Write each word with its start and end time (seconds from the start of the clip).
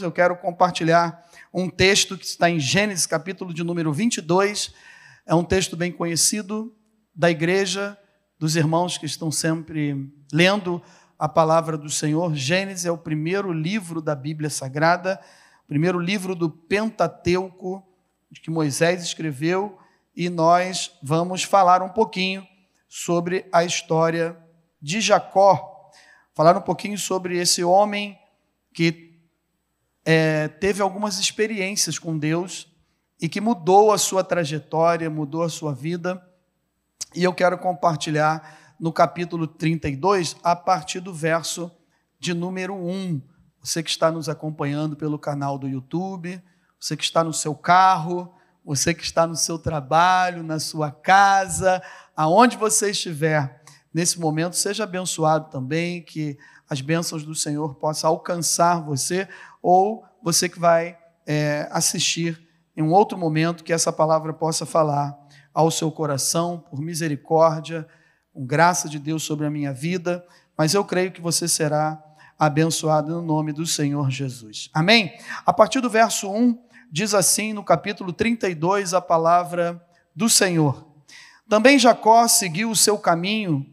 eu 0.00 0.12
quero 0.12 0.36
compartilhar 0.36 1.26
um 1.52 1.68
texto 1.68 2.16
que 2.16 2.24
está 2.24 2.48
em 2.48 2.60
Gênesis, 2.60 3.04
capítulo 3.04 3.52
de 3.52 3.64
número 3.64 3.92
22. 3.92 4.72
É 5.26 5.34
um 5.34 5.42
texto 5.42 5.76
bem 5.76 5.90
conhecido 5.90 6.72
da 7.12 7.28
igreja, 7.28 7.98
dos 8.38 8.54
irmãos 8.54 8.96
que 8.96 9.06
estão 9.06 9.32
sempre 9.32 10.08
lendo 10.32 10.80
a 11.18 11.28
palavra 11.28 11.76
do 11.76 11.90
Senhor. 11.90 12.32
Gênesis 12.36 12.84
é 12.86 12.92
o 12.92 12.98
primeiro 12.98 13.52
livro 13.52 14.00
da 14.00 14.14
Bíblia 14.14 14.48
Sagrada, 14.48 15.20
primeiro 15.66 15.98
livro 15.98 16.36
do 16.36 16.48
Pentateuco 16.48 17.84
que 18.40 18.50
Moisés 18.50 19.02
escreveu, 19.02 19.78
e 20.14 20.28
nós 20.28 20.92
vamos 21.02 21.42
falar 21.42 21.82
um 21.82 21.88
pouquinho 21.88 22.46
sobre 22.88 23.46
a 23.50 23.64
história 23.64 24.36
de 24.80 25.00
Jacó, 25.00 25.90
falar 26.34 26.56
um 26.56 26.60
pouquinho 26.60 26.98
sobre 26.98 27.38
esse 27.38 27.64
homem 27.64 28.16
que 28.72 29.07
é, 30.10 30.48
teve 30.48 30.80
algumas 30.80 31.18
experiências 31.18 31.98
com 31.98 32.16
Deus 32.16 32.66
e 33.20 33.28
que 33.28 33.42
mudou 33.42 33.92
a 33.92 33.98
sua 33.98 34.24
trajetória, 34.24 35.10
mudou 35.10 35.42
a 35.42 35.50
sua 35.50 35.74
vida. 35.74 36.26
E 37.14 37.22
eu 37.22 37.34
quero 37.34 37.58
compartilhar 37.58 38.74
no 38.80 38.90
capítulo 38.90 39.46
32, 39.46 40.34
a 40.42 40.56
partir 40.56 41.00
do 41.00 41.12
verso 41.12 41.70
de 42.18 42.32
número 42.32 42.74
1. 42.74 43.20
Você 43.62 43.82
que 43.82 43.90
está 43.90 44.10
nos 44.10 44.30
acompanhando 44.30 44.96
pelo 44.96 45.18
canal 45.18 45.58
do 45.58 45.68
YouTube, 45.68 46.42
você 46.80 46.96
que 46.96 47.04
está 47.04 47.22
no 47.22 47.34
seu 47.34 47.54
carro, 47.54 48.32
você 48.64 48.94
que 48.94 49.02
está 49.02 49.26
no 49.26 49.36
seu 49.36 49.58
trabalho, 49.58 50.42
na 50.42 50.58
sua 50.58 50.90
casa, 50.90 51.82
aonde 52.16 52.56
você 52.56 52.92
estiver 52.92 53.62
nesse 53.92 54.18
momento, 54.18 54.56
seja 54.56 54.84
abençoado 54.84 55.50
também, 55.50 56.02
que 56.02 56.38
as 56.68 56.80
bênçãos 56.80 57.24
do 57.24 57.34
Senhor 57.34 57.74
possam 57.74 58.10
alcançar 58.10 58.82
você 58.82 59.28
ou 59.62 60.04
você 60.22 60.48
que 60.48 60.58
vai 60.58 60.98
é, 61.26 61.68
assistir 61.70 62.48
em 62.76 62.82
um 62.82 62.92
outro 62.92 63.18
momento, 63.18 63.64
que 63.64 63.72
essa 63.72 63.92
palavra 63.92 64.32
possa 64.32 64.64
falar 64.64 65.16
ao 65.52 65.70
seu 65.70 65.90
coração, 65.90 66.64
por 66.70 66.80
misericórdia, 66.80 67.86
com 68.32 68.46
graça 68.46 68.88
de 68.88 68.98
Deus 68.98 69.24
sobre 69.24 69.46
a 69.46 69.50
minha 69.50 69.72
vida, 69.72 70.24
mas 70.56 70.74
eu 70.74 70.84
creio 70.84 71.10
que 71.10 71.20
você 71.20 71.48
será 71.48 72.00
abençoado 72.38 73.10
no 73.10 73.22
nome 73.22 73.52
do 73.52 73.66
Senhor 73.66 74.10
Jesus. 74.10 74.70
Amém? 74.72 75.12
A 75.44 75.52
partir 75.52 75.80
do 75.80 75.90
verso 75.90 76.30
1, 76.30 76.56
diz 76.90 77.14
assim 77.14 77.52
no 77.52 77.64
capítulo 77.64 78.12
32 78.12 78.94
a 78.94 79.00
palavra 79.00 79.84
do 80.14 80.30
Senhor. 80.30 80.86
Também 81.48 81.78
Jacó 81.78 82.28
seguiu 82.28 82.70
o 82.70 82.76
seu 82.76 82.96
caminho 82.96 83.66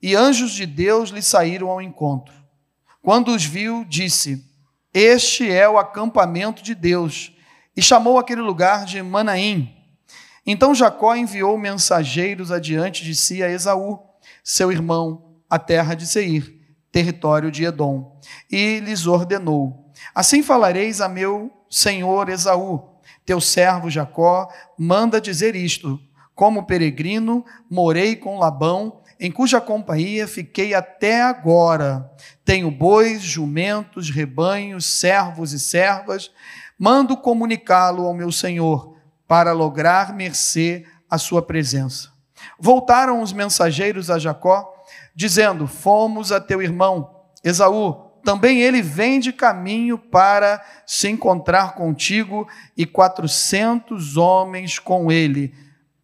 e 0.00 0.14
anjos 0.14 0.52
de 0.52 0.64
Deus 0.64 1.10
lhe 1.10 1.20
saíram 1.20 1.68
ao 1.68 1.82
encontro. 1.82 2.34
Quando 3.02 3.34
os 3.34 3.44
viu, 3.44 3.84
disse: 3.84 4.44
este 4.98 5.52
é 5.52 5.68
o 5.68 5.76
acampamento 5.76 6.62
de 6.62 6.74
Deus. 6.74 7.30
E 7.76 7.82
chamou 7.82 8.18
aquele 8.18 8.40
lugar 8.40 8.86
de 8.86 9.02
Manaim. 9.02 9.70
Então 10.46 10.74
Jacó 10.74 11.14
enviou 11.14 11.58
mensageiros 11.58 12.50
adiante 12.50 13.04
de 13.04 13.14
si 13.14 13.42
a 13.42 13.50
Esaú, 13.50 13.98
seu 14.42 14.72
irmão, 14.72 15.36
a 15.50 15.58
terra 15.58 15.94
de 15.94 16.06
Seir, 16.06 16.62
território 16.90 17.50
de 17.50 17.64
Edom, 17.64 18.18
e 18.50 18.78
lhes 18.78 19.06
ordenou: 19.06 19.92
Assim 20.14 20.42
falareis 20.42 21.02
a 21.02 21.10
meu 21.10 21.50
senhor 21.68 22.30
Esaú, 22.30 22.82
teu 23.26 23.38
servo 23.38 23.90
Jacó, 23.90 24.48
manda 24.78 25.20
dizer 25.20 25.54
isto: 25.54 26.00
Como 26.34 26.64
peregrino, 26.64 27.44
morei 27.68 28.16
com 28.16 28.38
Labão 28.38 29.02
em 29.18 29.30
cuja 29.30 29.60
companhia 29.60 30.28
fiquei 30.28 30.74
até 30.74 31.22
agora. 31.22 32.10
Tenho 32.44 32.70
bois, 32.70 33.22
jumentos, 33.22 34.10
rebanhos, 34.10 34.84
servos 34.84 35.52
e 35.52 35.58
servas. 35.58 36.30
Mando 36.78 37.16
comunicá-lo 37.16 38.06
ao 38.06 38.14
meu 38.14 38.30
senhor, 38.30 38.96
para 39.26 39.52
lograr 39.52 40.14
mercê 40.14 40.84
à 41.10 41.16
sua 41.16 41.40
presença. 41.40 42.10
Voltaram 42.60 43.22
os 43.22 43.32
mensageiros 43.32 44.10
a 44.10 44.18
Jacó, 44.18 44.72
dizendo: 45.14 45.66
Fomos 45.66 46.30
a 46.30 46.40
teu 46.40 46.62
irmão 46.62 47.10
Esaú. 47.42 48.04
Também 48.22 48.60
ele 48.60 48.82
vem 48.82 49.20
de 49.20 49.32
caminho 49.32 49.96
para 49.96 50.60
se 50.84 51.08
encontrar 51.08 51.74
contigo, 51.74 52.46
e 52.76 52.84
quatrocentos 52.84 54.16
homens 54.16 54.78
com 54.78 55.10
ele 55.10 55.54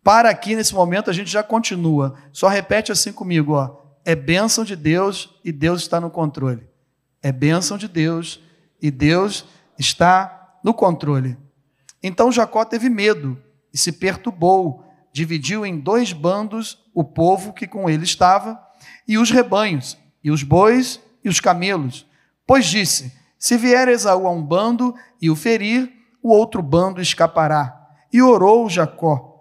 para 0.03 0.29
aqui 0.29 0.57
nesse 0.57 0.75
momento 0.75 1.11
a 1.11 1.13
gente 1.13 1.31
já 1.31 1.43
continua. 1.43 2.17
Só 2.33 2.49
repete 2.49 2.91
assim 2.91 3.13
comigo, 3.13 3.53
ó. 3.53 3.81
É 4.05 4.17
bênção 4.17 4.65
de 4.65 4.75
Deus 4.75 5.31
e 5.45 5.53
Deus 5.53 5.83
está 5.83 6.01
no 6.01 6.11
controle. 6.11 6.67
É 7.23 7.31
bênção 7.31 7.79
de 7.79 7.87
Deus 7.87 8.41
e 8.81 8.91
Deus 8.91 9.45
está 9.79 10.59
no 10.65 10.75
controle. 10.75 11.37
Então 12.03 12.33
Jacó 12.33 12.65
teve 12.65 12.91
medo 12.91 13.41
e 13.73 13.79
se 13.79 13.93
perturbou, 13.93 14.85
dividiu 15.13 15.65
em 15.65 15.79
dois 15.79 16.13
bandos 16.13 16.83
o 16.93 17.05
povo 17.05 17.53
que 17.53 17.69
com 17.69 17.89
ele 17.89 18.03
estava 18.03 18.61
e 19.07 19.17
os 19.17 19.31
rebanhos, 19.31 19.97
e 20.23 20.33
os 20.33 20.43
bois 20.43 21.01
e 21.23 21.29
os 21.29 21.39
camelos. 21.39 22.05
Pois 22.45 22.67
disse: 22.67 23.17
Se 23.39 23.57
vier 23.57 23.87
Esaú 23.87 24.27
a 24.27 24.33
um 24.33 24.45
bando 24.45 24.97
e 25.21 25.31
o 25.31 25.37
ferir, 25.37 25.93
o 26.21 26.33
outro 26.33 26.61
bando 26.61 27.01
escapará. 27.01 27.79
E 28.13 28.21
orou 28.21 28.69
Jacó 28.69 29.31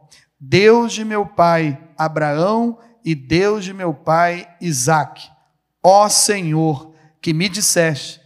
Deus 0.43 0.93
de 0.93 1.05
meu 1.05 1.23
pai 1.23 1.79
Abraão 1.95 2.79
e 3.05 3.13
Deus 3.13 3.63
de 3.63 3.75
meu 3.75 3.93
pai 3.93 4.47
Isaque. 4.59 5.29
Ó 5.83 6.09
Senhor, 6.09 6.95
que 7.21 7.31
me 7.31 7.47
disseste: 7.47 8.19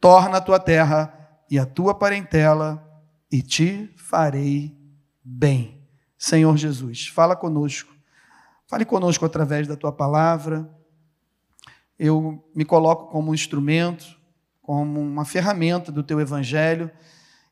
torna 0.00 0.36
a 0.36 0.40
tua 0.40 0.60
terra 0.60 1.12
e 1.50 1.58
a 1.58 1.66
tua 1.66 1.92
parentela, 1.92 2.88
e 3.32 3.42
te 3.42 3.92
farei 3.96 4.78
bem. 5.24 5.84
Senhor 6.16 6.56
Jesus, 6.56 7.08
fala 7.08 7.34
conosco. 7.34 7.92
Fale 8.68 8.84
conosco 8.84 9.24
através 9.24 9.66
da 9.66 9.76
tua 9.76 9.90
palavra. 9.90 10.70
Eu 11.98 12.48
me 12.54 12.64
coloco 12.64 13.10
como 13.10 13.32
um 13.32 13.34
instrumento, 13.34 14.16
como 14.62 15.00
uma 15.00 15.24
ferramenta 15.24 15.90
do 15.90 16.04
teu 16.04 16.20
evangelho, 16.20 16.88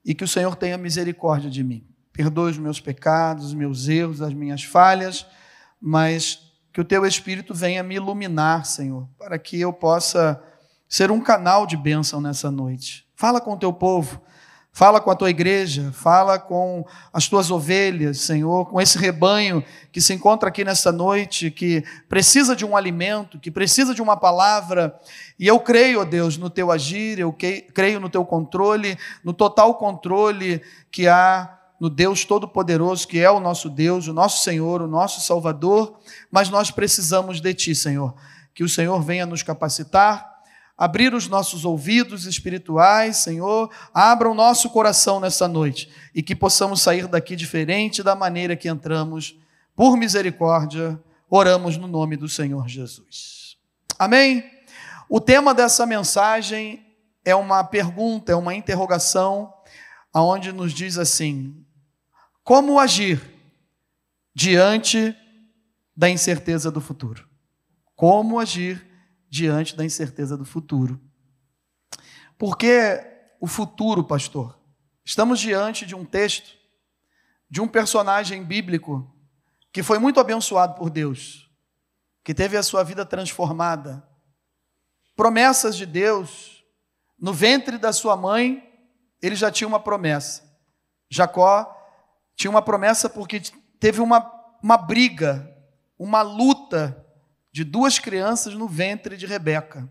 e 0.05 0.15
que 0.15 0.23
o 0.23 0.29
Senhor 0.29 0.55
tenha 0.55 0.79
misericórdia 0.79 1.51
de 1.51 1.65
mim 1.65 1.94
perdoe 2.15 2.53
os 2.53 2.59
meus 2.59 2.81
pecados, 2.81 3.47
os 3.47 3.55
meus 3.55 3.89
erros, 3.89 4.23
as 4.23 4.33
minhas 4.33 4.63
falhas, 4.63 5.27
mas 5.81 6.39
que 6.73 6.81
o 6.81 6.85
teu 6.85 7.05
Espírito 7.05 7.53
venha 7.53 7.83
me 7.83 7.97
iluminar, 7.97 8.65
Senhor, 8.65 9.09
para 9.19 9.39
que 9.39 9.61
eu 9.61 9.73
possa 9.73 10.41
ser 10.89 11.11
um 11.11 11.21
canal 11.21 11.67
de 11.67 11.77
bênção 11.77 12.21
nessa 12.21 12.51
noite. 12.53 13.05
Fala 13.17 13.41
com 13.41 13.55
o 13.55 13.57
teu 13.57 13.73
povo, 13.73 14.23
fala 14.73 15.01
com 15.01 15.11
a 15.11 15.17
tua 15.17 15.29
igreja, 15.29 15.91
fala 15.93 16.39
com 16.39 16.87
as 17.13 17.29
tuas 17.29 17.51
ovelhas, 17.51 18.21
Senhor, 18.21 18.67
com 18.71 18.81
esse 18.81 18.97
rebanho 18.97 19.65
que 19.91 20.01
se 20.01 20.15
encontra 20.15 20.49
aqui 20.49 20.65
nessa 20.65 20.93
noite, 20.93 21.51
que 21.51 21.83
precisa 22.09 22.55
de 22.55 22.65
um 22.65 22.77
alimento, 22.77 23.41
que 23.41 23.51
precisa 23.51 23.93
de 23.93 24.03
uma 24.03 24.17
palavra. 24.17 24.97
E 25.37 25.49
eu 25.49 25.59
creio, 25.59 26.01
ó 26.01 26.05
Deus, 26.05 26.37
no 26.37 26.49
teu 26.49 26.71
agir, 26.71 27.19
eu 27.19 27.37
creio 27.73 27.99
no 27.99 28.09
teu 28.09 28.25
controle, 28.25 28.97
no 29.25 29.33
total 29.33 29.75
controle 29.75 30.63
que 30.93 31.09
há 31.09 31.59
no 31.81 31.91
Deus 31.91 32.25
Todo-Poderoso, 32.25 33.07
que 33.07 33.19
é 33.19 33.31
o 33.31 33.41
nosso 33.41 33.69
Deus, 33.69 34.07
o 34.07 34.13
nosso 34.13 34.43
Senhor, 34.43 34.81
o 34.81 34.87
nosso 34.87 35.21
Salvador, 35.21 35.99
mas 36.31 36.49
nós 36.49 36.71
precisamos 36.71 37.41
de 37.41 37.53
Ti, 37.55 37.75
Senhor. 37.75 38.15
Que 38.55 38.63
o 38.63 38.69
Senhor 38.69 39.01
venha 39.03 39.27
nos 39.27 39.43
capacitar, 39.43 40.35
abrir 40.77 41.15
os 41.15 41.29
nossos 41.29 41.65
ouvidos 41.65 42.27
espirituais, 42.27 43.19
Senhor, 43.19 43.71
abra 43.93 44.31
o 44.31 44.35
nosso 44.35 44.71
coração 44.71 45.21
nessa 45.21 45.49
noite 45.49 45.91
e 46.15 46.23
que 46.23 46.35
possamos 46.35 46.81
sair 46.81 47.07
daqui 47.07 47.37
diferente 47.37 48.03
da 48.03 48.15
maneira 48.15 48.57
que 48.57 48.69
entramos. 48.69 49.39
Por 49.75 49.97
misericórdia, 49.97 51.01
oramos 51.29 51.77
no 51.77 51.89
nome 51.89 52.17
do 52.17 52.29
Senhor 52.29 52.69
Jesus. 52.69 53.57
Amém? 53.99 54.45
O 55.09 55.21
tema 55.21 55.53
dessa 55.53 55.85
mensagem 55.85 56.85
é 57.25 57.35
uma 57.35 57.65
pergunta, 57.65 58.33
é 58.33 58.37
uma 58.37 58.55
interrogação, 58.55 59.53
aonde 60.13 60.53
nos 60.53 60.73
diz 60.73 60.99
assim: 60.99 61.64
como 62.45 62.79
agir 62.79 63.21
diante 64.35 65.17
da 65.97 66.11
incerteza 66.11 66.71
do 66.71 66.81
futuro? 66.81 67.27
Como 67.97 68.39
agir 68.39 68.87
diante 69.31 69.75
da 69.75 69.83
incerteza 69.83 70.37
do 70.37 70.45
futuro? 70.45 71.01
Porque 72.37 73.01
o 73.41 73.47
futuro, 73.47 74.05
pastor, 74.05 74.61
estamos 75.05 75.41
diante 75.41 75.87
de 75.87 75.95
um 75.95 76.05
texto, 76.05 76.55
de 77.49 77.63
um 77.63 77.67
personagem 77.67 78.45
bíblico 78.45 79.11
que 79.73 79.83
foi 79.83 79.99
muito 79.99 80.21
abençoado 80.21 80.75
por 80.75 80.91
Deus, 80.91 81.51
que 82.23 82.35
teve 82.35 82.59
a 82.59 82.63
sua 82.63 82.85
vida 82.85 83.07
transformada. 83.07 84.07
Promessas 85.17 85.77
de 85.77 85.87
Deus, 85.87 86.63
no 87.19 87.33
ventre 87.33 87.79
da 87.79 87.93
sua 87.93 88.17
mãe, 88.17 88.71
ele 89.23 89.35
já 89.35 89.51
tinha 89.51 89.67
uma 89.67 89.81
promessa. 89.81 90.43
Jacó 91.09 91.74
tinha 92.37 92.51
uma 92.51 92.63
promessa 92.63 93.09
porque 93.09 93.41
teve 93.79 94.01
uma, 94.01 94.31
uma 94.63 94.77
briga, 94.77 95.51
uma 95.99 96.23
luta 96.23 97.05
de 97.53 97.63
duas 97.63 97.99
crianças 97.99 98.55
no 98.55 98.67
ventre 98.67 99.17
de 99.17 99.27
Rebeca. 99.27 99.91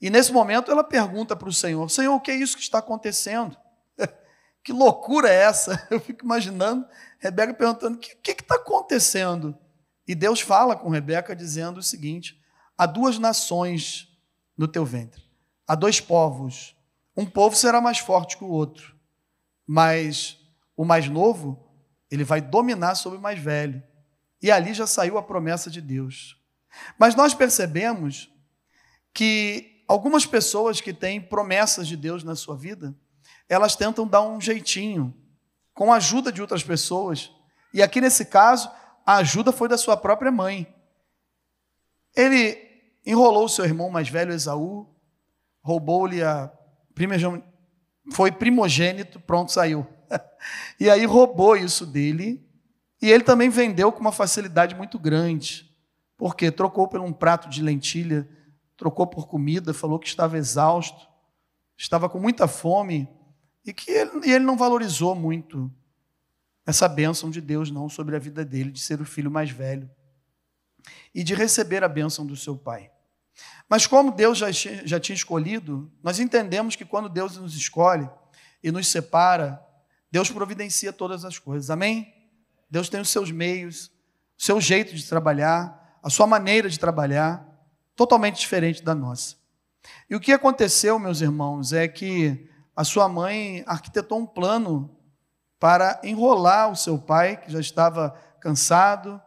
E 0.00 0.10
nesse 0.10 0.32
momento 0.32 0.70
ela 0.70 0.84
pergunta 0.84 1.36
para 1.36 1.48
o 1.48 1.52
Senhor: 1.52 1.88
Senhor, 1.90 2.14
o 2.14 2.20
que 2.20 2.30
é 2.30 2.34
isso 2.34 2.56
que 2.56 2.62
está 2.62 2.78
acontecendo? 2.78 3.56
que 4.62 4.72
loucura 4.72 5.28
é 5.28 5.44
essa? 5.44 5.86
Eu 5.90 6.00
fico 6.00 6.24
imaginando 6.24 6.86
Rebeca 7.18 7.54
perguntando: 7.54 7.96
o 7.96 8.00
que 8.00 8.32
está 8.32 8.56
acontecendo? 8.56 9.56
E 10.06 10.14
Deus 10.14 10.40
fala 10.40 10.76
com 10.76 10.90
Rebeca 10.90 11.34
dizendo 11.34 11.78
o 11.78 11.82
seguinte: 11.82 12.38
há 12.76 12.86
duas 12.86 13.18
nações 13.18 14.08
no 14.56 14.68
teu 14.68 14.84
ventre, 14.84 15.22
há 15.66 15.74
dois 15.74 16.00
povos. 16.00 16.76
Um 17.16 17.24
povo 17.24 17.54
será 17.54 17.80
mais 17.80 17.98
forte 17.98 18.36
que 18.36 18.42
o 18.42 18.48
outro, 18.48 18.96
mas 19.66 20.43
o 20.76 20.84
mais 20.84 21.08
novo, 21.08 21.68
ele 22.10 22.24
vai 22.24 22.40
dominar 22.40 22.94
sobre 22.94 23.18
o 23.18 23.22
mais 23.22 23.38
velho. 23.38 23.82
E 24.42 24.50
ali 24.50 24.74
já 24.74 24.86
saiu 24.86 25.16
a 25.16 25.22
promessa 25.22 25.70
de 25.70 25.80
Deus. 25.80 26.36
Mas 26.98 27.14
nós 27.14 27.34
percebemos 27.34 28.30
que 29.12 29.84
algumas 29.86 30.26
pessoas 30.26 30.80
que 30.80 30.92
têm 30.92 31.20
promessas 31.20 31.86
de 31.86 31.96
Deus 31.96 32.24
na 32.24 32.34
sua 32.34 32.56
vida, 32.56 32.94
elas 33.48 33.76
tentam 33.76 34.06
dar 34.06 34.22
um 34.22 34.40
jeitinho, 34.40 35.14
com 35.72 35.92
a 35.92 35.96
ajuda 35.96 36.32
de 36.32 36.40
outras 36.40 36.62
pessoas. 36.62 37.30
E 37.72 37.82
aqui 37.82 38.00
nesse 38.00 38.24
caso, 38.24 38.70
a 39.04 39.16
ajuda 39.16 39.52
foi 39.52 39.68
da 39.68 39.76
sua 39.76 39.96
própria 39.96 40.30
mãe. 40.30 40.72
Ele 42.16 42.58
enrolou 43.04 43.48
seu 43.48 43.64
irmão 43.64 43.90
mais 43.90 44.08
velho, 44.08 44.32
Esaú, 44.32 44.88
roubou-lhe 45.62 46.22
a 46.22 46.50
primogênito, 46.94 47.46
foi 48.12 48.30
primogênito, 48.30 49.20
pronto, 49.20 49.50
saiu. 49.50 49.86
e 50.78 50.90
aí 50.90 51.04
roubou 51.04 51.56
isso 51.56 51.86
dele, 51.86 52.44
e 53.00 53.10
ele 53.10 53.24
também 53.24 53.48
vendeu 53.48 53.92
com 53.92 54.00
uma 54.00 54.12
facilidade 54.12 54.74
muito 54.74 54.98
grande, 54.98 55.70
porque 56.16 56.50
trocou 56.50 56.88
por 56.88 57.00
um 57.00 57.12
prato 57.12 57.48
de 57.48 57.62
lentilha, 57.62 58.28
trocou 58.76 59.06
por 59.06 59.26
comida, 59.26 59.74
falou 59.74 59.98
que 59.98 60.08
estava 60.08 60.38
exausto, 60.38 61.08
estava 61.76 62.08
com 62.08 62.18
muita 62.18 62.48
fome, 62.48 63.08
e 63.64 63.72
que 63.72 63.90
ele, 63.90 64.30
ele 64.30 64.44
não 64.44 64.56
valorizou 64.56 65.14
muito 65.14 65.72
essa 66.66 66.88
bênção 66.88 67.30
de 67.30 67.40
Deus, 67.40 67.70
não, 67.70 67.88
sobre 67.88 68.16
a 68.16 68.18
vida 68.18 68.44
dele, 68.44 68.70
de 68.70 68.80
ser 68.80 69.00
o 69.00 69.04
filho 69.04 69.30
mais 69.30 69.50
velho 69.50 69.90
e 71.14 71.22
de 71.22 71.34
receber 71.34 71.84
a 71.84 71.88
bênção 71.88 72.26
do 72.26 72.36
seu 72.36 72.56
pai. 72.56 72.90
Mas 73.68 73.86
como 73.86 74.12
Deus 74.12 74.38
já, 74.38 74.50
já 74.50 75.00
tinha 75.00 75.14
escolhido, 75.14 75.90
nós 76.02 76.18
entendemos 76.18 76.76
que 76.76 76.84
quando 76.84 77.08
Deus 77.08 77.36
nos 77.36 77.54
escolhe 77.56 78.08
e 78.62 78.70
nos 78.70 78.86
separa, 78.88 79.63
Deus 80.14 80.30
providencia 80.30 80.92
todas 80.92 81.24
as 81.24 81.40
coisas. 81.40 81.70
Amém? 81.70 82.14
Deus 82.70 82.88
tem 82.88 83.00
os 83.00 83.08
seus 83.08 83.32
meios, 83.32 83.90
o 84.38 84.44
seu 84.44 84.60
jeito 84.60 84.94
de 84.94 85.04
trabalhar, 85.08 85.98
a 86.00 86.08
sua 86.08 86.24
maneira 86.24 86.68
de 86.68 86.78
trabalhar, 86.78 87.44
totalmente 87.96 88.38
diferente 88.38 88.80
da 88.80 88.94
nossa. 88.94 89.34
E 90.08 90.14
o 90.14 90.20
que 90.20 90.30
aconteceu, 90.30 91.00
meus 91.00 91.20
irmãos, 91.20 91.72
é 91.72 91.88
que 91.88 92.48
a 92.76 92.84
sua 92.84 93.08
mãe 93.08 93.64
arquitetou 93.66 94.20
um 94.20 94.24
plano 94.24 94.96
para 95.58 96.00
enrolar 96.04 96.70
o 96.70 96.76
seu 96.76 96.96
pai, 96.96 97.36
que 97.36 97.50
já 97.50 97.58
estava 97.58 98.16
cansado, 98.40 99.20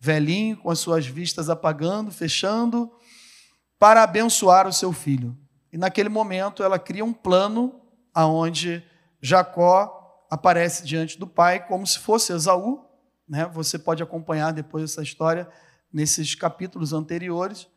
velhinho, 0.00 0.56
com 0.56 0.72
as 0.72 0.80
suas 0.80 1.06
vistas 1.06 1.48
apagando, 1.48 2.10
fechando, 2.10 2.90
para 3.78 4.02
abençoar 4.02 4.66
o 4.66 4.72
seu 4.72 4.92
filho. 4.92 5.38
E 5.72 5.78
naquele 5.78 6.08
momento 6.08 6.64
ela 6.64 6.80
cria 6.80 7.04
um 7.04 7.12
plano 7.12 7.80
aonde 8.12 8.84
Jacó 9.20 10.01
aparece 10.32 10.86
diante 10.86 11.18
do 11.18 11.26
pai 11.26 11.66
como 11.66 11.86
se 11.86 11.98
fosse 11.98 12.32
Esaú, 12.32 12.82
né? 13.28 13.44
Você 13.52 13.78
pode 13.78 14.02
acompanhar 14.02 14.50
depois 14.50 14.82
essa 14.82 15.02
história 15.02 15.46
nesses 15.92 16.34
capítulos 16.34 16.94
anteriores. 16.94 17.68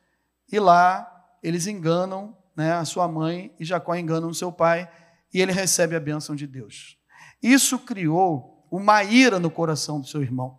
E 0.49 0.57
lá 0.57 1.05
eles 1.43 1.67
enganam, 1.67 2.33
né, 2.55 2.71
a 2.71 2.85
sua 2.85 3.09
mãe 3.09 3.53
e 3.59 3.65
Jacó 3.65 3.93
enganam 3.93 4.29
o 4.29 4.33
seu 4.33 4.53
pai 4.53 4.89
e 5.33 5.41
ele 5.41 5.51
recebe 5.51 5.97
a 5.97 5.99
bênção 5.99 6.33
de 6.33 6.47
Deus. 6.47 6.97
Isso 7.43 7.77
criou 7.77 8.65
uma 8.71 9.03
ira 9.03 9.37
no 9.37 9.51
coração 9.51 9.99
do 9.99 10.07
seu 10.07 10.21
irmão. 10.21 10.57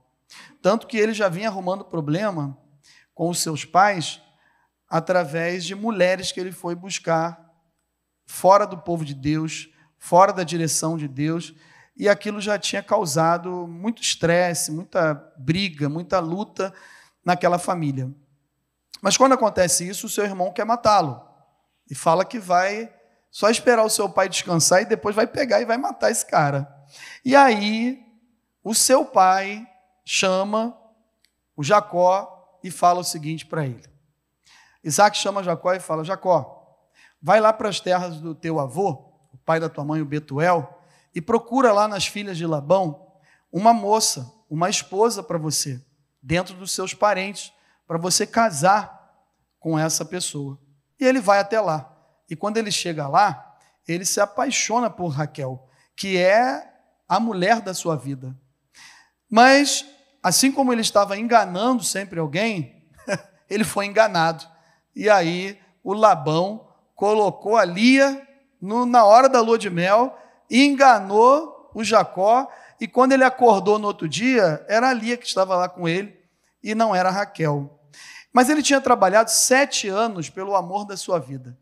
Tanto 0.60 0.87
que 0.87 0.99
ele 0.99 1.14
já 1.14 1.31
vinha 1.31 1.49
arrumando 1.49 1.82
problema 1.82 2.58
com 3.14 3.31
os 3.31 3.38
seus 3.38 3.64
pais 3.64 4.20
através 4.87 5.64
de 5.64 5.75
mulheres 5.75 6.31
que 6.31 6.40
ele 6.40 6.52
foi 6.52 6.75
buscar 6.75 7.50
fora 8.26 8.66
do 8.66 8.76
povo 8.76 9.02
de 9.02 9.14
Deus, 9.14 9.70
fora 9.96 10.31
da 10.31 10.44
direção 10.44 10.99
de 10.99 11.08
Deus, 11.08 11.54
e 11.96 12.08
aquilo 12.08 12.40
já 12.40 12.58
tinha 12.58 12.82
causado 12.82 13.66
muito 13.66 14.02
estresse, 14.02 14.70
muita 14.70 15.14
briga, 15.38 15.88
muita 15.88 16.19
luta 16.19 16.72
naquela 17.25 17.58
família. 17.58 18.10
Mas 19.00 19.16
quando 19.16 19.32
acontece 19.32 19.88
isso, 19.88 20.06
o 20.06 20.10
seu 20.10 20.25
irmão 20.25 20.52
quer 20.52 20.64
matá-lo 20.64 21.26
e 21.90 21.94
fala 21.94 22.25
que 22.25 22.38
vai 22.38 22.93
só 23.31 23.48
esperar 23.48 23.84
o 23.84 23.90
seu 23.90 24.08
pai 24.08 24.28
descansar 24.28 24.82
e 24.82 24.87
depois 24.87 25.14
vai 25.14 25.26
pegar 25.26 25.60
e 25.60 25.64
vai 25.64 25.76
matar 25.76 26.10
esse 26.10 26.26
cara. 26.26 26.69
E 27.25 27.34
aí, 27.34 28.02
o 28.62 28.75
seu 28.75 29.04
pai 29.04 29.66
chama 30.04 30.76
o 31.56 31.62
Jacó 31.62 32.58
e 32.62 32.70
fala 32.70 33.00
o 33.00 33.04
seguinte 33.04 33.46
para 33.46 33.64
ele. 33.64 33.84
Isaac 34.82 35.16
chama 35.16 35.42
Jacó 35.42 35.72
e 35.72 35.81
fala: 35.81 36.04
Jacó, 36.04 36.78
vai 37.20 37.40
lá 37.40 37.52
para 37.52 37.69
as 37.69 37.81
terras 37.81 38.20
do 38.20 38.34
teu 38.34 38.60
avô, 38.60 39.12
o 39.32 39.38
pai 39.38 39.58
da 39.58 39.69
tua 39.69 39.84
mãe, 39.84 40.00
o 40.00 40.06
Betuel, 40.06 40.75
e 41.16 41.20
procura 41.22 41.72
lá 41.72 41.88
nas 41.88 42.06
filhas 42.06 42.36
de 42.36 42.44
Labão 42.44 43.06
uma 43.50 43.72
moça, 43.72 44.30
uma 44.50 44.68
esposa 44.68 45.22
para 45.22 45.38
você, 45.38 45.82
dentro 46.22 46.54
dos 46.54 46.72
seus 46.72 46.92
parentes, 46.92 47.54
para 47.86 47.96
você 47.96 48.26
casar 48.26 49.16
com 49.58 49.78
essa 49.78 50.04
pessoa. 50.04 50.60
E 51.00 51.06
ele 51.06 51.18
vai 51.18 51.38
até 51.38 51.58
lá. 51.58 51.90
E 52.28 52.36
quando 52.36 52.58
ele 52.58 52.70
chega 52.70 53.08
lá, 53.08 53.56
ele 53.88 54.04
se 54.04 54.20
apaixona 54.20 54.90
por 54.90 55.08
Raquel, 55.08 55.66
que 55.96 56.18
é 56.18 56.70
a 57.08 57.18
mulher 57.18 57.62
da 57.62 57.72
sua 57.72 57.96
vida. 57.96 58.36
Mas, 59.30 59.86
assim 60.22 60.52
como 60.52 60.70
ele 60.70 60.82
estava 60.82 61.16
enganando 61.16 61.82
sempre 61.82 62.20
alguém, 62.20 62.84
ele 63.48 63.64
foi 63.64 63.86
enganado. 63.86 64.46
E 64.94 65.08
aí 65.08 65.58
o 65.82 65.94
Labão 65.94 66.68
colocou 66.94 67.56
a 67.56 67.64
Lia 67.64 68.28
no, 68.60 68.84
na 68.84 69.02
hora 69.06 69.30
da 69.30 69.40
lua 69.40 69.56
de 69.56 69.70
mel, 69.70 70.14
enganou 70.50 71.70
o 71.75 71.84
Jacó, 71.84 72.50
e 72.81 72.87
quando 72.87 73.12
ele 73.12 73.25
acordou 73.25 73.78
no 73.78 73.87
outro 73.87 74.08
dia, 74.08 74.64
era 74.69 74.90
a 74.90 74.93
Lia 74.93 75.16
que 75.16 75.26
estava 75.26 75.56
lá 75.56 75.69
com 75.69 75.88
ele, 75.88 76.19
e 76.62 76.75
não 76.75 76.94
era 76.94 77.10
Raquel. 77.10 77.78
Mas 78.32 78.48
ele 78.48 78.62
tinha 78.62 78.81
trabalhado 78.81 79.31
sete 79.31 79.88
anos 79.88 80.28
pelo 80.28 80.54
amor 80.54 80.84
da 80.84 80.96
sua 80.96 81.19
vida. 81.19 81.56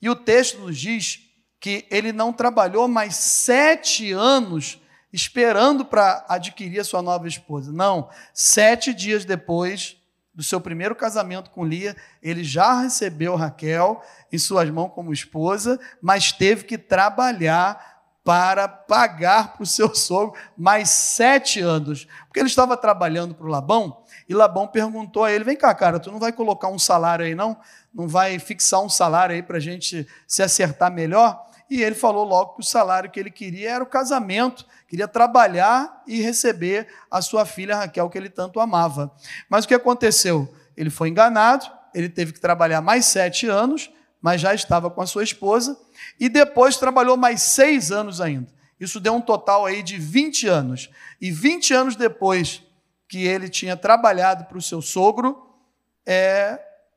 E 0.00 0.08
o 0.08 0.14
texto 0.14 0.58
nos 0.60 0.78
diz 0.78 1.20
que 1.60 1.86
ele 1.90 2.12
não 2.12 2.32
trabalhou 2.32 2.86
mais 2.86 3.16
sete 3.16 4.12
anos 4.12 4.80
esperando 5.12 5.84
para 5.84 6.24
adquirir 6.28 6.80
a 6.80 6.84
sua 6.84 7.02
nova 7.02 7.26
esposa. 7.26 7.72
Não, 7.72 8.08
sete 8.32 8.94
dias 8.94 9.24
depois 9.24 9.96
do 10.32 10.42
seu 10.44 10.60
primeiro 10.60 10.94
casamento 10.94 11.50
com 11.50 11.64
Lia, 11.64 11.96
ele 12.22 12.44
já 12.44 12.82
recebeu 12.82 13.34
Raquel 13.34 14.00
em 14.30 14.38
suas 14.38 14.70
mãos 14.70 14.92
como 14.94 15.12
esposa, 15.12 15.80
mas 16.00 16.30
teve 16.30 16.62
que 16.62 16.78
trabalhar 16.78 17.87
para 18.28 18.68
pagar 18.68 19.54
para 19.54 19.62
o 19.62 19.66
seu 19.66 19.94
sogro 19.94 20.38
mais 20.54 20.90
sete 20.90 21.62
anos, 21.62 22.06
porque 22.26 22.38
ele 22.38 22.48
estava 22.50 22.76
trabalhando 22.76 23.34
para 23.34 23.46
o 23.46 23.48
Labão, 23.48 24.02
e 24.28 24.34
Labão 24.34 24.66
perguntou 24.66 25.24
a 25.24 25.32
ele: 25.32 25.44
Vem 25.44 25.56
cá, 25.56 25.74
cara, 25.74 25.98
tu 25.98 26.12
não 26.12 26.18
vai 26.18 26.30
colocar 26.30 26.68
um 26.68 26.78
salário 26.78 27.24
aí, 27.24 27.34
não? 27.34 27.56
Não 27.94 28.06
vai 28.06 28.38
fixar 28.38 28.82
um 28.82 28.88
salário 28.90 29.34
aí 29.34 29.42
para 29.42 29.56
a 29.56 29.60
gente 29.60 30.06
se 30.26 30.42
acertar 30.42 30.92
melhor? 30.92 31.42
E 31.70 31.82
ele 31.82 31.94
falou 31.94 32.22
logo 32.22 32.56
que 32.56 32.60
o 32.60 32.64
salário 32.64 33.10
que 33.10 33.18
ele 33.18 33.30
queria 33.30 33.70
era 33.70 33.82
o 33.82 33.86
casamento, 33.86 34.66
queria 34.86 35.08
trabalhar 35.08 36.02
e 36.06 36.20
receber 36.20 36.86
a 37.10 37.22
sua 37.22 37.46
filha 37.46 37.76
Raquel, 37.76 38.10
que 38.10 38.18
ele 38.18 38.28
tanto 38.28 38.60
amava. 38.60 39.10
Mas 39.48 39.64
o 39.64 39.68
que 39.68 39.74
aconteceu? 39.74 40.54
Ele 40.76 40.90
foi 40.90 41.08
enganado, 41.08 41.64
ele 41.94 42.10
teve 42.10 42.34
que 42.34 42.40
trabalhar 42.40 42.82
mais 42.82 43.06
sete 43.06 43.46
anos, 43.46 43.90
mas 44.20 44.40
já 44.40 44.54
estava 44.54 44.90
com 44.90 45.00
a 45.00 45.06
sua 45.06 45.22
esposa, 45.22 45.78
e 46.18 46.28
depois 46.28 46.76
trabalhou 46.76 47.16
mais 47.16 47.42
seis 47.42 47.92
anos 47.92 48.20
ainda. 48.20 48.52
Isso 48.78 49.00
deu 49.00 49.14
um 49.14 49.20
total 49.20 49.66
aí 49.66 49.82
de 49.82 49.98
20 49.98 50.46
anos. 50.46 50.90
E 51.20 51.30
20 51.30 51.74
anos 51.74 51.96
depois 51.96 52.62
que 53.08 53.24
ele 53.24 53.48
tinha 53.48 53.76
trabalhado 53.76 54.44
para 54.44 54.58
o 54.58 54.62
seu 54.62 54.80
sogro, 54.80 55.56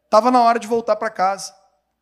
estava 0.04 0.30
é, 0.30 0.32
na 0.32 0.42
hora 0.42 0.60
de 0.60 0.68
voltar 0.68 0.96
para 0.96 1.10
casa. 1.10 1.54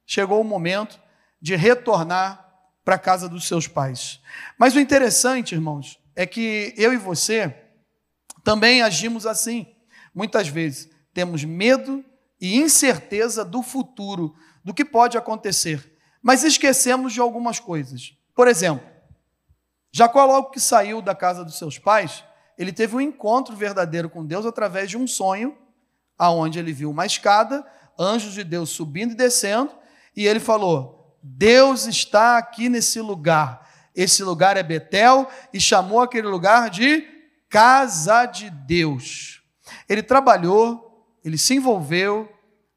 Chegou 0.05 0.41
o 0.41 0.43
momento 0.43 0.99
de 1.41 1.55
retornar 1.55 2.45
para 2.83 2.95
a 2.95 2.99
casa 2.99 3.29
dos 3.29 3.47
seus 3.47 3.67
pais. 3.67 4.19
Mas 4.57 4.75
o 4.75 4.79
interessante, 4.79 5.53
irmãos, 5.53 5.99
é 6.15 6.25
que 6.25 6.73
eu 6.75 6.91
e 6.91 6.97
você 6.97 7.55
também 8.43 8.81
agimos 8.81 9.25
assim. 9.25 9.67
Muitas 10.13 10.47
vezes 10.47 10.89
temos 11.13 11.43
medo 11.43 12.03
e 12.41 12.57
incerteza 12.57 13.45
do 13.45 13.61
futuro, 13.61 14.35
do 14.63 14.73
que 14.73 14.85
pode 14.85 15.17
acontecer, 15.17 15.97
mas 16.21 16.43
esquecemos 16.43 17.13
de 17.13 17.19
algumas 17.19 17.59
coisas. 17.59 18.13
Por 18.35 18.47
exemplo, 18.47 18.87
Jacó, 19.91 20.25
logo 20.25 20.51
que 20.51 20.59
saiu 20.59 21.01
da 21.01 21.15
casa 21.15 21.43
dos 21.43 21.57
seus 21.57 21.79
pais, 21.79 22.23
ele 22.57 22.71
teve 22.71 22.95
um 22.95 23.01
encontro 23.01 23.55
verdadeiro 23.55 24.09
com 24.09 24.25
Deus 24.25 24.45
através 24.45 24.89
de 24.89 24.97
um 24.97 25.07
sonho, 25.07 25.57
aonde 26.17 26.59
ele 26.59 26.73
viu 26.73 26.91
uma 26.91 27.05
escada, 27.05 27.65
anjos 27.97 28.33
de 28.33 28.43
Deus 28.43 28.69
subindo 28.69 29.13
e 29.13 29.15
descendo, 29.15 29.71
e 30.15 30.27
ele 30.27 30.39
falou: 30.39 31.17
Deus 31.23 31.85
está 31.85 32.37
aqui 32.37 32.69
nesse 32.69 32.99
lugar. 32.99 33.67
Esse 33.95 34.23
lugar 34.23 34.55
é 34.55 34.63
Betel 34.63 35.27
e 35.51 35.59
chamou 35.59 36.01
aquele 36.01 36.27
lugar 36.27 36.69
de 36.69 37.01
casa 37.49 38.25
de 38.25 38.49
Deus. 38.49 39.41
Ele 39.87 40.03
trabalhou, 40.03 41.07
ele 41.23 41.37
se 41.37 41.55
envolveu, 41.55 42.29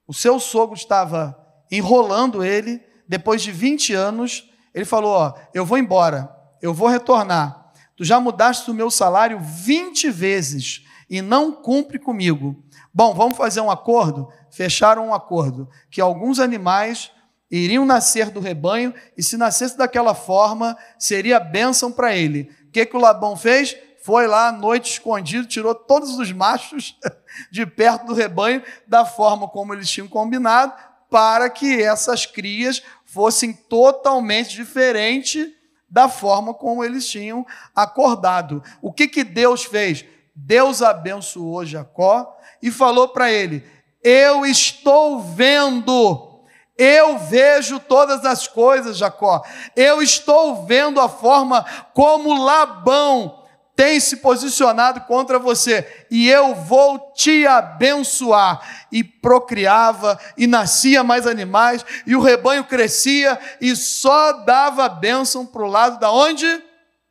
o 0.07 0.15
seu 0.15 0.41
sogro 0.41 0.75
estava 0.75 1.42
enrolando 1.73 2.45
ele. 2.45 2.81
Depois 3.09 3.43
de 3.43 3.51
20 3.51 3.95
anos, 3.95 4.49
ele 4.75 4.85
falou: 4.85 5.13
Ó, 5.13 5.35
eu 5.55 5.65
vou 5.65 5.79
embora, 5.79 6.31
eu 6.61 6.73
vou 6.75 6.87
retornar. 6.87 7.73
Tu 7.97 8.05
já 8.05 8.21
mudaste 8.21 8.71
o 8.71 8.75
meu 8.75 8.91
salário 8.91 9.41
20 9.41 10.11
vezes 10.11 10.85
e 11.09 11.21
não 11.21 11.53
cumpre 11.53 11.99
comigo. 11.99 12.63
Bom, 12.93 13.15
vamos 13.15 13.37
fazer 13.37 13.61
um 13.61 13.71
acordo? 13.71 14.29
Fecharam 14.51 15.09
um 15.09 15.15
acordo 15.15 15.69
que 15.91 16.01
alguns 16.01 16.39
animais 16.39 17.11
iriam 17.51 17.85
nascer 17.85 18.31
do 18.31 18.41
rebanho 18.41 18.95
e 19.17 19.23
se 19.23 19.37
nascesse 19.37 19.77
daquela 19.77 20.15
forma, 20.15 20.77
seria 20.99 21.39
bênção 21.39 21.93
para 21.93 22.17
ele. 22.17 22.51
O 22.67 22.71
que, 22.71 22.87
que 22.87 22.97
o 22.97 23.01
Labão 23.01 23.37
fez? 23.37 23.77
Foi 24.03 24.27
lá 24.27 24.49
à 24.49 24.53
noite 24.53 24.93
escondido, 24.93 25.47
tirou 25.47 25.75
todos 25.75 26.19
os 26.19 26.33
machos 26.33 26.99
de 27.53 27.67
perto 27.67 28.07
do 28.07 28.15
rebanho, 28.15 28.63
da 28.89 29.05
forma 29.05 29.47
como 29.47 29.75
eles 29.75 29.91
tinham 29.91 30.09
combinado, 30.09 30.73
para 31.13 31.51
que 31.51 31.83
essas 31.83 32.25
crias 32.25 32.83
fossem 33.05 33.53
totalmente 33.53 34.57
diferentes 34.57 35.47
da 35.87 36.09
forma 36.09 36.55
como 36.55 36.83
eles 36.83 37.07
tinham 37.07 37.47
acordado. 37.77 38.63
O 38.81 38.91
que, 38.91 39.07
que 39.07 39.23
Deus 39.23 39.63
fez? 39.63 40.07
Deus 40.35 40.81
abençoou 40.81 41.67
Jacó 41.67 42.35
e 42.63 42.71
falou 42.71 43.09
para 43.09 43.31
ele: 43.31 43.63
Eu 44.03 44.47
estou 44.47 45.21
vendo, 45.21 46.41
eu 46.79 47.19
vejo 47.19 47.79
todas 47.79 48.25
as 48.25 48.49
coisas, 48.49 48.97
Jacó, 48.97 49.45
eu 49.77 50.01
estou 50.01 50.65
vendo 50.65 50.99
a 50.99 51.11
forma 51.11 51.63
como 51.93 52.43
Labão 52.43 53.42
tem 53.83 53.99
se 53.99 54.19
posicionado 54.19 55.01
contra 55.01 55.41
você, 55.41 56.07
e 56.09 56.29
eu 56.29 56.55
vou 56.55 57.13
te 57.15 57.45
abençoar. 57.45 58.87
E 58.93 59.03
procriava, 59.03 60.21
e 60.39 60.47
nascia 60.47 61.03
mais 61.03 61.27
animais, 61.27 61.85
e 62.07 62.15
o 62.15 62.21
rebanho 62.21 62.63
crescia, 62.63 63.37
e 63.61 63.75
só 63.75 64.45
dava 64.45 64.89
bênção 64.89 65.45
para 65.45 65.63
o 65.63 65.67
lado 65.67 65.99
da 65.99 66.13
onde? 66.13 66.47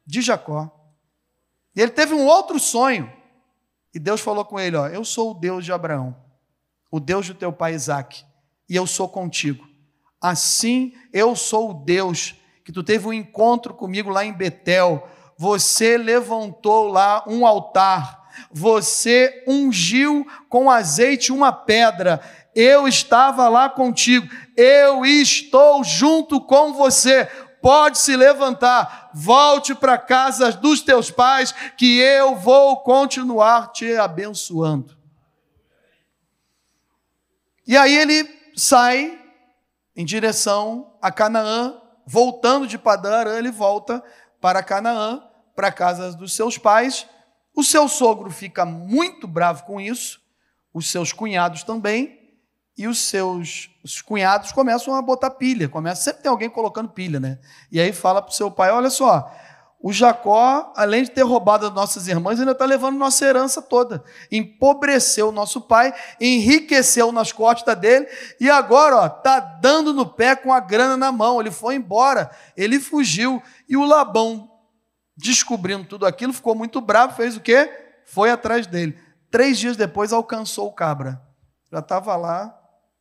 De 0.08 0.22
Jacó. 0.22 0.72
E 1.76 1.82
ele 1.82 1.92
teve 1.92 2.14
um 2.14 2.26
outro 2.26 2.58
sonho. 2.58 3.12
E 3.94 4.00
Deus 4.00 4.22
falou 4.22 4.46
com 4.46 4.58
ele: 4.58 4.78
ó, 4.78 4.88
Eu 4.88 5.04
sou 5.04 5.32
o 5.32 5.34
Deus 5.34 5.66
de 5.66 5.74
Abraão, 5.74 6.16
o 6.90 7.02
Deus 7.02 7.28
do 7.28 7.34
teu 7.34 7.52
pai 7.52 7.74
Isaac, 7.74 8.24
e 8.70 8.78
eu 8.78 8.88
sou 8.88 9.10
contigo. 9.10 9.68
Assim 10.22 10.94
eu 11.12 11.36
sou 11.36 11.72
o 11.72 11.84
Deus 11.84 12.34
que 12.64 12.72
tu 12.72 12.82
teve 12.82 13.06
um 13.08 13.12
encontro 13.12 13.74
comigo 13.74 14.10
lá 14.10 14.24
em 14.24 14.32
Betel 14.32 15.06
você 15.42 15.98
levantou 15.98 16.88
lá 16.88 17.24
um 17.26 17.48
altar, 17.48 18.30
você 18.52 19.44
ungiu 19.48 20.24
com 20.48 20.70
azeite 20.70 21.32
uma 21.32 21.52
pedra, 21.52 22.22
eu 22.54 22.88
estava 22.88 23.50
lá 23.50 23.68
contigo, 23.68 24.32
eu 24.56 25.04
estou 25.04 25.84
junto 25.84 26.40
com 26.42 26.74
você. 26.74 27.26
Pode 27.60 27.98
se 27.98 28.16
levantar, 28.16 29.10
volte 29.16 29.74
para 29.74 29.98
casa 29.98 30.52
dos 30.52 30.82
teus 30.82 31.10
pais, 31.10 31.52
que 31.76 31.98
eu 31.98 32.36
vou 32.36 32.78
continuar 32.84 33.72
te 33.72 33.98
abençoando. 33.98 34.96
E 37.66 37.76
aí 37.76 37.98
ele 37.98 38.30
sai 38.56 39.20
em 39.96 40.06
direção 40.06 40.94
a 41.02 41.12
Canaã, 41.12 41.82
voltando 42.06 42.68
de 42.68 42.78
Padã 42.78 43.24
ele 43.36 43.50
volta 43.50 44.04
para 44.40 44.62
Canaã 44.62 45.31
para 45.56 45.68
a 45.68 45.72
casa 45.72 46.14
dos 46.14 46.34
seus 46.34 46.58
pais. 46.58 47.08
O 47.56 47.64
seu 47.64 47.88
sogro 47.88 48.30
fica 48.32 48.66
muito 48.66 49.28
bravo 49.28 49.64
com 49.64 49.80
isso, 49.80 50.22
os 50.74 50.90
seus 50.90 51.12
cunhados 51.12 51.64
também, 51.64 52.20
e 52.78 52.88
os 52.88 53.00
seus 53.00 53.70
os 53.84 54.02
cunhados 54.02 54.52
começam 54.52 54.94
a 54.96 55.02
botar 55.02 55.32
pilha. 55.32 55.68
Começa, 55.68 56.04
sempre 56.04 56.24
tem 56.24 56.30
alguém 56.30 56.50
colocando 56.50 56.90
pilha, 56.90 57.20
né? 57.20 57.40
E 57.72 57.80
aí 57.80 57.92
fala 57.92 58.22
para 58.22 58.32
o 58.32 58.36
seu 58.36 58.50
pai: 58.50 58.72
olha 58.72 58.90
só, 58.90 59.30
o 59.84 59.92
Jacó, 59.92 60.72
além 60.76 61.04
de 61.04 61.10
ter 61.10 61.24
roubado 61.24 61.66
as 61.66 61.74
nossas 61.74 62.08
irmãs, 62.08 62.40
ainda 62.40 62.52
está 62.52 62.66
levando 62.66 62.98
nossa 62.98 63.26
herança 63.26 63.62
toda. 63.62 64.04
Empobreceu 64.32 65.30
o 65.30 65.32
nosso 65.32 65.60
pai, 65.62 65.92
enriqueceu 66.20 67.12
nas 67.12 67.32
costas 67.32 67.76
dele, 67.78 68.08
e 68.40 68.48
agora 68.50 69.08
está 69.08 69.40
dando 69.40 69.92
no 69.92 70.06
pé 70.06 70.36
com 70.36 70.54
a 70.54 70.60
grana 70.60 70.96
na 70.96 71.12
mão. 71.12 71.42
Ele 71.42 71.50
foi 71.50 71.76
embora, 71.76 72.30
ele 72.56 72.80
fugiu. 72.80 73.42
E 73.68 73.76
o 73.76 73.84
Labão 73.84 74.51
descobrindo 75.22 75.86
tudo 75.86 76.06
aquilo, 76.06 76.34
ficou 76.34 76.56
muito 76.56 76.82
bravo, 76.82 77.16
fez 77.16 77.38
o 77.38 77.42
quê? 77.42 77.70
Foi 78.06 78.32
atrás 78.32 78.66
dele. 78.66 78.98
Três 79.30 79.60
dias 79.60 79.78
depois 79.78 80.12
alcançou 80.12 80.68
o 80.68 80.74
cabra. 80.74 81.22
Já 81.72 81.80
estava 81.80 82.16
lá, 82.18 82.54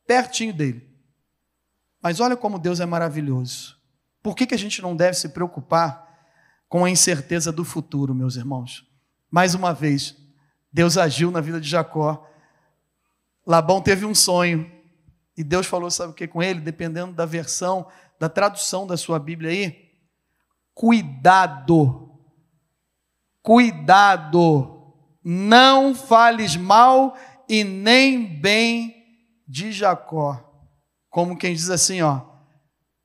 pertinho 0.05 0.53
dele. 0.53 0.87
Mas 2.01 2.19
olha 2.19 2.37
como 2.37 2.59
Deus 2.59 2.79
é 2.79 2.85
maravilhoso. 2.85 3.75
Por 4.21 4.35
que, 4.35 4.45
que 4.45 4.53
a 4.53 4.57
gente 4.57 4.81
não 4.81 4.95
deve 4.95 5.17
se 5.17 5.29
preocupar 5.29 6.07
com 6.69 6.85
a 6.85 6.89
incerteza 6.89 7.51
do 7.51 7.65
futuro, 7.65 8.13
meus 8.13 8.35
irmãos? 8.35 8.85
Mais 9.29 9.55
uma 9.55 9.73
vez, 9.73 10.15
Deus 10.71 10.97
agiu 10.97 11.31
na 11.31 11.41
vida 11.41 11.59
de 11.59 11.67
Jacó. 11.67 12.27
Labão 13.45 13.81
teve 13.81 14.05
um 14.05 14.13
sonho. 14.13 14.71
E 15.35 15.43
Deus 15.43 15.65
falou, 15.65 15.89
sabe 15.89 16.11
o 16.11 16.15
que 16.15 16.27
com 16.27 16.41
ele? 16.41 16.61
Dependendo 16.61 17.13
da 17.13 17.25
versão, 17.25 17.87
da 18.19 18.29
tradução 18.29 18.85
da 18.85 18.95
sua 18.95 19.17
Bíblia 19.17 19.49
aí. 19.49 19.91
Cuidado 20.73 22.10
Cuidado, 23.41 24.93
não 25.23 25.95
fales 25.95 26.55
mal 26.55 27.15
e 27.49 27.63
nem 27.63 28.39
bem 28.39 28.95
de 29.47 29.71
Jacó. 29.71 30.47
Como 31.09 31.37
quem 31.37 31.53
diz 31.53 31.69
assim, 31.69 32.01
ó, 32.01 32.21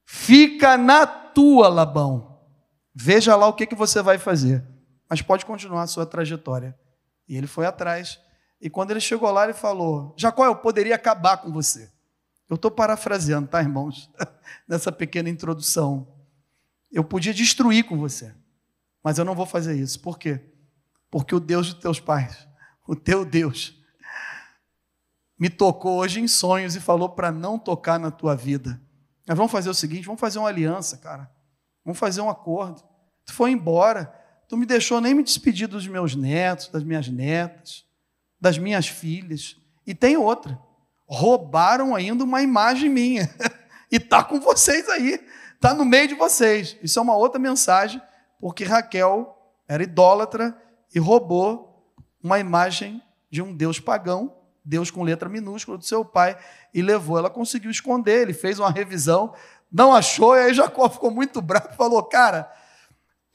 fica 0.05 0.77
na 0.77 1.07
tua, 1.07 1.69
Labão. 1.69 2.41
Veja 2.95 3.35
lá 3.37 3.47
o 3.47 3.53
que, 3.53 3.67
que 3.67 3.75
você 3.75 4.01
vai 4.01 4.19
fazer. 4.19 4.65
Mas 5.09 5.23
pode 5.23 5.45
continuar 5.45 5.83
a 5.83 5.87
sua 5.87 6.07
trajetória. 6.07 6.79
E 7.29 7.37
ele 7.37 7.47
foi 7.47 7.67
atrás. 7.67 8.19
E 8.61 8.71
quando 8.71 8.91
ele 8.91 9.01
chegou 9.01 9.31
lá, 9.31 9.45
ele 9.45 9.53
falou: 9.53 10.15
Jacó, 10.17 10.45
eu 10.45 10.57
poderia 10.57 10.95
acabar 10.95 11.37
com 11.39 11.53
você. 11.53 11.91
Eu 12.49 12.55
estou 12.55 12.71
parafraseando, 12.71 13.49
tá, 13.49 13.61
irmãos? 13.61 14.11
Nessa 14.69 14.93
pequena 14.93 15.29
introdução. 15.29 16.07
Eu 16.91 17.05
podia 17.05 17.35
destruir 17.35 17.85
com 17.85 17.99
você. 17.99 18.35
Mas 19.07 19.19
eu 19.19 19.25
não 19.25 19.37
vou 19.37 19.47
fazer 19.47 19.77
isso. 19.77 20.01
Por 20.01 20.19
quê? 20.19 20.41
Porque 21.13 21.33
o 21.33 21.39
Deus 21.39 21.73
dos 21.73 21.81
teus 21.81 22.01
pais, 22.01 22.49
o 22.89 22.97
teu 22.97 23.25
Deus, 23.25 23.81
me 25.39 25.49
tocou 25.49 25.99
hoje 25.99 26.19
em 26.19 26.27
sonhos 26.27 26.75
e 26.75 26.81
falou 26.81 27.11
para 27.11 27.31
não 27.31 27.57
tocar 27.57 28.01
na 28.01 28.11
tua 28.11 28.35
vida. 28.35 28.83
Mas 29.25 29.37
vamos 29.37 29.53
fazer 29.53 29.71
o 29.71 29.75
seguinte: 29.75 30.07
vamos 30.07 30.21
fazer 30.21 30.41
uma 30.41 30.49
aliança, 30.49 30.97
cara. 30.97 31.31
Vamos 31.85 32.01
fazer 32.01 32.21
um 32.21 32.29
acordo. 32.29 32.83
Tu 33.25 33.33
foi 33.33 33.53
embora, 33.53 34.13
tu 34.49 34.57
me 34.57 34.67
deixou 34.67 35.01
nem 35.01 35.15
me 35.15 35.23
despedir 35.23 35.69
dos 35.69 35.87
meus 35.87 36.17
netos, 36.17 36.67
das 36.67 36.83
minhas 36.83 37.07
netas, 37.07 37.85
das 38.41 38.59
minhas 38.59 38.89
filhas. 38.89 39.57
E 39.87 39.95
tem 39.95 40.17
outra. 40.17 40.61
Roubaram 41.07 41.95
ainda 41.95 42.25
uma 42.25 42.43
imagem 42.43 42.91
minha. 42.91 43.33
e 43.89 44.01
tá 44.01 44.25
com 44.25 44.41
vocês 44.41 44.89
aí. 44.89 45.25
Tá 45.61 45.73
no 45.73 45.85
meio 45.85 46.09
de 46.09 46.17
vocês. 46.17 46.77
Isso 46.83 46.99
é 46.99 47.03
uma 47.03 47.17
outra 47.17 47.39
mensagem 47.39 48.03
porque 48.41 48.65
Raquel 48.65 49.37
era 49.69 49.83
idólatra 49.83 50.57
e 50.95 50.99
roubou 50.99 51.95
uma 52.23 52.39
imagem 52.39 53.03
de 53.31 53.43
um 53.43 53.55
deus 53.55 53.81
pagão, 53.81 54.35
Deus 54.65 54.91
com 54.91 55.03
letra 55.03 55.29
minúscula 55.29 55.79
do 55.79 55.85
seu 55.85 56.05
pai, 56.05 56.37
e 56.75 56.83
levou. 56.83 57.19
Ela 57.19 57.31
conseguiu 57.31 57.71
esconder, 57.71 58.23
ele 58.23 58.33
fez 58.33 58.59
uma 58.59 58.71
revisão, 58.71 59.33
não 59.71 59.95
achou, 59.95 60.37
e 60.37 60.41
aí 60.41 60.55
Jacó 60.55 60.89
ficou 60.89 61.11
muito 61.11 61.41
bravo 61.41 61.69
e 61.73 61.77
falou: 61.77 62.03
Cara, 62.03 62.51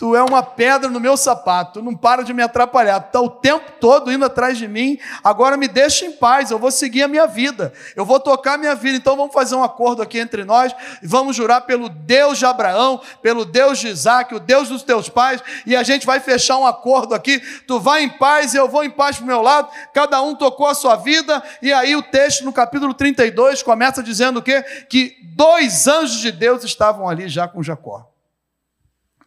Tu 0.01 0.15
é 0.15 0.24
uma 0.24 0.41
pedra 0.41 0.89
no 0.89 1.00
meu 1.00 1.15
sapato, 1.15 1.79
não 1.79 1.96
para 1.96 2.24
de 2.24 2.34
me 2.34 2.41
atrapalhar, 2.41 3.00
tu 3.00 3.05
está 3.05 3.22
o 3.22 3.29
tempo 3.29 3.74
todo 3.79 4.12
indo 4.12 4.25
atrás 4.25 4.58
de 4.58 4.67
mim, 4.67 4.98
agora 5.24 5.55
me 5.55 5.67
deixa 5.67 6.08
em 6.08 6.12
paz, 6.12 6.50
eu 6.50 6.58
vou 6.58 6.72
seguir 6.72 7.03
a 7.03 7.08
minha 7.08 7.27
vida, 7.27 7.72
eu 7.96 8.03
vou 8.03 8.20
tocar 8.20 8.55
a 8.55 8.58
minha 8.58 8.74
vida, 8.74 8.98
então 8.98 9.15
vamos 9.15 9.31
fazer 9.31 9.53
um 9.53 9.63
acordo 9.63 10.01
aqui 10.01 10.17
entre 10.17 10.43
nós, 10.43 10.74
e 11.03 11.05
vamos 11.05 11.36
jurar 11.36 11.62
pelo 11.67 11.88
Deus 11.88 12.39
de 12.39 12.48
Abraão, 12.48 13.00
pelo 13.22 13.46
Deus 13.46 13.77
de 13.77 13.89
Isaac, 13.89 14.34
o 14.34 14.39
Deus 14.39 14.70
dos 14.70 14.81
teus 14.81 15.08
pais, 15.08 15.39
e 15.67 15.75
a 15.75 15.84
gente 15.84 16.03
vai 16.03 16.20
fechar 16.20 16.58
um 16.58 16.65
acordo 16.65 17.13
aqui, 17.13 17.39
tu 17.67 17.79
vai 17.79 18.01
em 18.01 18.10
paz 18.10 18.55
e 18.55 18.58
eu 18.58 18.67
vou 18.67 18.84
em 18.84 18.89
paz 18.89 19.17
para 19.17 19.24
o 19.25 19.27
meu 19.27 19.43
lado, 19.43 19.70
cada 19.93 20.20
um 20.24 20.34
tocou 20.34 20.65
a 20.65 20.74
sua 20.74 20.96
vida, 20.96 21.43
e 21.62 21.72
aí 21.72 21.96
o 21.96 22.01
texto 22.01 22.43
no 22.43 22.51
capítulo 22.51 22.96
32 22.96 23.62
começa 23.62 24.01
dizendo 24.01 24.38
o 24.38 24.41
quê? 24.41 24.63
Que 24.89 25.15
dois 25.36 25.88
anjos 25.88 26.17
de 26.17 26.31
Deus 26.31 26.63
estavam 26.63 27.08
ali 27.08 27.29
já 27.29 27.48
com 27.48 27.62
Jacó. 27.62 28.11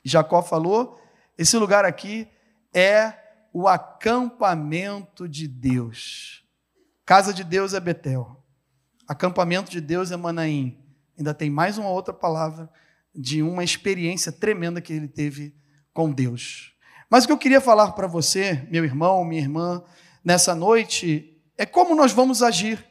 Jacó 0.04 0.42
falou: 0.42 1.00
esse 1.38 1.56
lugar 1.56 1.84
aqui 1.84 2.28
é 2.72 3.14
o 3.52 3.66
acampamento 3.66 5.28
de 5.28 5.48
Deus. 5.48 6.44
Casa 7.06 7.32
de 7.32 7.44
Deus 7.44 7.74
é 7.74 7.80
Betel. 7.80 8.42
Acampamento 9.06 9.70
de 9.70 9.80
Deus 9.80 10.10
é 10.10 10.16
Manaim. 10.16 10.78
ainda 11.16 11.32
tem 11.32 11.50
mais 11.50 11.78
uma 11.78 11.88
outra 11.88 12.12
palavra 12.12 12.70
de 13.14 13.42
uma 13.42 13.62
experiência 13.62 14.32
tremenda 14.32 14.80
que 14.80 14.92
ele 14.92 15.06
teve 15.06 15.54
com 15.92 16.10
Deus. 16.10 16.74
Mas 17.08 17.24
o 17.24 17.26
que 17.28 17.32
eu 17.32 17.38
queria 17.38 17.60
falar 17.60 17.92
para 17.92 18.06
você, 18.06 18.66
meu 18.70 18.84
irmão, 18.84 19.24
minha 19.24 19.40
irmã, 19.40 19.84
nessa 20.24 20.54
noite, 20.54 21.40
é 21.56 21.64
como 21.64 21.94
nós 21.94 22.12
vamos 22.12 22.42
agir 22.42 22.84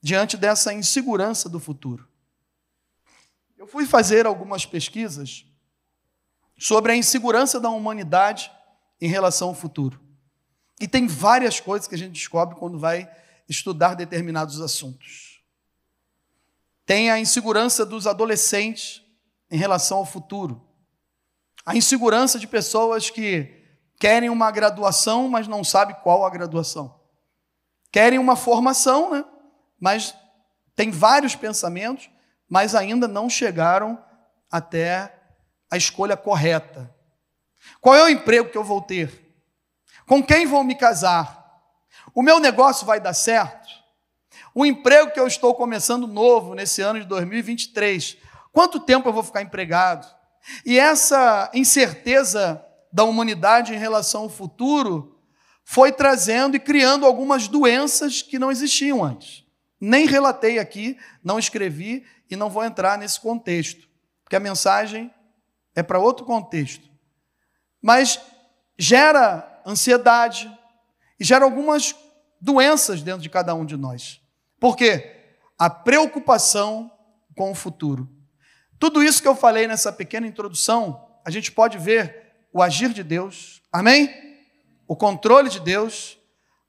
diante 0.00 0.36
dessa 0.36 0.72
insegurança 0.72 1.48
do 1.48 1.58
futuro. 1.58 2.08
Eu 3.58 3.66
fui 3.66 3.84
fazer 3.84 4.26
algumas 4.26 4.64
pesquisas 4.64 5.49
sobre 6.60 6.92
a 6.92 6.96
insegurança 6.96 7.58
da 7.58 7.70
humanidade 7.70 8.52
em 9.00 9.08
relação 9.08 9.48
ao 9.48 9.54
futuro. 9.54 9.98
E 10.78 10.86
tem 10.86 11.06
várias 11.06 11.58
coisas 11.58 11.88
que 11.88 11.94
a 11.94 11.98
gente 11.98 12.12
descobre 12.12 12.54
quando 12.54 12.78
vai 12.78 13.10
estudar 13.48 13.94
determinados 13.94 14.60
assuntos. 14.60 15.42
Tem 16.84 17.10
a 17.10 17.18
insegurança 17.18 17.86
dos 17.86 18.06
adolescentes 18.06 19.02
em 19.50 19.56
relação 19.56 19.98
ao 19.98 20.04
futuro. 20.04 20.62
A 21.64 21.74
insegurança 21.74 22.38
de 22.38 22.46
pessoas 22.46 23.08
que 23.08 23.64
querem 23.98 24.28
uma 24.28 24.50
graduação, 24.50 25.30
mas 25.30 25.48
não 25.48 25.64
sabem 25.64 25.96
qual 26.02 26.26
a 26.26 26.30
graduação. 26.30 27.00
Querem 27.90 28.18
uma 28.18 28.36
formação, 28.36 29.12
né? 29.12 29.24
mas 29.80 30.14
tem 30.76 30.90
vários 30.90 31.34
pensamentos, 31.34 32.10
mas 32.48 32.74
ainda 32.74 33.08
não 33.08 33.30
chegaram 33.30 34.02
até 34.50 35.19
a 35.70 35.76
escolha 35.76 36.16
correta. 36.16 36.94
Qual 37.80 37.94
é 37.94 38.02
o 38.02 38.08
emprego 38.08 38.50
que 38.50 38.58
eu 38.58 38.64
vou 38.64 38.82
ter? 38.82 39.10
Com 40.06 40.22
quem 40.22 40.46
vou 40.46 40.64
me 40.64 40.74
casar? 40.74 41.40
O 42.14 42.22
meu 42.22 42.40
negócio 42.40 42.84
vai 42.84 43.00
dar 43.00 43.14
certo? 43.14 43.68
O 44.54 44.66
emprego 44.66 45.12
que 45.12 45.20
eu 45.20 45.26
estou 45.26 45.54
começando 45.54 46.06
novo 46.06 46.54
nesse 46.54 46.82
ano 46.82 47.00
de 47.00 47.06
2023, 47.06 48.16
quanto 48.52 48.80
tempo 48.80 49.08
eu 49.08 49.12
vou 49.12 49.22
ficar 49.22 49.42
empregado? 49.42 50.06
E 50.66 50.78
essa 50.78 51.50
incerteza 51.54 52.64
da 52.92 53.04
humanidade 53.04 53.72
em 53.72 53.78
relação 53.78 54.22
ao 54.22 54.28
futuro 54.28 55.16
foi 55.64 55.92
trazendo 55.92 56.56
e 56.56 56.60
criando 56.60 57.06
algumas 57.06 57.46
doenças 57.46 58.22
que 58.22 58.38
não 58.38 58.50
existiam 58.50 59.04
antes. 59.04 59.44
Nem 59.80 60.06
relatei 60.06 60.58
aqui, 60.58 60.98
não 61.22 61.38
escrevi 61.38 62.04
e 62.28 62.34
não 62.34 62.50
vou 62.50 62.64
entrar 62.64 62.98
nesse 62.98 63.20
contexto, 63.20 63.88
porque 64.24 64.34
a 64.36 64.40
mensagem 64.40 65.12
é 65.74 65.82
para 65.82 65.98
outro 65.98 66.24
contexto. 66.24 66.88
Mas 67.82 68.20
gera 68.78 69.62
ansiedade 69.66 70.50
e 71.18 71.24
gera 71.24 71.44
algumas 71.44 71.94
doenças 72.40 73.02
dentro 73.02 73.22
de 73.22 73.28
cada 73.28 73.54
um 73.54 73.64
de 73.64 73.76
nós. 73.76 74.20
Por 74.58 74.76
quê? 74.76 75.34
A 75.58 75.68
preocupação 75.68 76.90
com 77.36 77.50
o 77.50 77.54
futuro. 77.54 78.08
Tudo 78.78 79.02
isso 79.02 79.20
que 79.20 79.28
eu 79.28 79.36
falei 79.36 79.66
nessa 79.66 79.92
pequena 79.92 80.26
introdução, 80.26 81.06
a 81.24 81.30
gente 81.30 81.52
pode 81.52 81.76
ver 81.76 82.32
o 82.52 82.62
agir 82.62 82.92
de 82.92 83.02
Deus, 83.02 83.62
amém? 83.70 84.10
O 84.88 84.96
controle 84.96 85.50
de 85.50 85.60
Deus, 85.60 86.18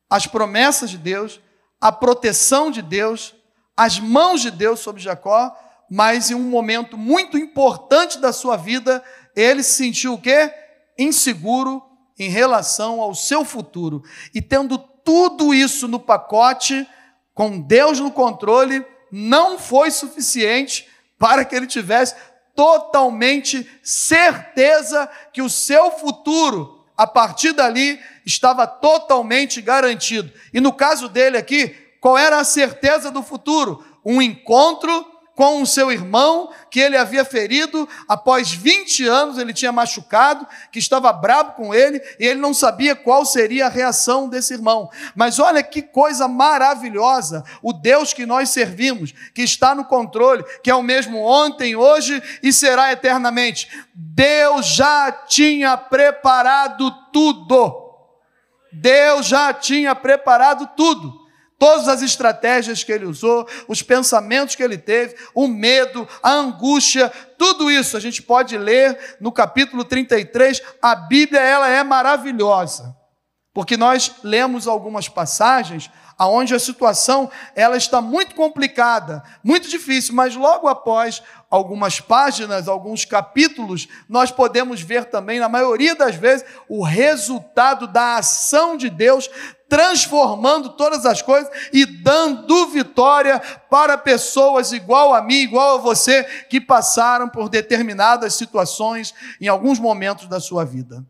as 0.09 0.27
promessas 0.27 0.89
de 0.89 0.97
Deus, 0.97 1.39
a 1.79 1.91
proteção 1.91 2.69
de 2.69 2.81
Deus, 2.81 3.33
as 3.75 3.99
mãos 3.99 4.41
de 4.41 4.51
Deus 4.51 4.81
sobre 4.81 5.01
Jacó, 5.01 5.57
mas 5.93 6.31
em 6.31 6.35
um 6.35 6.49
momento 6.49 6.97
muito 6.97 7.37
importante 7.37 8.17
da 8.17 8.31
sua 8.31 8.55
vida, 8.55 9.03
ele 9.35 9.61
se 9.61 9.73
sentiu 9.73 10.13
o 10.13 10.17
quê? 10.17 10.49
Inseguro 10.97 11.83
em 12.17 12.29
relação 12.29 13.01
ao 13.01 13.13
seu 13.13 13.43
futuro. 13.43 14.01
E 14.33 14.41
tendo 14.41 14.77
tudo 14.77 15.53
isso 15.53 15.89
no 15.89 15.99
pacote, 15.99 16.87
com 17.33 17.59
Deus 17.59 17.99
no 17.99 18.09
controle, 18.09 18.85
não 19.11 19.59
foi 19.59 19.91
suficiente 19.91 20.87
para 21.19 21.43
que 21.43 21.53
ele 21.53 21.67
tivesse 21.67 22.15
totalmente 22.55 23.69
certeza 23.83 25.09
que 25.33 25.41
o 25.41 25.49
seu 25.49 25.91
futuro, 25.91 26.85
a 26.95 27.05
partir 27.05 27.51
dali, 27.51 27.99
estava 28.25 28.65
totalmente 28.65 29.61
garantido. 29.61 30.31
E 30.53 30.61
no 30.61 30.71
caso 30.71 31.09
dele 31.09 31.37
aqui, 31.37 31.75
qual 31.99 32.17
era 32.17 32.39
a 32.39 32.45
certeza 32.45 33.11
do 33.11 33.21
futuro? 33.21 33.83
Um 34.05 34.21
encontro 34.21 35.10
com 35.41 35.63
o 35.63 35.65
seu 35.65 35.91
irmão 35.91 36.51
que 36.69 36.79
ele 36.79 36.95
havia 36.95 37.25
ferido 37.25 37.89
após 38.07 38.51
20 38.51 39.07
anos, 39.07 39.39
ele 39.39 39.55
tinha 39.55 39.71
machucado, 39.71 40.45
que 40.71 40.77
estava 40.77 41.11
bravo 41.11 41.53
com 41.53 41.73
ele 41.73 41.99
e 42.19 42.27
ele 42.27 42.39
não 42.39 42.53
sabia 42.53 42.95
qual 42.95 43.25
seria 43.25 43.65
a 43.65 43.69
reação 43.69 44.29
desse 44.29 44.53
irmão. 44.53 44.87
Mas 45.15 45.39
olha 45.39 45.63
que 45.63 45.81
coisa 45.81 46.27
maravilhosa, 46.27 47.43
o 47.59 47.73
Deus 47.73 48.13
que 48.13 48.23
nós 48.23 48.51
servimos, 48.51 49.15
que 49.33 49.41
está 49.41 49.73
no 49.73 49.83
controle, 49.83 50.45
que 50.63 50.69
é 50.69 50.75
o 50.75 50.83
mesmo 50.83 51.17
ontem, 51.17 51.75
hoje 51.75 52.21
e 52.43 52.53
será 52.53 52.91
eternamente. 52.91 53.67
Deus 53.95 54.67
já 54.67 55.11
tinha 55.11 55.75
preparado 55.75 56.91
tudo. 57.11 57.81
Deus 58.71 59.25
já 59.25 59.51
tinha 59.51 59.95
preparado 59.95 60.69
tudo 60.77 61.20
todas 61.61 61.87
as 61.87 62.01
estratégias 62.01 62.83
que 62.83 62.91
ele 62.91 63.05
usou, 63.05 63.47
os 63.67 63.83
pensamentos 63.83 64.55
que 64.55 64.63
ele 64.63 64.79
teve, 64.79 65.15
o 65.31 65.47
medo, 65.47 66.07
a 66.23 66.31
angústia, 66.31 67.13
tudo 67.37 67.69
isso 67.69 67.95
a 67.95 67.99
gente 67.99 68.19
pode 68.19 68.57
ler 68.57 68.97
no 69.19 69.31
capítulo 69.31 69.83
33. 69.83 70.59
A 70.81 70.95
Bíblia 70.95 71.39
ela 71.39 71.69
é 71.69 71.83
maravilhosa, 71.83 72.95
porque 73.53 73.75
nós 73.75 74.15
lemos 74.23 74.67
algumas 74.67 75.09
passagens 75.09 75.89
aonde 76.17 76.53
a 76.53 76.59
situação 76.59 77.31
ela 77.55 77.75
está 77.75 77.99
muito 77.99 78.35
complicada, 78.35 79.23
muito 79.43 79.67
difícil, 79.67 80.13
mas 80.13 80.35
logo 80.35 80.67
após 80.67 81.23
algumas 81.49 81.99
páginas, 81.99 82.67
alguns 82.67 83.05
capítulos, 83.05 83.87
nós 84.07 84.31
podemos 84.31 84.81
ver 84.81 85.05
também, 85.05 85.39
na 85.39 85.49
maioria 85.49 85.95
das 85.95 86.15
vezes, 86.15 86.45
o 86.69 86.83
resultado 86.83 87.87
da 87.87 88.17
ação 88.17 88.77
de 88.77 88.89
Deus 88.89 89.29
transformando 89.67 90.69
todas 90.69 91.05
as 91.05 91.21
coisas 91.21 91.49
e 91.73 91.85
dando 91.85 92.67
vitória 92.67 93.39
para 93.69 93.97
pessoas 93.97 94.71
igual 94.71 95.15
a 95.15 95.21
mim, 95.21 95.41
igual 95.41 95.75
a 95.75 95.81
você, 95.81 96.23
que 96.23 96.61
passaram 96.61 97.27
por 97.27 97.49
determinadas 97.49 98.35
situações 98.35 99.13
em 99.39 99.47
alguns 99.47 99.79
momentos 99.79 100.27
da 100.27 100.39
sua 100.39 100.63
vida. 100.63 101.03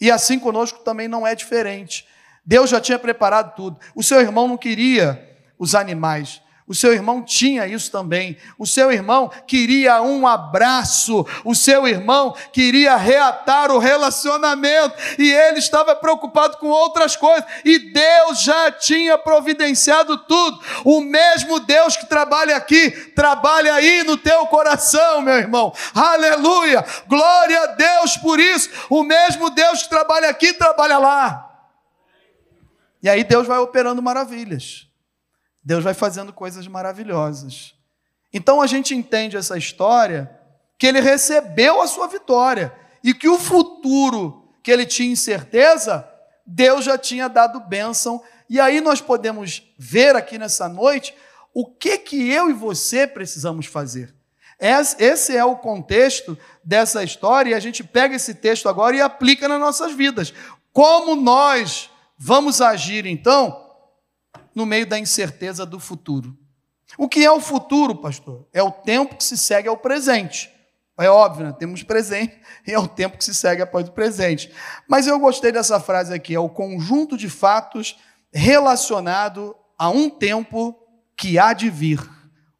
E 0.00 0.10
assim 0.10 0.38
conosco 0.38 0.80
também 0.80 1.08
não 1.08 1.26
é 1.26 1.34
diferente. 1.34 2.06
Deus 2.44 2.70
já 2.70 2.80
tinha 2.80 2.98
preparado 2.98 3.54
tudo. 3.54 3.78
O 3.94 4.02
seu 4.02 4.20
irmão 4.20 4.46
não 4.46 4.56
queria 4.56 5.36
os 5.58 5.74
animais, 5.74 6.42
o 6.66 6.74
seu 6.74 6.94
irmão 6.94 7.22
tinha 7.22 7.66
isso 7.66 7.90
também. 7.90 8.38
O 8.58 8.66
seu 8.66 8.90
irmão 8.90 9.30
queria 9.46 10.00
um 10.00 10.26
abraço. 10.26 11.26
O 11.44 11.54
seu 11.54 11.86
irmão 11.86 12.34
queria 12.54 12.96
reatar 12.96 13.70
o 13.70 13.78
relacionamento. 13.78 14.96
E 15.18 15.30
ele 15.30 15.58
estava 15.58 15.94
preocupado 15.94 16.56
com 16.56 16.68
outras 16.68 17.16
coisas. 17.16 17.44
E 17.66 17.78
Deus 17.92 18.42
já 18.42 18.72
tinha 18.72 19.18
providenciado 19.18 20.16
tudo. 20.16 20.58
O 20.86 21.02
mesmo 21.02 21.60
Deus 21.60 21.98
que 21.98 22.06
trabalha 22.06 22.56
aqui, 22.56 22.90
trabalha 23.14 23.74
aí 23.74 24.02
no 24.02 24.16
teu 24.16 24.46
coração, 24.46 25.20
meu 25.20 25.34
irmão. 25.34 25.70
Aleluia! 25.94 26.82
Glória 27.06 27.60
a 27.62 27.66
Deus 27.66 28.16
por 28.16 28.40
isso. 28.40 28.70
O 28.88 29.02
mesmo 29.02 29.50
Deus 29.50 29.82
que 29.82 29.90
trabalha 29.90 30.30
aqui, 30.30 30.54
trabalha 30.54 30.96
lá. 30.96 31.50
E 33.02 33.08
aí 33.08 33.22
Deus 33.22 33.46
vai 33.46 33.58
operando 33.58 34.00
maravilhas. 34.00 34.83
Deus 35.64 35.82
vai 35.82 35.94
fazendo 35.94 36.32
coisas 36.32 36.66
maravilhosas. 36.66 37.74
Então 38.32 38.60
a 38.60 38.66
gente 38.66 38.94
entende 38.94 39.36
essa 39.36 39.56
história 39.56 40.30
que 40.76 40.86
ele 40.86 41.00
recebeu 41.00 41.80
a 41.80 41.86
sua 41.86 42.06
vitória 42.06 42.74
e 43.02 43.14
que 43.14 43.28
o 43.28 43.38
futuro 43.38 44.48
que 44.62 44.70
ele 44.70 44.84
tinha 44.84 45.12
incerteza, 45.12 46.06
Deus 46.44 46.84
já 46.84 46.98
tinha 46.98 47.28
dado 47.28 47.60
bênção. 47.60 48.22
E 48.50 48.60
aí 48.60 48.80
nós 48.80 49.00
podemos 49.00 49.62
ver 49.78 50.16
aqui 50.16 50.36
nessa 50.36 50.68
noite 50.68 51.14
o 51.54 51.64
que 51.64 51.96
que 51.98 52.30
eu 52.30 52.50
e 52.50 52.52
você 52.52 53.06
precisamos 53.06 53.66
fazer. 53.66 54.14
Esse 54.98 55.36
é 55.36 55.44
o 55.44 55.56
contexto 55.56 56.36
dessa 56.62 57.02
história 57.02 57.50
e 57.50 57.54
a 57.54 57.60
gente 57.60 57.84
pega 57.84 58.16
esse 58.16 58.34
texto 58.34 58.68
agora 58.68 58.96
e 58.96 59.00
aplica 59.00 59.48
nas 59.48 59.60
nossas 59.60 59.92
vidas. 59.92 60.32
Como 60.72 61.16
nós 61.16 61.90
vamos 62.18 62.60
agir 62.60 63.06
então 63.06 63.63
no 64.54 64.64
meio 64.64 64.86
da 64.86 64.98
incerteza 64.98 65.66
do 65.66 65.80
futuro. 65.80 66.36
O 66.96 67.08
que 67.08 67.24
é 67.24 67.30
o 67.30 67.40
futuro, 67.40 67.96
pastor? 67.96 68.46
É 68.52 68.62
o 68.62 68.70
tempo 68.70 69.16
que 69.16 69.24
se 69.24 69.36
segue 69.36 69.68
ao 69.68 69.76
presente. 69.76 70.50
É 70.96 71.10
óbvio, 71.10 71.46
né? 71.46 71.52
temos 71.58 71.82
presente 71.82 72.40
e 72.66 72.72
é 72.72 72.78
o 72.78 72.86
tempo 72.86 73.18
que 73.18 73.24
se 73.24 73.34
segue 73.34 73.62
após 73.62 73.88
o 73.88 73.92
presente. 73.92 74.52
Mas 74.88 75.06
eu 75.06 75.18
gostei 75.18 75.50
dessa 75.50 75.80
frase 75.80 76.14
aqui: 76.14 76.34
é 76.34 76.38
o 76.38 76.48
conjunto 76.48 77.16
de 77.16 77.28
fatos 77.28 77.98
relacionado 78.32 79.56
a 79.76 79.88
um 79.88 80.08
tempo 80.08 80.78
que 81.16 81.38
há 81.38 81.52
de 81.52 81.68
vir. 81.68 82.00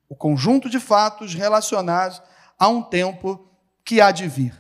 O 0.09 0.16
conjunto 0.16 0.68
de 0.68 0.80
fatos 0.80 1.35
relacionados 1.35 2.20
a 2.59 2.68
um 2.68 2.83
tempo 2.83 3.48
que 3.85 4.00
há 4.00 4.11
de 4.11 4.26
vir. 4.26 4.54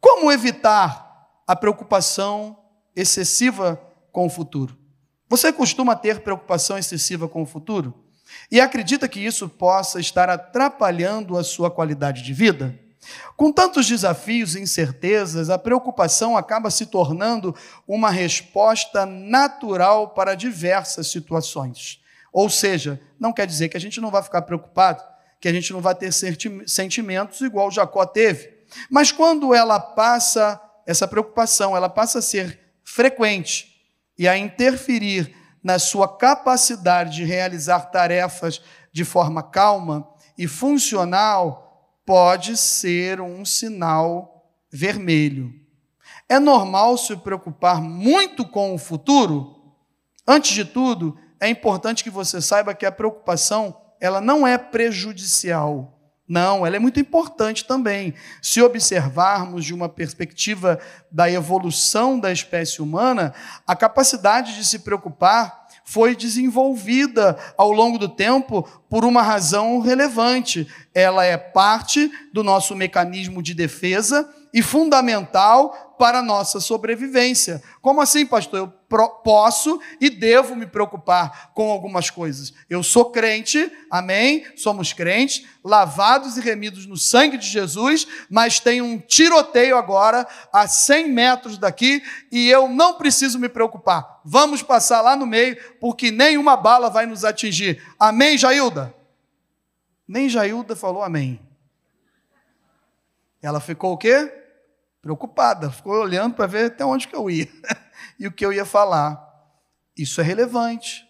Como 0.00 0.30
evitar 0.30 1.26
a 1.46 1.56
preocupação 1.56 2.56
excessiva 2.94 3.80
com 4.12 4.26
o 4.26 4.30
futuro? 4.30 4.77
Você 5.28 5.52
costuma 5.52 5.94
ter 5.94 6.20
preocupação 6.20 6.78
excessiva 6.78 7.28
com 7.28 7.42
o 7.42 7.46
futuro? 7.46 7.94
e 8.50 8.60
acredita 8.60 9.08
que 9.08 9.20
isso 9.20 9.48
possa 9.48 10.00
estar 10.00 10.28
atrapalhando 10.28 11.36
a 11.36 11.44
sua 11.44 11.70
qualidade 11.70 12.22
de 12.22 12.32
vida? 12.32 12.78
Com 13.36 13.52
tantos 13.52 13.86
desafios 13.86 14.54
e 14.54 14.60
incertezas, 14.60 15.48
a 15.48 15.58
preocupação 15.58 16.36
acaba 16.36 16.70
se 16.70 16.86
tornando 16.86 17.54
uma 17.86 18.10
resposta 18.10 19.06
natural 19.06 20.10
para 20.10 20.34
diversas 20.34 21.06
situações. 21.10 22.00
Ou 22.32 22.50
seja, 22.50 23.00
não 23.18 23.32
quer 23.32 23.46
dizer 23.46 23.68
que 23.68 23.76
a 23.76 23.80
gente 23.80 24.00
não 24.00 24.10
vai 24.10 24.22
ficar 24.22 24.42
preocupado, 24.42 25.02
que 25.40 25.48
a 25.48 25.52
gente 25.52 25.72
não 25.72 25.80
vai 25.80 25.94
ter 25.94 26.12
sentimentos 26.12 27.40
igual 27.40 27.70
Jacó 27.70 28.04
teve. 28.04 28.58
Mas 28.90 29.10
quando 29.10 29.54
ela 29.54 29.80
passa, 29.80 30.60
essa 30.86 31.08
preocupação, 31.08 31.74
ela 31.74 31.88
passa 31.88 32.18
a 32.18 32.22
ser 32.22 32.58
frequente 32.84 33.67
e 34.18 34.26
a 34.26 34.36
interferir 34.36 35.34
na 35.62 35.78
sua 35.78 36.08
capacidade 36.08 37.16
de 37.16 37.24
realizar 37.24 37.90
tarefas 37.90 38.60
de 38.92 39.04
forma 39.04 39.42
calma 39.42 40.08
e 40.36 40.46
funcional, 40.46 41.92
pode 42.04 42.56
ser 42.56 43.20
um 43.20 43.44
sinal 43.44 44.50
vermelho. 44.70 45.52
É 46.28 46.38
normal 46.38 46.96
se 46.96 47.16
preocupar 47.16 47.80
muito 47.80 48.46
com 48.46 48.74
o 48.74 48.78
futuro? 48.78 49.74
Antes 50.26 50.52
de 50.52 50.64
tudo, 50.64 51.18
é 51.40 51.48
importante 51.48 52.02
que 52.02 52.10
você 52.10 52.40
saiba 52.40 52.74
que 52.74 52.86
a 52.86 52.92
preocupação, 52.92 53.76
ela 54.00 54.20
não 54.20 54.46
é 54.46 54.58
prejudicial. 54.58 55.97
Não, 56.28 56.66
ela 56.66 56.76
é 56.76 56.78
muito 56.78 57.00
importante 57.00 57.64
também. 57.64 58.12
Se 58.42 58.60
observarmos 58.60 59.64
de 59.64 59.72
uma 59.72 59.88
perspectiva 59.88 60.78
da 61.10 61.30
evolução 61.30 62.20
da 62.20 62.30
espécie 62.30 62.82
humana, 62.82 63.32
a 63.66 63.74
capacidade 63.74 64.54
de 64.54 64.64
se 64.64 64.80
preocupar 64.80 65.66
foi 65.84 66.14
desenvolvida 66.14 67.38
ao 67.56 67.72
longo 67.72 67.98
do 67.98 68.10
tempo 68.10 68.62
por 68.90 69.06
uma 69.06 69.22
razão 69.22 69.80
relevante. 69.80 70.68
Ela 70.94 71.24
é 71.24 71.38
parte 71.38 72.10
do 72.30 72.44
nosso 72.44 72.76
mecanismo 72.76 73.42
de 73.42 73.54
defesa 73.54 74.28
e 74.52 74.62
fundamental 74.62 75.88
para 75.98 76.20
a 76.20 76.22
nossa 76.22 76.60
sobrevivência. 76.60 77.62
Como 77.82 78.00
assim, 78.00 78.24
pastor? 78.24 78.60
Eu 78.60 78.68
posso 79.22 79.80
e 80.00 80.08
devo 80.08 80.54
me 80.54 80.64
preocupar 80.64 81.50
com 81.52 81.70
algumas 81.70 82.08
coisas. 82.08 82.54
Eu 82.70 82.82
sou 82.82 83.10
crente, 83.10 83.70
amém? 83.90 84.46
Somos 84.56 84.92
crentes, 84.92 85.44
lavados 85.62 86.36
e 86.36 86.40
remidos 86.40 86.86
no 86.86 86.96
sangue 86.96 87.36
de 87.36 87.46
Jesus, 87.46 88.06
mas 88.30 88.60
tem 88.60 88.80
um 88.80 88.98
tiroteio 88.98 89.76
agora 89.76 90.26
a 90.52 90.66
100 90.66 91.08
metros 91.08 91.58
daqui 91.58 92.02
e 92.30 92.48
eu 92.48 92.68
não 92.68 92.94
preciso 92.94 93.38
me 93.38 93.48
preocupar. 93.48 94.20
Vamos 94.24 94.62
passar 94.62 95.00
lá 95.00 95.16
no 95.16 95.26
meio, 95.26 95.56
porque 95.80 96.10
nenhuma 96.10 96.56
bala 96.56 96.88
vai 96.88 97.06
nos 97.06 97.24
atingir. 97.24 97.82
Amém, 97.98 98.38
Jailda? 98.38 98.94
Nem 100.06 100.28
Jailda 100.28 100.74
falou 100.74 101.02
amém. 101.02 101.47
Ela 103.42 103.60
ficou 103.60 103.92
o 103.92 103.96
quê? 103.96 104.32
Preocupada, 105.00 105.70
ficou 105.70 105.94
olhando 105.94 106.34
para 106.34 106.46
ver 106.46 106.66
até 106.66 106.84
onde 106.84 107.06
que 107.06 107.14
eu 107.14 107.30
ia 107.30 107.48
e 108.18 108.26
o 108.26 108.32
que 108.32 108.44
eu 108.44 108.52
ia 108.52 108.64
falar. 108.64 109.24
Isso 109.96 110.20
é 110.20 110.24
relevante, 110.24 111.06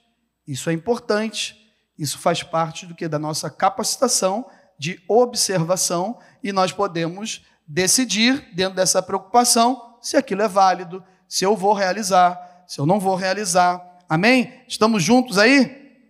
isso 0.46 0.70
é 0.70 0.72
importante, 0.72 1.56
isso 1.98 2.18
faz 2.18 2.42
parte 2.42 2.86
do 2.86 2.94
que 2.94 3.08
da 3.08 3.18
nossa 3.18 3.50
capacitação 3.50 4.48
de 4.78 5.02
observação 5.08 6.18
e 6.42 6.52
nós 6.52 6.72
podemos 6.72 7.44
decidir 7.66 8.54
dentro 8.54 8.76
dessa 8.76 9.02
preocupação 9.02 9.98
se 10.00 10.16
aquilo 10.16 10.42
é 10.42 10.48
válido, 10.48 11.04
se 11.28 11.44
eu 11.44 11.56
vou 11.56 11.72
realizar, 11.72 12.64
se 12.66 12.80
eu 12.80 12.86
não 12.86 13.00
vou 13.00 13.16
realizar. 13.16 13.84
Amém? 14.08 14.62
Estamos 14.66 15.02
juntos 15.02 15.36
aí? 15.36 16.00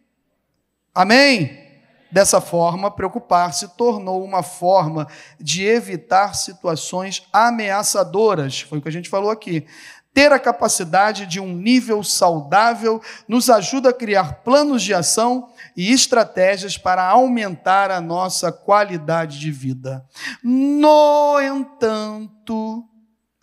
Amém? 0.95 1.58
Dessa 2.11 2.41
forma, 2.41 2.91
preocupar 2.91 3.53
se 3.53 3.69
tornou 3.77 4.25
uma 4.25 4.43
forma 4.43 5.07
de 5.39 5.65
evitar 5.65 6.35
situações 6.35 7.27
ameaçadoras, 7.33 8.61
foi 8.63 8.79
o 8.79 8.83
que 8.83 8.89
a 8.89 8.93
gente 8.93 9.11
falou 9.11 9.31
aqui. 9.31 9.67
Ter 10.15 10.33
a 10.33 10.39
capacidade 10.39 11.27
de 11.27 11.39
um 11.39 11.53
nível 11.55 12.03
saudável 12.03 13.01
nos 13.29 13.51
ajuda 13.51 13.91
a 13.91 13.93
criar 13.93 14.43
planos 14.43 14.83
de 14.83 14.95
ação 14.95 15.51
e 15.77 15.93
estratégias 15.93 16.79
para 16.79 17.07
aumentar 17.07 17.91
a 17.91 18.01
nossa 18.01 18.51
qualidade 18.51 19.39
de 19.39 19.53
vida. 19.53 20.05
No 20.43 21.39
entanto, 21.41 22.85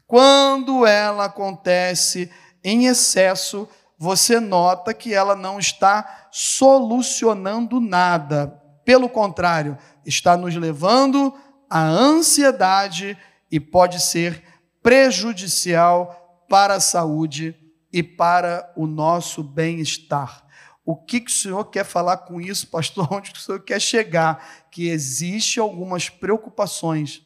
quando 0.08 0.86
ela 0.86 1.26
acontece 1.26 2.32
em 2.64 2.88
excesso, 2.88 3.70
você 3.98 4.40
nota 4.40 4.94
que 4.94 5.14
ela 5.14 5.36
não 5.36 5.58
está 5.58 6.25
solucionando 6.38 7.80
nada. 7.80 8.62
Pelo 8.84 9.08
contrário, 9.08 9.78
está 10.06 10.36
nos 10.36 10.54
levando 10.54 11.34
à 11.70 11.82
ansiedade 11.88 13.18
e 13.50 13.58
pode 13.58 14.02
ser 14.02 14.44
prejudicial 14.84 16.46
para 16.50 16.76
a 16.76 16.80
saúde 16.82 17.56
e 17.92 18.04
para 18.04 18.70
o 18.76 18.86
nosso 18.86 19.42
bem-estar. 19.42 20.46
O 20.84 20.94
que, 20.94 21.22
que 21.22 21.32
o 21.32 21.34
senhor 21.34 21.64
quer 21.72 21.86
falar 21.86 22.18
com 22.18 22.42
isso, 22.42 22.68
pastor? 22.68 23.08
Onde 23.16 23.32
que 23.32 23.40
o 23.40 23.42
senhor 23.42 23.62
quer 23.62 23.80
chegar? 23.80 24.68
Que 24.70 24.90
existe 24.90 25.58
algumas 25.58 26.10
preocupações 26.10 27.22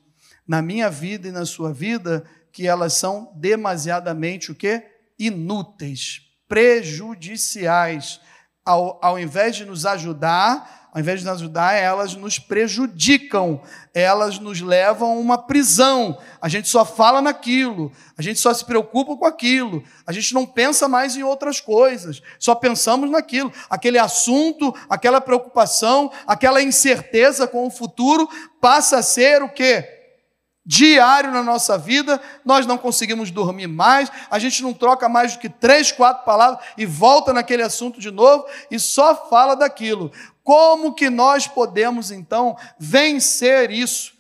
na 0.47 0.61
minha 0.61 0.87
vida 0.87 1.27
e 1.27 1.31
na 1.31 1.47
sua 1.47 1.73
vida 1.73 2.23
que 2.51 2.67
elas 2.67 2.93
são 2.93 3.33
demasiadamente 3.35 4.51
o 4.51 4.55
quê? 4.55 4.85
Inúteis 5.17 6.29
prejudiciais. 6.49 8.19
Ao, 8.65 8.99
ao 9.01 9.19
invés 9.19 9.55
de 9.55 9.65
nos 9.65 9.85
ajudar, 9.85 10.79
ao 10.91 10.99
invés 10.99 11.19
de 11.19 11.25
nos 11.27 11.35
ajudar, 11.35 11.73
elas 11.73 12.15
nos 12.15 12.39
prejudicam, 12.39 13.61
elas 13.93 14.39
nos 14.39 14.59
levam 14.59 15.11
a 15.11 15.19
uma 15.19 15.37
prisão. 15.37 16.17
A 16.41 16.49
gente 16.49 16.67
só 16.67 16.83
fala 16.83 17.21
naquilo, 17.21 17.91
a 18.17 18.21
gente 18.23 18.39
só 18.39 18.51
se 18.53 18.65
preocupa 18.65 19.15
com 19.15 19.25
aquilo, 19.25 19.83
a 20.05 20.11
gente 20.11 20.33
não 20.33 20.47
pensa 20.47 20.87
mais 20.87 21.15
em 21.15 21.21
outras 21.21 21.61
coisas, 21.61 22.21
só 22.39 22.55
pensamos 22.55 23.09
naquilo. 23.11 23.53
Aquele 23.69 23.99
assunto, 23.99 24.73
aquela 24.89 25.21
preocupação, 25.21 26.11
aquela 26.25 26.61
incerteza 26.61 27.47
com 27.47 27.67
o 27.67 27.71
futuro 27.71 28.27
passa 28.59 28.97
a 28.97 29.03
ser 29.03 29.43
o 29.43 29.49
quê? 29.49 29.98
Diário 30.69 31.31
na 31.31 31.41
nossa 31.41 31.79
vida, 31.79 32.21
nós 32.45 32.67
não 32.67 32.77
conseguimos 32.77 33.31
dormir 33.31 33.65
mais, 33.65 34.11
a 34.29 34.37
gente 34.37 34.61
não 34.61 34.71
troca 34.71 35.09
mais 35.09 35.33
do 35.33 35.39
que 35.39 35.49
três, 35.49 35.91
quatro 35.91 36.23
palavras 36.23 36.63
e 36.77 36.85
volta 36.85 37.33
naquele 37.33 37.63
assunto 37.63 37.99
de 37.99 38.11
novo 38.11 38.45
e 38.69 38.79
só 38.79 39.27
fala 39.27 39.55
daquilo. 39.55 40.11
Como 40.43 40.93
que 40.93 41.09
nós 41.09 41.47
podemos 41.47 42.11
então 42.11 42.55
vencer 42.77 43.71
isso? 43.71 44.13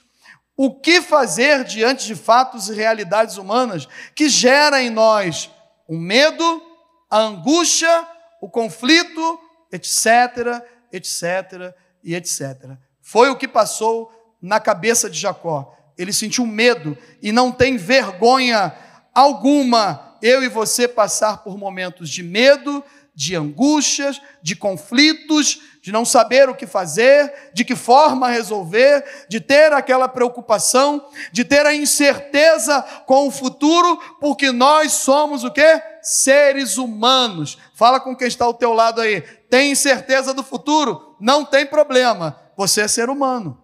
O 0.57 0.73
que 0.73 1.03
fazer 1.03 1.63
diante 1.65 2.07
de 2.07 2.15
fatos 2.15 2.67
e 2.67 2.73
realidades 2.73 3.37
humanas 3.37 3.87
que 4.15 4.27
gera 4.27 4.81
em 4.81 4.89
nós 4.89 5.51
o 5.87 5.95
medo, 5.95 6.63
a 7.11 7.19
angústia, 7.19 8.07
o 8.41 8.49
conflito, 8.49 9.39
etc, 9.71 10.63
etc 10.91 11.75
e 12.03 12.15
etc. 12.15 12.71
Foi 13.03 13.29
o 13.29 13.35
que 13.35 13.47
passou 13.47 14.11
na 14.41 14.59
cabeça 14.59 15.07
de 15.07 15.19
Jacó 15.19 15.75
ele 15.99 16.13
sentiu 16.13 16.45
medo 16.45 16.97
e 17.21 17.29
não 17.29 17.51
tem 17.51 17.75
vergonha 17.75 18.73
alguma 19.13 20.15
eu 20.21 20.41
e 20.41 20.47
você 20.47 20.87
passar 20.87 21.43
por 21.43 21.57
momentos 21.57 22.09
de 22.09 22.23
medo, 22.23 22.81
de 23.13 23.35
angústias, 23.35 24.21
de 24.41 24.55
conflitos, 24.55 25.61
de 25.81 25.91
não 25.91 26.05
saber 26.05 26.47
o 26.47 26.55
que 26.55 26.65
fazer, 26.65 27.51
de 27.53 27.65
que 27.65 27.75
forma 27.75 28.29
resolver, 28.29 29.03
de 29.27 29.41
ter 29.41 29.73
aquela 29.73 30.07
preocupação, 30.07 31.05
de 31.33 31.43
ter 31.43 31.65
a 31.65 31.75
incerteza 31.75 32.81
com 33.05 33.27
o 33.27 33.31
futuro, 33.31 33.97
porque 34.21 34.53
nós 34.53 34.93
somos 34.93 35.43
o 35.43 35.51
quê? 35.51 35.81
Seres 36.01 36.77
humanos. 36.77 37.57
Fala 37.75 37.99
com 37.99 38.15
quem 38.15 38.29
está 38.29 38.45
ao 38.45 38.53
teu 38.53 38.71
lado 38.71 39.01
aí. 39.01 39.19
Tem 39.49 39.71
incerteza 39.71 40.33
do 40.33 40.43
futuro? 40.43 41.17
Não 41.19 41.43
tem 41.43 41.65
problema. 41.65 42.39
Você 42.55 42.81
é 42.81 42.87
ser 42.87 43.09
humano. 43.09 43.61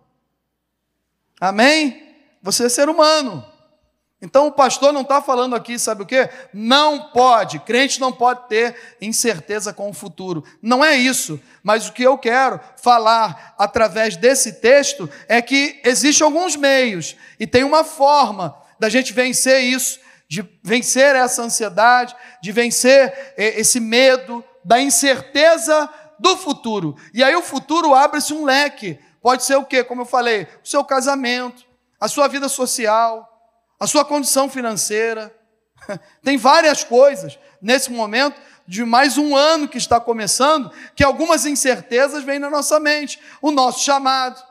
Amém? 1.39 2.05
Você 2.45 2.67
é 2.67 2.69
ser 2.69 2.89
humano. 2.89 3.43
Então 4.21 4.45
o 4.45 4.51
pastor 4.51 4.93
não 4.93 5.01
está 5.01 5.19
falando 5.19 5.55
aqui, 5.55 5.79
sabe 5.79 6.03
o 6.03 6.05
que? 6.05 6.29
Não 6.53 7.10
pode, 7.10 7.58
crente 7.58 7.99
não 7.99 8.12
pode 8.12 8.47
ter 8.47 8.75
incerteza 9.01 9.73
com 9.73 9.89
o 9.89 9.93
futuro. 9.93 10.43
Não 10.62 10.86
é 10.86 10.95
isso. 10.95 11.41
Mas 11.63 11.89
o 11.89 11.91
que 11.91 12.03
eu 12.03 12.19
quero 12.19 12.60
falar 12.77 13.55
através 13.58 14.15
desse 14.15 14.62
texto 14.62 15.10
é 15.27 15.41
que 15.41 15.81
existem 15.84 16.23
alguns 16.23 16.55
meios 16.55 17.15
e 17.39 17.47
tem 17.47 17.63
uma 17.63 17.84
forma 17.84 18.55
da 18.79 18.89
gente 18.89 19.12
vencer 19.12 19.63
isso, 19.63 19.99
de 20.29 20.47
vencer 20.62 21.15
essa 21.15 21.41
ansiedade, 21.41 22.15
de 22.43 22.51
vencer 22.51 23.34
eh, 23.36 23.60
esse 23.60 23.79
medo, 23.79 24.43
da 24.63 24.79
incerteza 24.79 25.89
do 26.19 26.38
futuro. 26.38 26.95
E 27.12 27.23
aí 27.23 27.36
o 27.36 27.41
futuro 27.41 27.95
abre-se 27.95 28.36
um 28.36 28.45
leque. 28.45 28.99
Pode 29.19 29.43
ser 29.43 29.55
o 29.55 29.65
quê? 29.65 29.84
Como 29.84 30.03
eu 30.03 30.05
falei, 30.05 30.43
o 30.63 30.67
seu 30.67 30.84
casamento 30.84 31.65
a 31.99 32.08
sua 32.08 32.27
vida 32.27 32.49
social, 32.49 33.31
a 33.79 33.88
sua 33.88 34.05
condição 34.05 34.49
financeira. 34.49 35.36
Tem 36.23 36.38
várias 36.38 36.84
coisas 36.84 37.38
nesse 37.62 37.91
momento 37.91 38.39
de 38.67 38.84
mais 38.84 39.17
um 39.17 39.36
ano 39.36 39.67
que 39.67 39.77
está 39.77 39.99
começando, 39.99 40.71
que 40.95 41.03
algumas 41.03 41.45
incertezas 41.45 42.23
vêm 42.23 42.39
na 42.39 42.49
nossa 42.49 42.79
mente. 42.79 43.19
O 43.41 43.51
nosso 43.51 43.84
chamado 43.84 44.41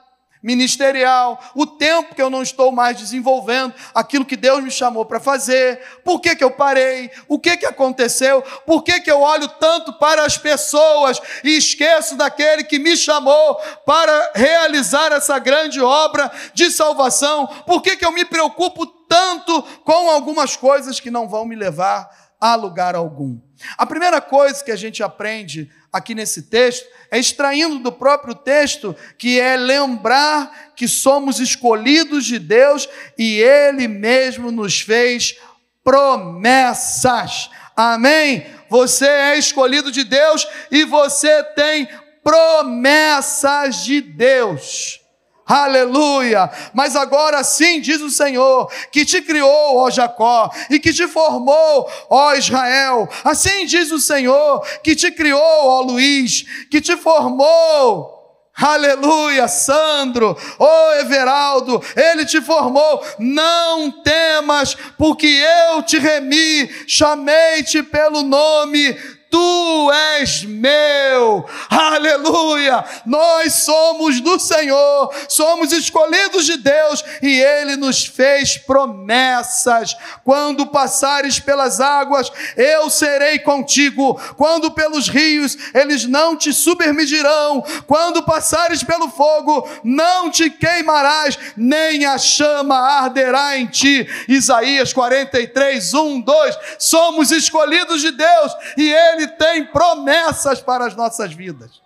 ministerial, 0.45 1.41
o 1.55 1.67
tempo 1.67 2.15
que 2.15 2.21
eu 2.21 2.29
não 2.29 2.43
estou 2.43 2.71
mais 2.71 2.99
desenvolvendo 2.99 3.73
aquilo 3.95 4.27
que 4.27 4.37
Deus 4.37 4.63
me 4.63 4.71
chamou 4.71 5.07
para 5.07 5.19
fazer, 5.19 5.81
por 6.05 6.21
que, 6.21 6.37
que 6.37 6.45
eu 6.45 6.51
parei, 6.51 7.11
o 7.27 7.39
que, 7.39 7.57
que 7.57 7.65
aconteceu, 7.65 8.43
por 8.67 8.83
que, 8.83 9.01
que 9.01 9.11
eu 9.11 9.23
olho 9.23 9.49
tanto 9.49 9.95
para 9.95 10.23
as 10.23 10.37
pessoas 10.37 11.19
e 11.43 11.57
esqueço 11.57 12.15
daquele 12.15 12.63
que 12.63 12.79
me 12.79 12.95
chamou 12.95 13.57
para 13.87 14.33
realizar 14.35 15.13
essa 15.13 15.39
grande 15.39 15.81
obra 15.81 16.31
de 16.53 16.71
salvação, 16.71 17.47
por 17.67 17.81
que, 17.81 17.97
que 17.97 18.05
eu 18.05 18.13
me 18.13 18.27
preocupo 18.27 18.87
tanto 18.87 19.63
com 19.83 20.11
algumas 20.11 20.57
coisas 20.57 21.01
que 21.01 21.11
não 21.11 21.27
vão 21.27 21.47
me 21.47 21.57
levar 21.57 22.07
a 22.39 22.55
lugar 22.55 22.95
algum. 22.95 23.39
A 23.79 23.87
primeira 23.87 24.21
coisa 24.21 24.63
que 24.63 24.71
a 24.71 24.77
gente 24.77 25.03
aprende 25.03 25.71
aqui 25.95 26.13
nesse 26.13 26.43
texto 26.43 26.85
é 27.09 27.19
extraindo 27.21 27.79
do 27.79 27.93
próprio 27.93 28.35
texto, 28.35 28.97
que 29.17 29.39
é 29.39 29.57
lembrar 29.57 30.73
que 30.75 30.89
somos 30.89 31.39
escolhidos 31.39 32.25
de 32.25 32.41
Deus 32.41 32.89
e 33.17 33.41
Ele 33.41 33.87
mesmo 33.87 34.51
nos 34.51 34.81
fez 34.81 35.37
promessas. 35.85 37.49
Amém? 37.77 38.45
Você 38.69 39.07
é 39.07 39.39
escolhido 39.39 39.93
de 39.93 40.03
Deus 40.03 40.45
e 40.73 40.83
você 40.83 41.45
tem 41.55 41.89
promessas 42.25 43.85
de 43.85 44.01
Deus. 44.01 45.04
Aleluia! 45.47 46.51
Mas 46.73 46.97
agora 46.97 47.45
sim 47.45 47.81
diz 47.81 48.01
o 48.01 48.09
Senhor, 48.09 48.71
que 48.91 49.05
te 49.05 49.21
criou, 49.21 49.77
ó 49.77 49.91
Jacó, 49.91 50.51
e 50.71 50.79
que 50.79 50.93
te 50.93 51.07
formou, 51.07 51.91
ó 52.09 52.35
Israel. 52.35 53.09
Assim 53.23 53.67
diz 53.67 53.91
o 53.93 54.01
Senhor, 54.01 54.67
que 54.83 54.97
te 54.97 55.11
criou, 55.11 55.41
ó 55.41 55.81
Luiz, 55.83 56.45
que 56.71 56.81
te 56.81 56.97
formou. 56.97 58.15
Aleluia, 58.57 59.49
Sandro, 59.49 60.37
ô 60.61 60.93
Everaldo, 61.01 61.83
ele 61.97 62.25
te 62.25 62.41
formou. 62.41 63.05
Não 63.19 63.91
temas, 64.03 64.77
porque 64.97 65.27
eu 65.27 65.83
te 65.83 65.99
remi, 65.99 66.71
chamei-te 66.87 67.83
pelo 67.83 68.23
nome 68.23 68.97
tu 69.35 69.91
és 69.91 70.45
meu, 70.45 71.45
aleluia. 71.69 72.85
Nós 73.05 73.65
somos 73.65 74.21
do 74.21 74.39
Senhor, 74.39 75.13
somos 75.29 75.73
escolhidos 75.73 76.47
de 76.47 76.57
Deus 76.57 77.05
e 77.21 77.41
Ele 77.41 77.75
nos 77.75 78.05
fez 78.07 78.57
promessas. 78.57 79.97
Quando 80.23 80.69
passares 80.69 81.41
pelas 81.41 81.81
águas, 81.81 82.31
eu 82.57 82.89
serei 82.89 83.41
contigo. 83.41 84.15
Quando 84.37 84.71
pelos 84.71 85.09
rios, 85.09 85.59
eles 85.75 86.05
não 86.05 86.37
te 86.37 86.53
submergirão. 86.53 87.61
Quando 87.89 88.23
passares 88.23 88.85
pelo 88.85 89.09
fogo, 89.09 89.69
não 89.83 90.31
te 90.31 90.49
queimarás, 90.49 91.37
nem 91.57 92.05
a 92.05 92.19
chama 92.19 92.77
arderá 92.77 93.59
em 93.59 93.67
ti. 93.67 94.09
Isaías 94.29 94.93
43, 94.93 95.93
1, 95.93 96.21
2. 96.21 96.59
Somos 96.79 97.33
escolhidos 97.33 98.01
de 98.01 98.13
Deus 98.13 98.53
e 98.77 98.93
Ele 98.93 99.24
ele 99.25 99.33
tem 99.33 99.67
promessas 99.67 100.61
para 100.61 100.87
as 100.87 100.95
nossas 100.95 101.33
vidas. 101.33 101.83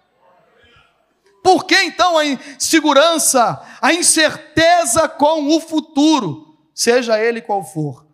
Por 1.43 1.65
que 1.65 1.77
então 1.83 2.19
a 2.19 2.27
insegurança, 2.27 3.63
a 3.81 3.93
incerteza 3.93 5.09
com 5.09 5.57
o 5.57 5.61
futuro, 5.61 6.59
seja 6.75 7.19
ele 7.19 7.41
qual 7.41 7.65
for? 7.65 8.07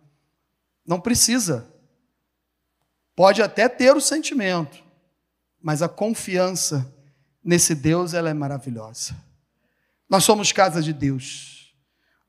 Não 0.85 1.01
precisa. 1.01 1.69
Pode 3.15 3.41
até 3.41 3.67
ter 3.67 3.95
o 3.95 4.01
sentimento, 4.01 4.83
mas 5.61 5.81
a 5.81 5.89
confiança 5.89 6.93
nesse 7.43 7.73
Deus 7.73 8.13
ela 8.13 8.29
é 8.29 8.33
maravilhosa. 8.33 9.15
Nós 10.09 10.23
somos 10.23 10.51
casa 10.51 10.81
de 10.81 10.93
Deus. 10.93 11.73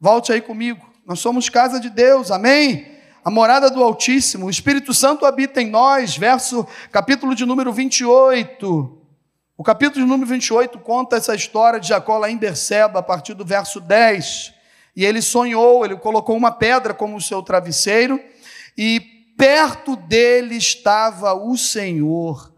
Volte 0.00 0.32
aí 0.32 0.40
comigo. 0.40 0.84
Nós 1.04 1.20
somos 1.20 1.48
casa 1.48 1.78
de 1.78 1.90
Deus. 1.90 2.30
Amém 2.30 2.95
a 3.26 3.30
morada 3.30 3.68
do 3.68 3.82
Altíssimo, 3.82 4.46
o 4.46 4.50
Espírito 4.50 4.94
Santo 4.94 5.26
habita 5.26 5.60
em 5.60 5.68
nós, 5.68 6.16
verso, 6.16 6.64
capítulo 6.92 7.34
de 7.34 7.44
número 7.44 7.72
28. 7.72 9.02
O 9.56 9.64
capítulo 9.64 10.04
de 10.04 10.08
número 10.08 10.30
28 10.30 10.78
conta 10.78 11.16
essa 11.16 11.34
história 11.34 11.80
de 11.80 11.88
Jacó 11.88 12.18
lá 12.18 12.30
em 12.30 12.36
Berseba, 12.36 13.00
a 13.00 13.02
partir 13.02 13.34
do 13.34 13.44
verso 13.44 13.80
10. 13.80 14.54
E 14.94 15.04
ele 15.04 15.20
sonhou, 15.20 15.84
ele 15.84 15.96
colocou 15.96 16.36
uma 16.36 16.52
pedra 16.52 16.94
como 16.94 17.20
seu 17.20 17.42
travesseiro, 17.42 18.20
e 18.78 19.00
perto 19.36 19.96
dele 19.96 20.54
estava 20.54 21.34
o 21.34 21.56
Senhor. 21.56 22.54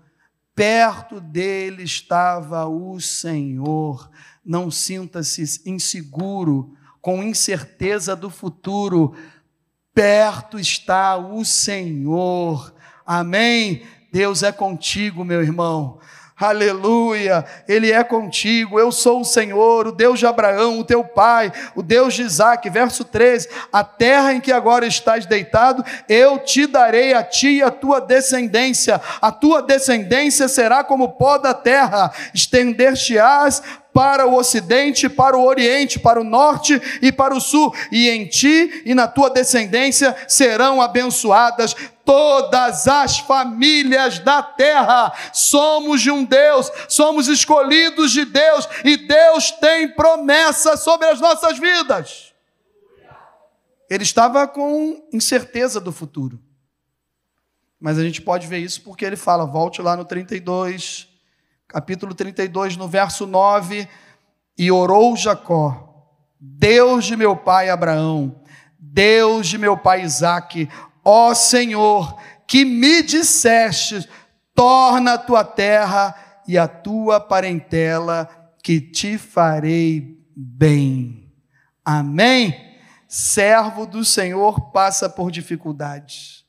Perto 0.54 1.18
dele 1.18 1.84
estava 1.84 2.66
o 2.66 3.00
Senhor. 3.00 4.10
Não 4.44 4.70
sinta-se 4.70 5.62
inseguro, 5.64 6.74
com 7.00 7.22
incerteza 7.22 8.14
do 8.14 8.28
futuro 8.28 9.14
perto 9.98 10.60
está 10.60 11.16
o 11.16 11.44
Senhor. 11.44 12.72
Amém? 13.04 13.82
Deus 14.12 14.44
é 14.44 14.52
contigo, 14.52 15.24
meu 15.24 15.42
irmão. 15.42 15.98
Aleluia, 16.38 17.44
Ele 17.66 17.90
é 17.90 18.04
contigo, 18.04 18.78
eu 18.78 18.92
sou 18.92 19.22
o 19.22 19.24
Senhor, 19.24 19.88
o 19.88 19.92
Deus 19.92 20.20
de 20.20 20.26
Abraão, 20.26 20.78
o 20.78 20.84
teu 20.84 21.02
pai, 21.02 21.52
o 21.74 21.82
Deus 21.82 22.14
de 22.14 22.22
Isaac. 22.22 22.70
Verso 22.70 23.04
13: 23.04 23.48
A 23.72 23.82
terra 23.82 24.32
em 24.32 24.40
que 24.40 24.52
agora 24.52 24.86
estás 24.86 25.26
deitado, 25.26 25.84
eu 26.08 26.38
te 26.38 26.68
darei 26.68 27.12
a 27.12 27.24
ti 27.24 27.56
e 27.56 27.62
a 27.62 27.72
tua 27.72 28.00
descendência, 28.00 29.00
a 29.20 29.32
tua 29.32 29.60
descendência 29.60 30.46
será 30.46 30.84
como 30.84 31.08
pó 31.08 31.38
da 31.38 31.52
terra, 31.52 32.12
estender-te-ás 32.32 33.60
para 33.92 34.26
o 34.26 34.36
ocidente, 34.36 35.08
para 35.08 35.36
o 35.36 35.44
oriente, 35.44 35.98
para 35.98 36.20
o 36.20 36.24
norte 36.24 36.80
e 37.02 37.10
para 37.10 37.34
o 37.34 37.40
sul, 37.40 37.74
e 37.90 38.08
em 38.08 38.26
ti 38.26 38.82
e 38.84 38.94
na 38.94 39.08
tua 39.08 39.28
descendência 39.30 40.16
serão 40.28 40.80
abençoadas 40.80 41.74
todas 42.04 42.88
as 42.88 43.18
famílias 43.18 44.18
da 44.18 44.42
terra. 44.42 45.12
Somos 45.32 46.00
de 46.00 46.10
um 46.10 46.24
Deus, 46.24 46.70
somos 46.88 47.28
escolhidos 47.28 48.12
de 48.12 48.24
Deus 48.24 48.68
e 48.84 48.96
Deus 48.96 49.50
tem 49.50 49.88
promessa 49.88 50.76
sobre 50.76 51.06
as 51.08 51.20
nossas 51.20 51.58
vidas. 51.58 52.32
Ele 53.90 54.02
estava 54.02 54.46
com 54.46 55.02
incerteza 55.12 55.80
do 55.80 55.92
futuro. 55.92 56.40
Mas 57.80 57.98
a 57.98 58.02
gente 58.02 58.20
pode 58.20 58.46
ver 58.46 58.58
isso 58.58 58.82
porque 58.82 59.04
ele 59.04 59.16
fala, 59.16 59.46
volte 59.46 59.80
lá 59.80 59.96
no 59.96 60.04
32, 60.04 61.07
capítulo 61.68 62.14
32, 62.14 62.78
no 62.78 62.88
verso 62.88 63.26
9, 63.26 63.86
e 64.56 64.72
orou 64.72 65.14
Jacó, 65.14 66.06
Deus 66.40 67.04
de 67.04 67.14
meu 67.14 67.36
pai 67.36 67.68
Abraão, 67.68 68.40
Deus 68.78 69.46
de 69.46 69.58
meu 69.58 69.76
pai 69.76 70.02
Isaque, 70.02 70.68
ó 71.04 71.34
Senhor, 71.34 72.18
que 72.46 72.64
me 72.64 73.02
disseste, 73.02 74.08
torna 74.54 75.12
a 75.14 75.18
tua 75.18 75.44
terra 75.44 76.14
e 76.48 76.56
a 76.56 76.66
tua 76.66 77.20
parentela, 77.20 78.28
que 78.62 78.80
te 78.80 79.18
farei 79.18 80.18
bem. 80.34 81.30
Amém? 81.84 82.66
Servo 83.06 83.86
do 83.86 84.04
Senhor 84.04 84.72
passa 84.72 85.08
por 85.08 85.30
dificuldades. 85.30 86.44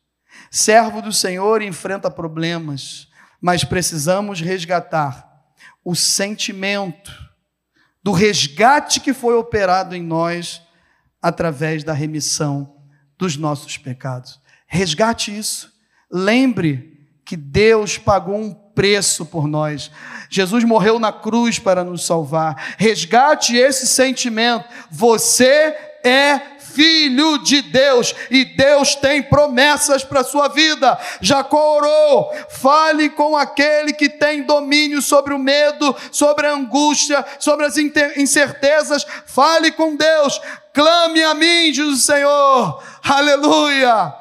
Servo 0.49 1.01
do 1.01 1.11
Senhor 1.11 1.61
enfrenta 1.61 2.09
problemas 2.09 3.08
mas 3.41 3.63
precisamos 3.63 4.41
resgatar 4.41 5.29
o 5.83 5.95
sentimento 5.95 7.11
do 8.03 8.11
resgate 8.11 8.99
que 8.99 9.13
foi 9.13 9.35
operado 9.35 9.95
em 9.95 10.03
nós 10.03 10.61
através 11.21 11.83
da 11.83 11.93
remissão 11.93 12.75
dos 13.17 13.35
nossos 13.35 13.77
pecados. 13.77 14.39
Resgate 14.65 15.37
isso. 15.37 15.71
Lembre 16.11 16.97
que 17.25 17.35
Deus 17.35 17.97
pagou 17.97 18.35
um 18.35 18.53
preço 18.53 19.25
por 19.25 19.47
nós. 19.47 19.91
Jesus 20.29 20.63
morreu 20.63 20.99
na 20.99 21.11
cruz 21.11 21.59
para 21.59 21.83
nos 21.83 22.05
salvar. 22.05 22.75
Resgate 22.77 23.55
esse 23.55 23.85
sentimento. 23.85 24.65
Você 24.89 25.75
é 26.03 26.58
filho 26.73 27.37
de 27.39 27.61
Deus 27.61 28.15
e 28.29 28.45
Deus 28.45 28.95
tem 28.95 29.21
promessas 29.23 30.03
para 30.03 30.21
a 30.21 30.23
sua 30.23 30.47
vida. 30.47 30.97
Jacó 31.21 31.77
orou, 31.77 32.33
fale 32.49 33.09
com 33.09 33.35
aquele 33.35 33.93
que 33.93 34.09
tem 34.09 34.43
domínio 34.43 35.01
sobre 35.01 35.33
o 35.33 35.39
medo, 35.39 35.95
sobre 36.11 36.47
a 36.47 36.53
angústia, 36.53 37.25
sobre 37.39 37.65
as 37.65 37.77
incertezas, 37.77 39.05
fale 39.25 39.71
com 39.71 39.95
Deus, 39.95 40.39
clame 40.73 41.23
a 41.23 41.33
mim, 41.33 41.71
diz 41.71 41.85
o 41.85 41.95
Senhor, 41.95 42.83
aleluia. 43.03 44.07
O 44.07 44.13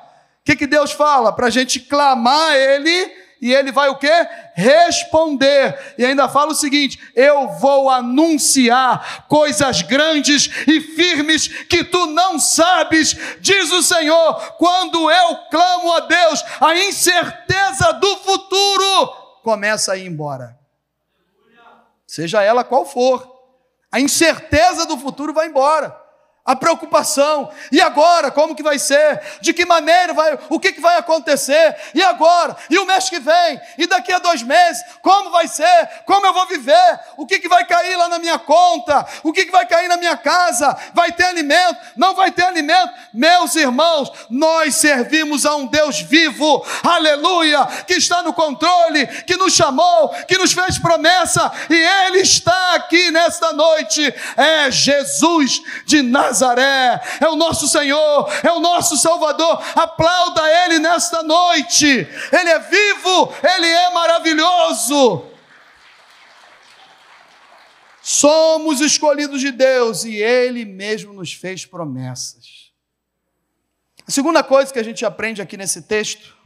que, 0.45 0.57
que 0.57 0.67
Deus 0.67 0.93
fala? 0.93 1.33
Para 1.33 1.49
a 1.49 1.51
gente 1.51 1.81
clamar 1.81 2.53
a 2.53 2.57
Ele 2.57 3.28
e 3.41 3.55
ele 3.55 3.71
vai 3.71 3.89
o 3.89 3.97
quê? 3.97 4.29
Responder. 4.55 5.95
E 5.97 6.05
ainda 6.05 6.29
fala 6.29 6.53
o 6.53 6.55
seguinte: 6.55 7.01
eu 7.15 7.49
vou 7.49 7.89
anunciar 7.89 9.27
coisas 9.29 9.83
grandes 9.83 10.51
e 10.67 10.81
firmes 10.81 11.47
que 11.47 11.85
tu 11.85 12.07
não 12.07 12.39
sabes, 12.39 13.17
diz 13.41 13.71
o 13.71 13.83
Senhor. 13.83 14.35
Quando 14.59 15.11
eu 15.11 15.37
clamo 15.51 15.93
a 15.93 16.01
Deus, 16.01 16.45
a 16.61 16.77
incerteza 16.77 17.93
do 17.93 18.17
futuro 18.19 19.07
começa 19.43 19.93
a 19.93 19.97
ir 19.97 20.07
embora. 20.07 20.59
Seja 22.07 22.43
ela 22.43 22.65
qual 22.65 22.87
for, 22.87 23.39
a 23.93 24.01
incerteza 24.01 24.87
do 24.87 24.99
futuro 24.99 25.33
vai 25.33 25.47
embora 25.47 26.08
a 26.49 26.57
preocupação. 26.57 27.51
E 27.71 27.79
agora, 27.79 28.31
como 28.31 28.55
que 28.55 28.63
vai 28.63 28.79
ser? 28.79 29.21
De 29.43 29.53
que 29.53 29.67
maneira 29.67 30.15
vai? 30.15 30.39
O 30.49 30.59
que, 30.59 30.73
que 30.73 30.81
vai 30.81 30.97
acontecer? 30.97 31.77
E 31.93 32.03
agora? 32.03 32.57
E 32.71 32.79
o 32.79 32.87
mês 32.87 33.11
que 33.11 33.21
vem? 33.21 33.61
E 33.77 33.87
daqui 33.87 34.11
a 34.11 34.19
dois 34.19 34.43
meses? 34.43 34.83
Como 35.03 35.31
vai 35.31 35.47
ser? 35.47 35.91
Como 36.07 36.25
eu 36.25 36.33
vou 36.33 36.47
viver? 36.47 37.01
O 37.19 37.27
que, 37.27 37.39
que 37.39 37.51
vai 37.51 37.67
cair 37.67 37.95
lá 37.97 38.09
na 38.09 38.19
minha 38.19 38.39
conta? 38.39 39.07
O 39.23 39.31
que, 39.31 39.45
que 39.45 39.53
vai 39.53 39.67
cair 39.67 39.89
na 39.89 39.99
minha 39.99 40.17
casa? 40.17 40.75
Vai 40.95 41.13
ter 41.13 41.25
alimento? 41.25 41.77
Não 41.95 42.15
vai 42.15 42.31
ter 42.31 42.45
alimento? 42.45 42.95
Meus 43.13 43.55
irmãos, 43.55 44.11
nós 44.31 44.77
servimos 44.77 45.45
a 45.45 45.55
um 45.55 45.67
Deus 45.67 46.01
vivo, 46.01 46.65
aleluia, 46.83 47.67
que 47.87 47.93
está 47.93 48.23
no 48.23 48.33
controle, 48.33 49.07
que 49.25 49.37
nos 49.37 49.53
chamou, 49.53 50.09
que 50.27 50.39
nos 50.39 50.55
fez 50.55 50.79
promessa, 50.79 51.53
e 51.69 51.75
Ele 51.75 52.21
está 52.21 52.77
aqui 52.77 53.11
nesta 53.11 53.53
noite. 53.53 54.15
É 54.35 54.71
Jesus 54.71 55.61
de 55.85 56.01
Nazaré 56.01 56.38
Nazaré, 56.39 57.01
é 57.21 57.29
o 57.29 57.35
nosso 57.35 57.67
Senhor, 57.67 58.31
é 58.45 58.53
o 58.53 58.61
nosso 58.61 58.97
Salvador. 58.97 59.61
Aplauda 59.75 60.43
Ele 60.65 60.79
nesta 60.79 61.23
noite. 61.23 61.87
Ele 61.87 62.51
é 62.51 62.59
vivo, 62.61 63.35
Ele 63.43 63.67
é 63.67 63.91
maravilhoso. 63.91 65.27
Somos 68.01 68.81
escolhidos 68.81 69.41
de 69.41 69.51
Deus 69.51 70.05
e 70.05 70.15
Ele 70.15 70.65
mesmo 70.65 71.13
nos 71.13 71.33
fez 71.33 71.67
promessas. 71.67 72.73
A 74.07 74.11
segunda 74.11 74.43
coisa 74.43 74.73
que 74.73 74.79
a 74.79 74.85
gente 74.85 75.05
aprende 75.05 75.43
aqui 75.43 75.57
nesse 75.57 75.83
texto 75.83 76.37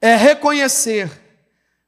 é 0.00 0.14
reconhecer, 0.14 1.10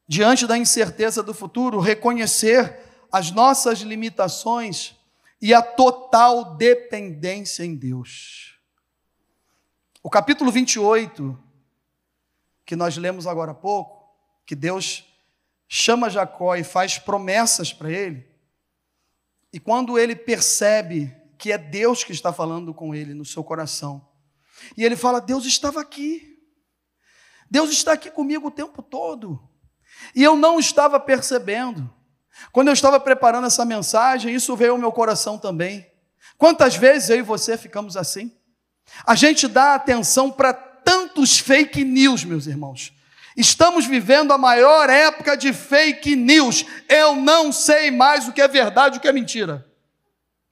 diante 0.06 0.46
da 0.46 0.58
incerteza 0.58 1.22
do 1.22 1.32
futuro, 1.32 1.78
reconhecer 1.78 2.80
as 3.10 3.30
nossas 3.30 3.78
limitações 3.80 4.97
e 5.40 5.54
a 5.54 5.62
total 5.62 6.56
dependência 6.56 7.64
em 7.64 7.74
Deus. 7.74 8.58
O 10.02 10.10
capítulo 10.10 10.50
28, 10.50 11.38
que 12.64 12.76
nós 12.76 12.96
lemos 12.96 13.26
agora 13.26 13.52
há 13.52 13.54
pouco, 13.54 14.14
que 14.44 14.54
Deus 14.54 15.04
chama 15.68 16.10
Jacó 16.10 16.56
e 16.56 16.64
faz 16.64 16.98
promessas 16.98 17.72
para 17.72 17.90
ele, 17.90 18.26
e 19.52 19.60
quando 19.60 19.98
ele 19.98 20.16
percebe 20.16 21.14
que 21.38 21.52
é 21.52 21.58
Deus 21.58 22.02
que 22.02 22.12
está 22.12 22.32
falando 22.32 22.74
com 22.74 22.94
ele 22.94 23.14
no 23.14 23.24
seu 23.24 23.44
coração, 23.44 24.06
e 24.76 24.84
ele 24.84 24.96
fala: 24.96 25.20
Deus 25.20 25.44
estava 25.46 25.80
aqui, 25.80 26.42
Deus 27.50 27.70
está 27.70 27.92
aqui 27.92 28.10
comigo 28.10 28.48
o 28.48 28.52
tempo 28.52 28.82
todo, 28.82 29.48
e 30.14 30.22
eu 30.22 30.36
não 30.36 30.58
estava 30.58 30.98
percebendo. 30.98 31.97
Quando 32.52 32.68
eu 32.68 32.74
estava 32.74 32.98
preparando 32.98 33.46
essa 33.46 33.64
mensagem, 33.64 34.34
isso 34.34 34.56
veio 34.56 34.72
ao 34.72 34.78
meu 34.78 34.92
coração 34.92 35.38
também. 35.38 35.86
Quantas 36.36 36.76
vezes 36.76 37.10
eu 37.10 37.18
e 37.18 37.22
você 37.22 37.56
ficamos 37.56 37.96
assim? 37.96 38.32
A 39.06 39.14
gente 39.14 39.46
dá 39.48 39.74
atenção 39.74 40.30
para 40.30 40.52
tantos 40.52 41.38
fake 41.38 41.84
news, 41.84 42.24
meus 42.24 42.46
irmãos. 42.46 42.92
Estamos 43.36 43.86
vivendo 43.86 44.32
a 44.32 44.38
maior 44.38 44.90
época 44.90 45.36
de 45.36 45.52
fake 45.52 46.16
news. 46.16 46.64
Eu 46.88 47.14
não 47.14 47.52
sei 47.52 47.90
mais 47.90 48.26
o 48.26 48.32
que 48.32 48.40
é 48.40 48.48
verdade 48.48 48.96
e 48.96 48.98
o 48.98 49.00
que 49.00 49.08
é 49.08 49.12
mentira. 49.12 49.64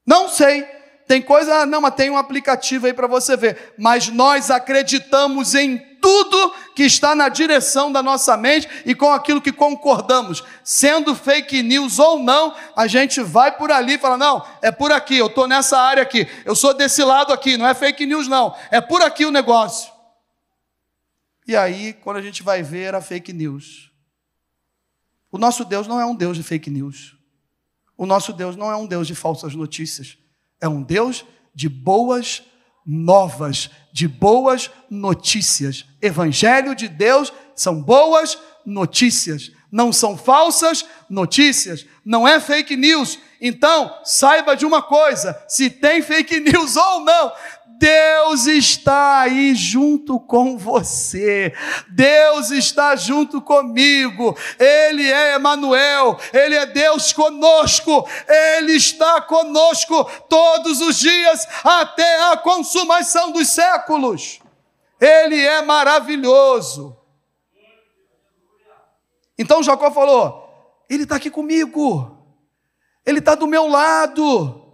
Não 0.06 0.28
sei. 0.28 0.64
Tem 1.08 1.22
coisa, 1.22 1.62
ah, 1.62 1.66
não, 1.66 1.80
mas 1.80 1.94
tem 1.94 2.10
um 2.10 2.16
aplicativo 2.16 2.86
aí 2.86 2.92
para 2.92 3.06
você 3.06 3.36
ver. 3.36 3.74
Mas 3.78 4.08
nós 4.08 4.50
acreditamos 4.50 5.54
em 5.54 5.78
tudo 6.06 6.54
que 6.72 6.84
está 6.84 7.16
na 7.16 7.28
direção 7.28 7.90
da 7.90 8.00
nossa 8.00 8.36
mente 8.36 8.68
e 8.86 8.94
com 8.94 9.10
aquilo 9.10 9.42
que 9.42 9.50
concordamos, 9.50 10.44
sendo 10.62 11.16
fake 11.16 11.64
news 11.64 11.98
ou 11.98 12.20
não, 12.20 12.54
a 12.76 12.86
gente 12.86 13.20
vai 13.22 13.50
por 13.50 13.72
ali 13.72 13.94
e 13.94 13.98
fala: 13.98 14.16
não, 14.16 14.46
é 14.62 14.70
por 14.70 14.92
aqui, 14.92 15.16
eu 15.16 15.26
estou 15.26 15.48
nessa 15.48 15.76
área 15.76 16.04
aqui, 16.04 16.28
eu 16.44 16.54
sou 16.54 16.72
desse 16.72 17.02
lado 17.02 17.32
aqui, 17.32 17.56
não 17.56 17.66
é 17.66 17.74
fake 17.74 18.06
news, 18.06 18.28
não, 18.28 18.54
é 18.70 18.80
por 18.80 19.02
aqui 19.02 19.26
o 19.26 19.32
negócio. 19.32 19.92
E 21.44 21.56
aí, 21.56 21.92
quando 21.92 22.18
a 22.18 22.22
gente 22.22 22.40
vai 22.44 22.62
ver 22.62 22.94
a 22.94 23.00
fake 23.00 23.32
news, 23.32 23.90
o 25.32 25.38
nosso 25.38 25.64
Deus 25.64 25.88
não 25.88 26.00
é 26.00 26.06
um 26.06 26.14
Deus 26.14 26.36
de 26.36 26.44
fake 26.44 26.70
news, 26.70 27.16
o 27.96 28.06
nosso 28.06 28.32
Deus 28.32 28.54
não 28.54 28.70
é 28.70 28.76
um 28.76 28.86
Deus 28.86 29.08
de 29.08 29.14
falsas 29.16 29.56
notícias, 29.56 30.16
é 30.60 30.68
um 30.68 30.84
Deus 30.84 31.24
de 31.52 31.68
boas 31.68 32.36
notícias 32.36 32.55
novas, 32.86 33.70
de 33.92 34.06
boas 34.06 34.70
notícias. 34.88 35.84
Evangelho 36.00 36.74
de 36.74 36.88
Deus 36.88 37.32
são 37.54 37.82
boas 37.82 38.38
notícias, 38.64 39.50
não 39.72 39.92
são 39.92 40.16
falsas 40.16 40.84
notícias, 41.08 41.86
não 42.04 42.26
é 42.26 42.38
fake 42.38 42.76
news. 42.76 43.18
Então, 43.40 43.92
saiba 44.04 44.54
de 44.54 44.64
uma 44.64 44.82
coisa: 44.82 45.36
se 45.48 45.68
tem 45.68 46.02
fake 46.02 46.40
news 46.40 46.76
ou 46.76 47.00
não, 47.00 47.32
Deus 47.78 48.46
está 48.46 49.20
aí 49.20 49.54
junto 49.54 50.18
com 50.18 50.56
você. 50.56 51.52
Deus 51.88 52.50
está 52.50 52.96
junto 52.96 53.40
comigo. 53.40 54.36
Ele 54.58 55.10
é 55.10 55.34
Emanuel, 55.34 56.18
ele 56.32 56.54
é 56.54 56.66
Deus 56.66 57.12
conosco. 57.12 58.08
Ele 58.28 58.72
está 58.72 59.20
conosco 59.20 60.04
todos 60.28 60.80
os 60.80 60.98
dias 60.98 61.46
até 61.64 62.32
a 62.32 62.36
consumação 62.36 63.32
dos 63.32 63.48
séculos. 63.48 64.40
Ele 65.00 65.40
é 65.40 65.62
maravilhoso. 65.62 66.96
Então 69.38 69.62
Jacó 69.62 69.90
falou: 69.90 70.84
Ele 70.88 71.02
está 71.02 71.16
aqui 71.16 71.30
comigo, 71.30 72.16
Ele 73.04 73.18
está 73.18 73.34
do 73.34 73.46
meu 73.46 73.68
lado. 73.68 74.65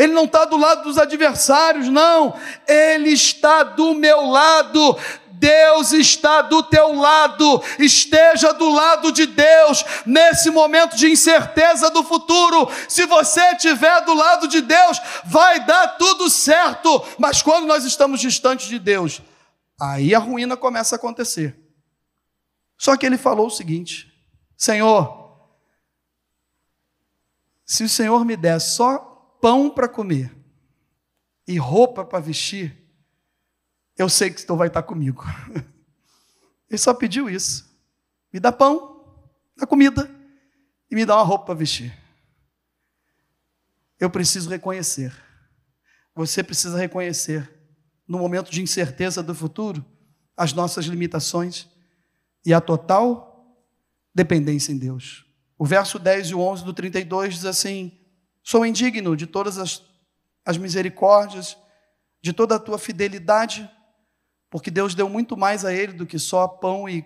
Ele 0.00 0.14
não 0.14 0.24
está 0.24 0.46
do 0.46 0.56
lado 0.56 0.84
dos 0.84 0.96
adversários, 0.96 1.90
não. 1.90 2.34
Ele 2.66 3.10
está 3.10 3.62
do 3.62 3.92
meu 3.92 4.28
lado. 4.28 4.96
Deus 5.32 5.92
está 5.92 6.42
do 6.42 6.62
teu 6.62 6.92
lado, 6.94 7.62
esteja 7.78 8.52
do 8.52 8.68
lado 8.68 9.10
de 9.10 9.24
Deus 9.24 9.82
nesse 10.04 10.50
momento 10.50 10.96
de 10.96 11.10
incerteza 11.10 11.90
do 11.90 12.02
futuro. 12.02 12.70
Se 12.88 13.06
você 13.06 13.40
estiver 13.52 14.04
do 14.04 14.12
lado 14.12 14.46
de 14.48 14.60
Deus, 14.60 15.00
vai 15.24 15.64
dar 15.64 15.96
tudo 15.96 16.28
certo. 16.28 17.02
Mas 17.18 17.40
quando 17.42 17.66
nós 17.66 17.84
estamos 17.84 18.20
distantes 18.20 18.68
de 18.68 18.78
Deus, 18.78 19.22
aí 19.80 20.14
a 20.14 20.18
ruína 20.18 20.58
começa 20.58 20.94
a 20.94 20.98
acontecer. 20.98 21.58
Só 22.78 22.96
que 22.96 23.04
ele 23.04 23.16
falou 23.16 23.46
o 23.46 23.50
seguinte: 23.50 24.12
Senhor, 24.56 25.48
se 27.64 27.84
o 27.84 27.88
Senhor 27.88 28.24
me 28.26 28.36
der 28.36 28.60
só 28.60 29.09
pão 29.40 29.70
para 29.70 29.88
comer 29.88 30.34
e 31.46 31.58
roupa 31.58 32.04
para 32.04 32.20
vestir, 32.20 32.76
eu 33.96 34.08
sei 34.08 34.30
que 34.30 34.44
tu 34.44 34.56
vai 34.56 34.68
estar 34.68 34.82
comigo. 34.82 35.24
Ele 36.68 36.78
só 36.78 36.94
pediu 36.94 37.28
isso. 37.28 37.68
Me 38.32 38.38
dá 38.38 38.52
pão, 38.52 39.04
dá 39.56 39.66
comida 39.66 40.08
e 40.90 40.94
me 40.94 41.04
dá 41.04 41.16
uma 41.16 41.24
roupa 41.24 41.46
para 41.46 41.54
vestir. 41.54 41.92
Eu 43.98 44.08
preciso 44.08 44.48
reconhecer. 44.48 45.12
Você 46.14 46.42
precisa 46.42 46.78
reconhecer, 46.78 47.50
no 48.06 48.18
momento 48.18 48.50
de 48.50 48.62
incerteza 48.62 49.22
do 49.22 49.34
futuro, 49.34 49.84
as 50.36 50.52
nossas 50.52 50.86
limitações 50.86 51.68
e 52.44 52.54
a 52.54 52.60
total 52.60 53.30
dependência 54.14 54.72
em 54.72 54.78
Deus. 54.78 55.26
O 55.58 55.66
verso 55.66 55.98
10 55.98 56.28
e 56.28 56.34
o 56.34 56.40
11 56.40 56.64
do 56.64 56.72
32 56.72 57.34
diz 57.34 57.44
assim: 57.44 57.99
Sou 58.42 58.64
indigno 58.64 59.16
de 59.16 59.26
todas 59.26 59.58
as, 59.58 59.82
as 60.44 60.56
misericórdias, 60.56 61.56
de 62.22 62.32
toda 62.32 62.56
a 62.56 62.58
tua 62.58 62.78
fidelidade, 62.78 63.70
porque 64.50 64.70
Deus 64.70 64.94
deu 64.94 65.08
muito 65.08 65.36
mais 65.36 65.64
a 65.64 65.72
ele 65.72 65.92
do 65.92 66.06
que 66.06 66.18
só 66.18 66.46
pão 66.48 66.88
e 66.88 67.04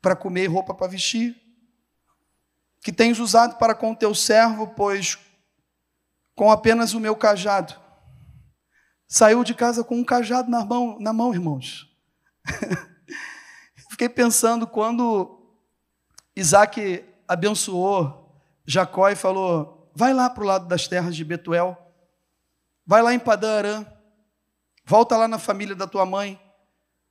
para 0.00 0.16
comer 0.16 0.44
e 0.44 0.48
roupa 0.48 0.74
para 0.74 0.88
vestir. 0.88 1.36
Que 2.82 2.92
tens 2.92 3.18
usado 3.18 3.58
para 3.58 3.74
com 3.74 3.92
o 3.92 3.96
teu 3.96 4.14
servo, 4.14 4.68
pois 4.68 5.18
com 6.34 6.50
apenas 6.50 6.94
o 6.94 7.00
meu 7.00 7.14
cajado. 7.14 7.78
Saiu 9.06 9.44
de 9.44 9.54
casa 9.54 9.84
com 9.84 9.96
um 9.96 10.04
cajado 10.04 10.50
na 10.50 10.64
mão, 10.64 10.98
na 10.98 11.12
mão 11.12 11.34
irmãos. 11.34 11.86
Fiquei 13.90 14.08
pensando 14.08 14.66
quando 14.66 15.38
Isaac 16.34 17.04
abençoou 17.28 18.40
Jacó 18.64 19.10
e 19.10 19.16
falou: 19.16 19.79
vai 20.00 20.14
lá 20.14 20.30
para 20.30 20.42
o 20.42 20.46
lado 20.46 20.66
das 20.66 20.88
terras 20.88 21.14
de 21.14 21.24
Betuel, 21.24 21.76
vai 22.86 23.02
lá 23.02 23.12
em 23.12 23.18
Padarã, 23.18 23.84
volta 24.84 25.16
lá 25.16 25.28
na 25.28 25.38
família 25.38 25.76
da 25.76 25.86
tua 25.86 26.06
mãe, 26.06 26.40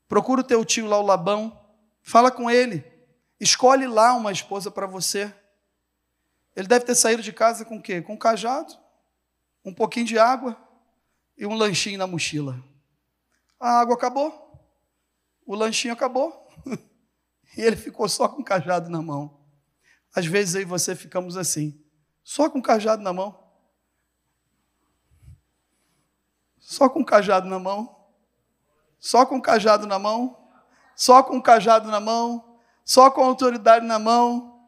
procura 0.07 0.41
o 0.41 0.43
teu 0.43 0.65
tio 0.65 0.87
lá, 0.87 0.97
o 0.97 1.05
Labão, 1.05 1.59
Fala 2.09 2.31
com 2.31 2.49
ele. 2.49 2.83
Escolhe 3.39 3.85
lá 3.85 4.15
uma 4.15 4.31
esposa 4.31 4.71
para 4.71 4.87
você. 4.87 5.31
Ele 6.55 6.67
deve 6.67 6.83
ter 6.83 6.95
saído 6.95 7.21
de 7.21 7.31
casa 7.31 7.63
com 7.63 7.77
o 7.77 7.81
quê? 7.81 8.01
Com 8.01 8.13
um 8.13 8.17
cajado, 8.17 8.73
um 9.63 9.71
pouquinho 9.71 10.07
de 10.07 10.17
água 10.17 10.57
e 11.37 11.45
um 11.45 11.53
lanchinho 11.53 11.99
na 11.99 12.07
mochila. 12.07 12.59
A 13.59 13.79
água 13.79 13.93
acabou, 13.93 14.59
o 15.45 15.53
lanchinho 15.53 15.93
acabou, 15.93 16.47
e 17.55 17.61
ele 17.61 17.75
ficou 17.75 18.09
só 18.09 18.27
com 18.27 18.41
o 18.41 18.43
cajado 18.43 18.89
na 18.89 19.03
mão. 19.03 19.39
Às 20.11 20.25
vezes 20.25 20.55
aí 20.55 20.65
você 20.65 20.95
ficamos 20.95 21.37
assim, 21.37 21.79
só 22.29 22.47
com 22.47 22.59
o 22.59 22.61
cajado 22.61 23.01
na 23.01 23.11
mão. 23.11 23.43
Só 26.59 26.87
com 26.87 26.99
o 26.99 27.05
cajado 27.05 27.47
na 27.47 27.57
mão. 27.57 28.05
Só 28.99 29.25
com 29.25 29.37
o 29.37 29.41
cajado 29.41 29.87
na 29.87 29.97
mão. 29.97 30.37
Só 30.95 31.23
com 31.23 31.37
o 31.37 31.41
cajado 31.41 31.89
na 31.89 31.99
mão. 31.99 32.59
Só 32.85 33.09
com 33.09 33.23
a 33.23 33.25
autoridade 33.25 33.83
na 33.83 33.97
mão. 33.97 34.63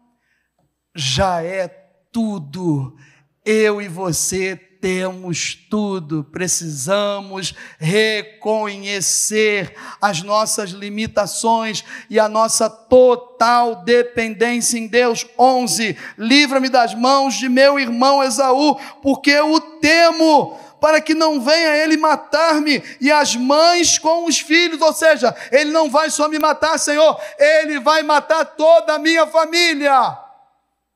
Já 0.95 1.43
é 1.43 1.67
tudo. 2.11 2.97
Eu 3.45 3.79
e 3.79 3.87
você 3.87 4.55
temos 4.81 5.55
tudo, 5.69 6.23
precisamos 6.23 7.53
reconhecer 7.79 9.75
as 10.01 10.23
nossas 10.23 10.71
limitações 10.71 11.85
e 12.09 12.19
a 12.19 12.27
nossa 12.27 12.67
total 12.67 13.83
dependência 13.83 14.79
em 14.79 14.87
Deus. 14.87 15.25
11. 15.37 15.95
Livra-me 16.17 16.67
das 16.67 16.95
mãos 16.95 17.35
de 17.35 17.47
meu 17.47 17.79
irmão 17.79 18.23
Esaú, 18.23 18.75
porque 19.03 19.29
eu 19.29 19.53
o 19.53 19.59
temo 19.59 20.59
para 20.81 20.99
que 20.99 21.13
não 21.13 21.39
venha 21.39 21.77
ele 21.77 21.95
matar-me 21.95 22.81
e 22.99 23.11
as 23.11 23.35
mães 23.35 23.99
com 23.99 24.25
os 24.25 24.39
filhos, 24.39 24.81
ou 24.81 24.91
seja, 24.91 25.35
ele 25.51 25.69
não 25.69 25.91
vai 25.91 26.09
só 26.09 26.27
me 26.27 26.39
matar, 26.39 26.79
Senhor, 26.79 27.21
ele 27.37 27.79
vai 27.79 28.01
matar 28.01 28.43
toda 28.43 28.95
a 28.95 28.99
minha 28.99 29.27
família. 29.27 30.17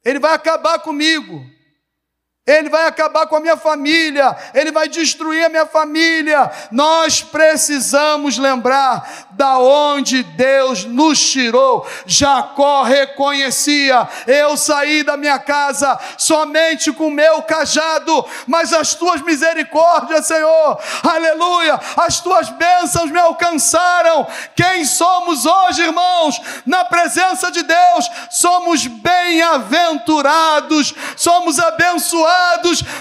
Ele 0.04 0.18
vai 0.18 0.34
acabar 0.34 0.80
comigo. 0.80 1.55
Ele 2.48 2.70
vai 2.70 2.86
acabar 2.86 3.26
com 3.26 3.38
a 3.38 3.40
minha 3.40 3.58
família, 3.58 4.38
ele 4.54 4.72
vai 4.72 4.88
destruir 4.88 5.46
a 5.46 5.50
minha 5.50 5.66
família. 5.66 6.52
Nós 6.72 7.20
precisamos 7.20 8.38
lembrar 8.38 9.26
da 9.32 9.58
onde 9.58 10.22
Deus 10.22 10.86
nos 10.86 11.20
tirou. 11.20 11.88
Jacó 12.06 12.84
reconhecia: 12.84 14.08
eu 14.28 14.56
saí 14.56 15.02
da 15.02 15.18
minha 15.18 15.40
casa 15.40 16.00
somente 16.20 16.92
com 16.92 17.10
meu 17.10 17.42
cajado, 17.42 18.24
mas 18.46 18.72
as 18.74 18.94
tuas 18.94 19.24
misericórdias, 19.24 20.28
Senhor, 20.28 20.80
aleluia, 21.02 21.80
as 21.98 22.20
tuas 22.20 22.48
bênçãos 22.50 23.10
me 23.10 23.18
alcançaram. 23.18 24.28
Quem 24.56 24.86
somos 24.86 25.48
hoje, 25.48 25.82
irmãos? 25.82 26.40
Na 26.64 26.86
presença 26.86 27.52
de 27.52 27.64
Deus, 27.64 28.08
somos 28.30 28.86
bem-aventurados, 28.86 30.94
somos 31.18 31.58
abençoados 31.58 32.35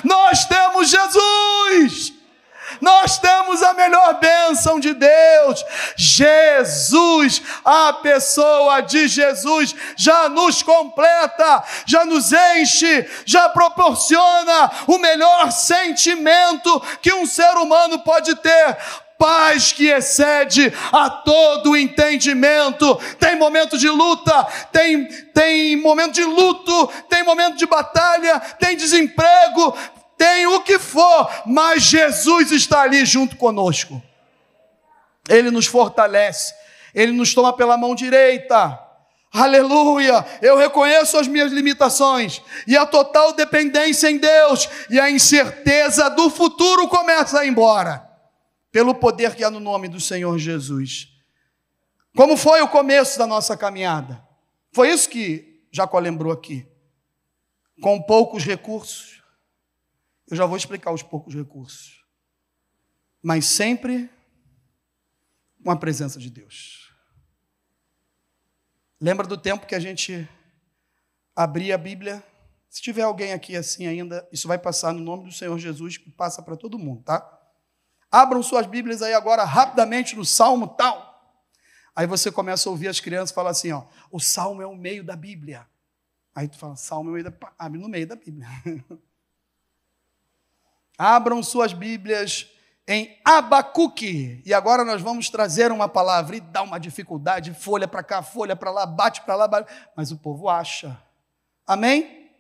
nós 0.05 0.45
temos 0.45 0.89
Jesus. 0.89 2.14
Nós 2.80 3.18
temos 3.18 3.62
a 3.62 3.72
melhor 3.72 4.20
bênção 4.20 4.80
de 4.80 4.95
Deus. 4.95 5.64
Jesus, 5.97 7.43
a 7.64 7.93
pessoa 7.95 8.80
de 8.80 9.09
Jesus, 9.09 9.74
já 9.97 10.28
nos 10.28 10.62
completa, 10.62 11.62
já 11.87 12.05
nos 12.05 12.32
enche, 12.32 13.09
já 13.24 13.49
proporciona 13.49 14.70
o 14.87 14.99
melhor 14.99 15.51
sentimento 15.53 16.80
que 17.01 17.12
um 17.12 17.26
ser 17.26 17.57
humano 17.57 18.01
pode 18.01 18.35
ter 18.37 18.76
paz 19.19 19.73
que 19.73 19.89
excede 19.89 20.73
a 20.93 21.09
todo 21.09 21.77
entendimento. 21.77 22.97
Tem 23.19 23.37
momento 23.37 23.79
de 23.79 23.89
luta, 23.89 24.45
tem, 24.73 25.07
tem 25.33 25.77
momento 25.77 26.15
de 26.15 26.25
luto, 26.25 26.89
tem 27.09 27.23
momento 27.23 27.57
de 27.57 27.67
batalha, 27.67 28.41
tem 28.59 28.77
desemprego, 28.77 29.77
tem 30.17 30.47
o 30.47 30.61
que 30.61 30.79
for, 30.79 31.31
mas 31.47 31.83
Jesus 31.83 32.51
está 32.53 32.83
ali 32.83 33.05
junto 33.05 33.37
conosco. 33.37 34.03
Ele 35.29 35.51
nos 35.51 35.67
fortalece, 35.67 36.55
ele 36.95 37.12
nos 37.12 37.35
toma 37.35 37.53
pela 37.53 37.77
mão 37.77 37.95
direita. 37.95 38.79
Aleluia! 39.33 40.25
Eu 40.41 40.57
reconheço 40.57 41.19
as 41.19 41.27
minhas 41.27 41.51
limitações 41.51 42.41
e 42.69 42.77
a 42.77 42.87
total 42.87 43.33
dependência 43.33 44.09
em 44.09 44.19
Deus 44.19 44.69
e 44.89 45.01
a 45.01 45.11
incerteza 45.11 46.09
do 46.11 46.31
futuro 46.31 46.87
começa 46.87 47.41
a 47.41 47.45
ir 47.45 47.49
embora 47.49 48.14
pelo 48.75 48.93
poder 48.93 49.37
que 49.37 49.45
há 49.45 49.51
no 49.53 49.61
nome 49.61 49.87
do 49.89 50.01
Senhor 50.01 50.37
Jesus. 50.37 51.16
Como 52.16 52.37
foi 52.37 52.61
o 52.61 52.68
começo 52.68 53.16
da 53.16 53.25
nossa 53.25 53.57
caminhada? 53.57 54.20
Foi 54.72 54.91
isso 54.91 55.09
que 55.09 55.64
Jacó 55.70 55.97
lembrou 56.01 56.33
aqui. 56.33 56.66
Com 57.81 58.03
poucos 58.03 58.43
recursos. 58.45 59.22
Eu 60.29 60.37
já 60.37 60.45
vou 60.45 60.57
explicar 60.57 60.91
os 60.91 61.05
poucos 61.05 61.37
recursos. 61.37 62.05
Mas 63.22 63.47
sempre 63.47 64.11
com 65.62 65.70
a 65.70 65.77
presença 65.77 66.18
de 66.18 66.29
Deus. 66.29 66.93
Lembra 69.01 69.25
do 69.25 69.39
tempo 69.39 69.68
que 69.68 69.77
a 69.77 69.81
gente 69.81 70.29
abria 71.37 71.77
a 71.77 71.79
Bíblia? 71.79 72.25
Se 72.68 72.83
tiver 72.83 73.03
alguém 73.03 73.33
aqui 73.33 73.55
assim 73.55 73.87
ainda, 73.87 74.29
isso 74.33 74.49
vai 74.49 74.59
passar 74.59 74.93
no 74.93 74.99
nome 74.99 75.27
do 75.27 75.33
Senhor 75.33 75.57
Jesus, 75.61 75.97
que 75.97 76.11
passa 76.11 76.43
para 76.43 76.57
todo 76.57 76.77
mundo, 76.77 77.05
tá? 77.05 77.44
Abram 78.15 78.45
suas 78.45 78.65
Bíblias 78.65 79.03
aí 79.03 79.12
agora 79.12 79.43
rapidamente 79.43 80.15
no 80.15 80.25
Salmo 80.25 80.69
tal. 80.69 81.37
Aí 81.97 82.07
você 82.07 82.31
começa 82.31 82.69
a 82.69 82.71
ouvir 82.71 82.87
as 82.87 83.01
crianças 83.01 83.35
falar 83.35 83.51
assim, 83.51 83.73
ó, 83.73 83.83
o 84.09 84.21
Salmo 84.21 84.62
é 84.62 84.67
o 84.67 84.77
meio 84.77 85.03
da 85.03 85.17
Bíblia. 85.17 85.67
Aí 86.33 86.47
tu 86.47 86.57
fala, 86.57 86.77
Salmo 86.77 87.09
é 87.09 87.11
o 87.11 87.15
meio 87.15 87.25
da 87.25 87.33
abre 87.59 87.81
no 87.81 87.89
meio 87.89 88.07
da 88.07 88.15
Bíblia. 88.15 88.47
Abram 90.97 91.43
suas 91.43 91.73
Bíblias 91.73 92.47
em 92.87 93.19
Abacuque. 93.25 94.41
E 94.47 94.55
agora 94.55 94.85
nós 94.85 95.03
vamos 95.03 95.29
trazer 95.29 95.73
uma 95.73 95.89
palavra 95.89 96.37
e 96.37 96.41
dá 96.41 96.62
uma 96.62 96.79
dificuldade, 96.79 97.53
folha 97.53 97.89
para 97.89 98.05
cá, 98.05 98.23
folha 98.23 98.55
para 98.55 98.71
lá, 98.71 98.87
bate 98.87 99.23
para 99.23 99.35
lá, 99.35 99.49
bate... 99.49 99.73
mas 99.97 100.12
o 100.12 100.17
povo 100.17 100.49
acha. 100.49 100.97
Amém? 101.67 102.31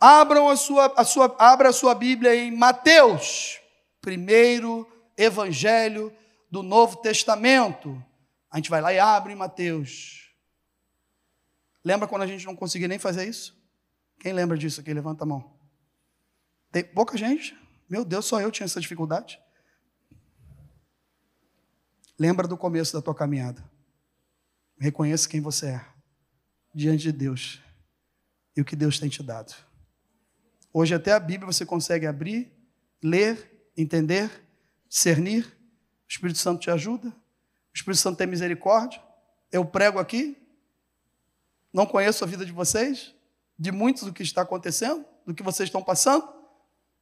Abram 0.00 0.48
a 0.48 0.56
sua, 0.56 0.92
a 0.96 1.04
sua, 1.04 1.36
abra 1.38 1.68
a 1.68 1.72
sua 1.72 1.94
Bíblia 1.94 2.34
em 2.34 2.50
Mateus 2.50 3.60
primeiro 4.00 4.90
evangelho 5.16 6.12
do 6.50 6.62
Novo 6.62 6.96
Testamento. 6.96 8.02
A 8.50 8.56
gente 8.56 8.70
vai 8.70 8.80
lá 8.80 8.92
e 8.92 8.98
abre 8.98 9.32
em 9.32 9.36
Mateus. 9.36 10.32
Lembra 11.84 12.08
quando 12.08 12.22
a 12.22 12.26
gente 12.26 12.46
não 12.46 12.56
conseguia 12.56 12.88
nem 12.88 12.98
fazer 12.98 13.28
isso? 13.28 13.56
Quem 14.20 14.32
lembra 14.32 14.56
disso 14.58 14.80
aqui? 14.80 14.92
Levanta 14.92 15.24
a 15.24 15.26
mão. 15.26 15.58
Tem 16.70 16.84
pouca 16.84 17.16
gente. 17.16 17.56
Meu 17.88 18.04
Deus, 18.04 18.26
só 18.26 18.40
eu 18.40 18.50
tinha 18.50 18.64
essa 18.66 18.80
dificuldade. 18.80 19.40
Lembra 22.18 22.48
do 22.48 22.56
começo 22.56 22.92
da 22.92 23.00
tua 23.00 23.14
caminhada. 23.14 23.62
Reconheça 24.78 25.28
quem 25.28 25.40
você 25.40 25.68
é 25.68 25.86
diante 26.74 27.04
de 27.04 27.12
Deus 27.12 27.60
e 28.56 28.60
o 28.60 28.64
que 28.64 28.76
Deus 28.76 28.98
tem 28.98 29.08
te 29.08 29.22
dado. 29.22 29.54
Hoje 30.72 30.94
até 30.94 31.12
a 31.12 31.20
Bíblia 31.20 31.50
você 31.50 31.64
consegue 31.64 32.06
abrir, 32.06 32.52
ler 33.02 33.47
entender, 33.78 34.30
discernir. 34.88 35.44
O 35.44 36.10
Espírito 36.10 36.38
Santo 36.38 36.60
te 36.60 36.70
ajuda. 36.70 37.08
O 37.08 37.74
Espírito 37.74 38.00
Santo 38.00 38.18
tem 38.18 38.26
misericórdia. 38.26 39.00
Eu 39.52 39.64
prego 39.64 39.98
aqui. 39.98 40.36
Não 41.72 41.86
conheço 41.86 42.24
a 42.24 42.26
vida 42.26 42.44
de 42.44 42.52
vocês, 42.52 43.14
de 43.58 43.70
muitos 43.70 44.02
do 44.02 44.12
que 44.12 44.22
está 44.22 44.42
acontecendo, 44.42 45.04
do 45.24 45.34
que 45.34 45.42
vocês 45.42 45.68
estão 45.68 45.82
passando. 45.82 46.28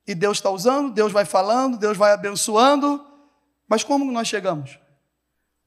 E 0.07 0.14
Deus 0.14 0.39
está 0.39 0.51
usando, 0.51 0.93
Deus 0.93 1.12
vai 1.12 1.24
falando, 1.24 1.79
Deus 1.79 1.97
vai 1.97 2.12
abençoando. 2.12 3.05
Mas 3.66 3.83
como 3.83 4.11
nós 4.12 4.29
chegamos? 4.29 4.79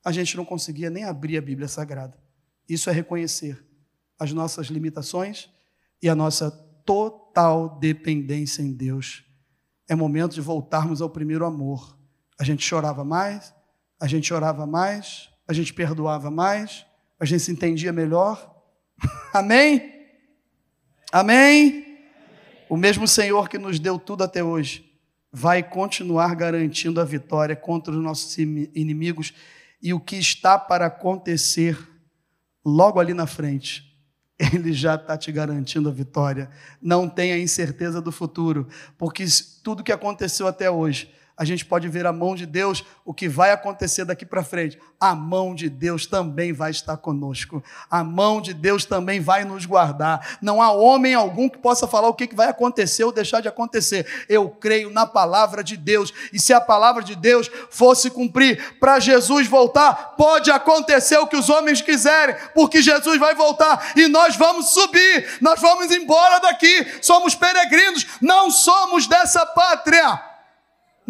A 0.06 0.12
gente 0.12 0.38
não 0.38 0.46
conseguia 0.46 0.90
nem 0.90 1.04
abrir 1.04 1.38
a 1.38 1.42
Bíblia 1.42 1.68
Sagrada. 1.68 2.18
Isso 2.68 2.90
é 2.90 2.94
reconhecer 2.94 3.66
as 4.18 4.32
nossas 4.32 4.68
limitações 4.68 5.50
e 6.02 6.08
a 6.08 6.16
nossa 6.16 6.52
total 6.86 7.80
dependência 7.80 8.62
em 8.62 8.72
Deus 8.72 9.29
é 9.90 9.96
momento 9.96 10.36
de 10.36 10.42
voltarmos 10.42 11.02
ao 11.02 11.10
primeiro 11.10 11.46
amor. 11.46 11.98
A 12.40 12.44
gente 12.44 12.64
chorava 12.64 13.04
mais, 13.04 13.54
a 14.00 14.08
gente 14.08 14.28
chorava 14.28 14.66
mais, 14.68 15.30
a 15.48 15.52
gente 15.52 15.74
perdoava 15.74 16.30
mais, 16.30 16.86
a 17.20 17.26
gente 17.26 17.42
se 17.42 17.52
entendia 17.52 17.92
melhor. 17.92 18.56
Amém? 19.34 19.92
Amém? 21.12 21.98
O 22.70 22.78
mesmo 22.78 23.08
Senhor 23.08 23.50
que 23.50 23.58
nos 23.58 23.80
deu 23.80 23.98
tudo 23.98 24.24
até 24.24 24.44
hoje 24.44 24.86
vai 25.32 25.64
continuar 25.64 26.36
garantindo 26.36 27.02
a 27.02 27.04
vitória 27.04 27.56
contra 27.56 27.92
os 27.92 28.02
nossos 28.02 28.38
inimigos 28.38 29.34
e 29.82 29.92
o 29.92 30.00
que 30.00 30.18
está 30.18 30.58
para 30.58 30.86
acontecer 30.86 31.78
logo 32.64 33.00
ali 33.00 33.14
na 33.14 33.26
frente 33.26 33.89
ele 34.54 34.72
já 34.72 34.96
está 34.96 35.18
te 35.18 35.32
garantindo 35.32 35.90
a 35.90 35.92
vitória. 35.92 36.50
Não 36.82 37.10
tenha 37.10 37.38
incerteza 37.38 38.02
do 38.02 38.12
futuro, 38.12 38.68
porque 38.98 39.26
tudo 39.62 39.84
que 39.84 39.92
aconteceu 39.92 40.48
até 40.48 40.72
hoje, 40.72 41.12
a 41.40 41.46
gente 41.46 41.64
pode 41.64 41.88
ver 41.88 42.06
a 42.06 42.12
mão 42.12 42.36
de 42.36 42.46
Deus, 42.46 42.84
o 43.06 43.14
que 43.14 43.30
vai 43.30 43.54
acontecer 43.54 44.04
daqui 44.04 44.26
para 44.26 44.44
frente. 44.44 44.78
A 45.00 45.16
mão 45.16 45.56
de 45.56 45.70
Deus 45.70 46.06
também 46.06 46.52
vai 46.52 46.70
estar 46.70 46.98
conosco. 46.98 47.64
A 47.90 48.04
mão 48.04 48.42
de 48.42 48.54
Deus 48.54 48.84
também 48.84 49.22
vai 49.22 49.46
nos 49.46 49.66
guardar. 49.66 50.38
Não 50.42 50.62
há 50.62 50.70
homem 50.74 51.14
algum 51.14 51.48
que 51.48 51.58
possa 51.58 51.88
falar 51.88 52.10
o 52.10 52.14
que 52.14 52.36
vai 52.36 52.50
acontecer 52.50 53.06
ou 53.06 53.14
deixar 53.14 53.40
de 53.40 53.48
acontecer. 53.48 54.06
Eu 54.28 54.50
creio 54.50 54.90
na 54.90 55.06
palavra 55.06 55.64
de 55.64 55.78
Deus. 55.78 56.14
E 56.34 56.38
se 56.38 56.52
a 56.52 56.60
palavra 56.60 57.02
de 57.02 57.16
Deus 57.16 57.50
fosse 57.70 58.10
cumprir 58.10 58.78
para 58.78 59.00
Jesus 59.00 59.48
voltar, 59.48 60.16
pode 60.18 60.52
acontecer 60.52 61.20
o 61.20 61.28
que 61.28 61.38
os 61.38 61.50
homens 61.50 61.82
quiserem, 61.82 62.36
porque 62.54 62.82
Jesus 62.82 63.18
vai 63.18 63.34
voltar 63.34 63.94
e 63.96 64.10
nós 64.10 64.36
vamos 64.36 64.72
subir, 64.72 65.38
nós 65.40 65.62
vamos 65.62 65.90
embora 65.90 66.40
daqui. 66.40 66.86
Somos 67.02 67.34
peregrinos, 67.34 68.06
não 68.20 68.52
somos 68.52 69.08
dessa 69.08 69.46
pátria. 69.46 70.29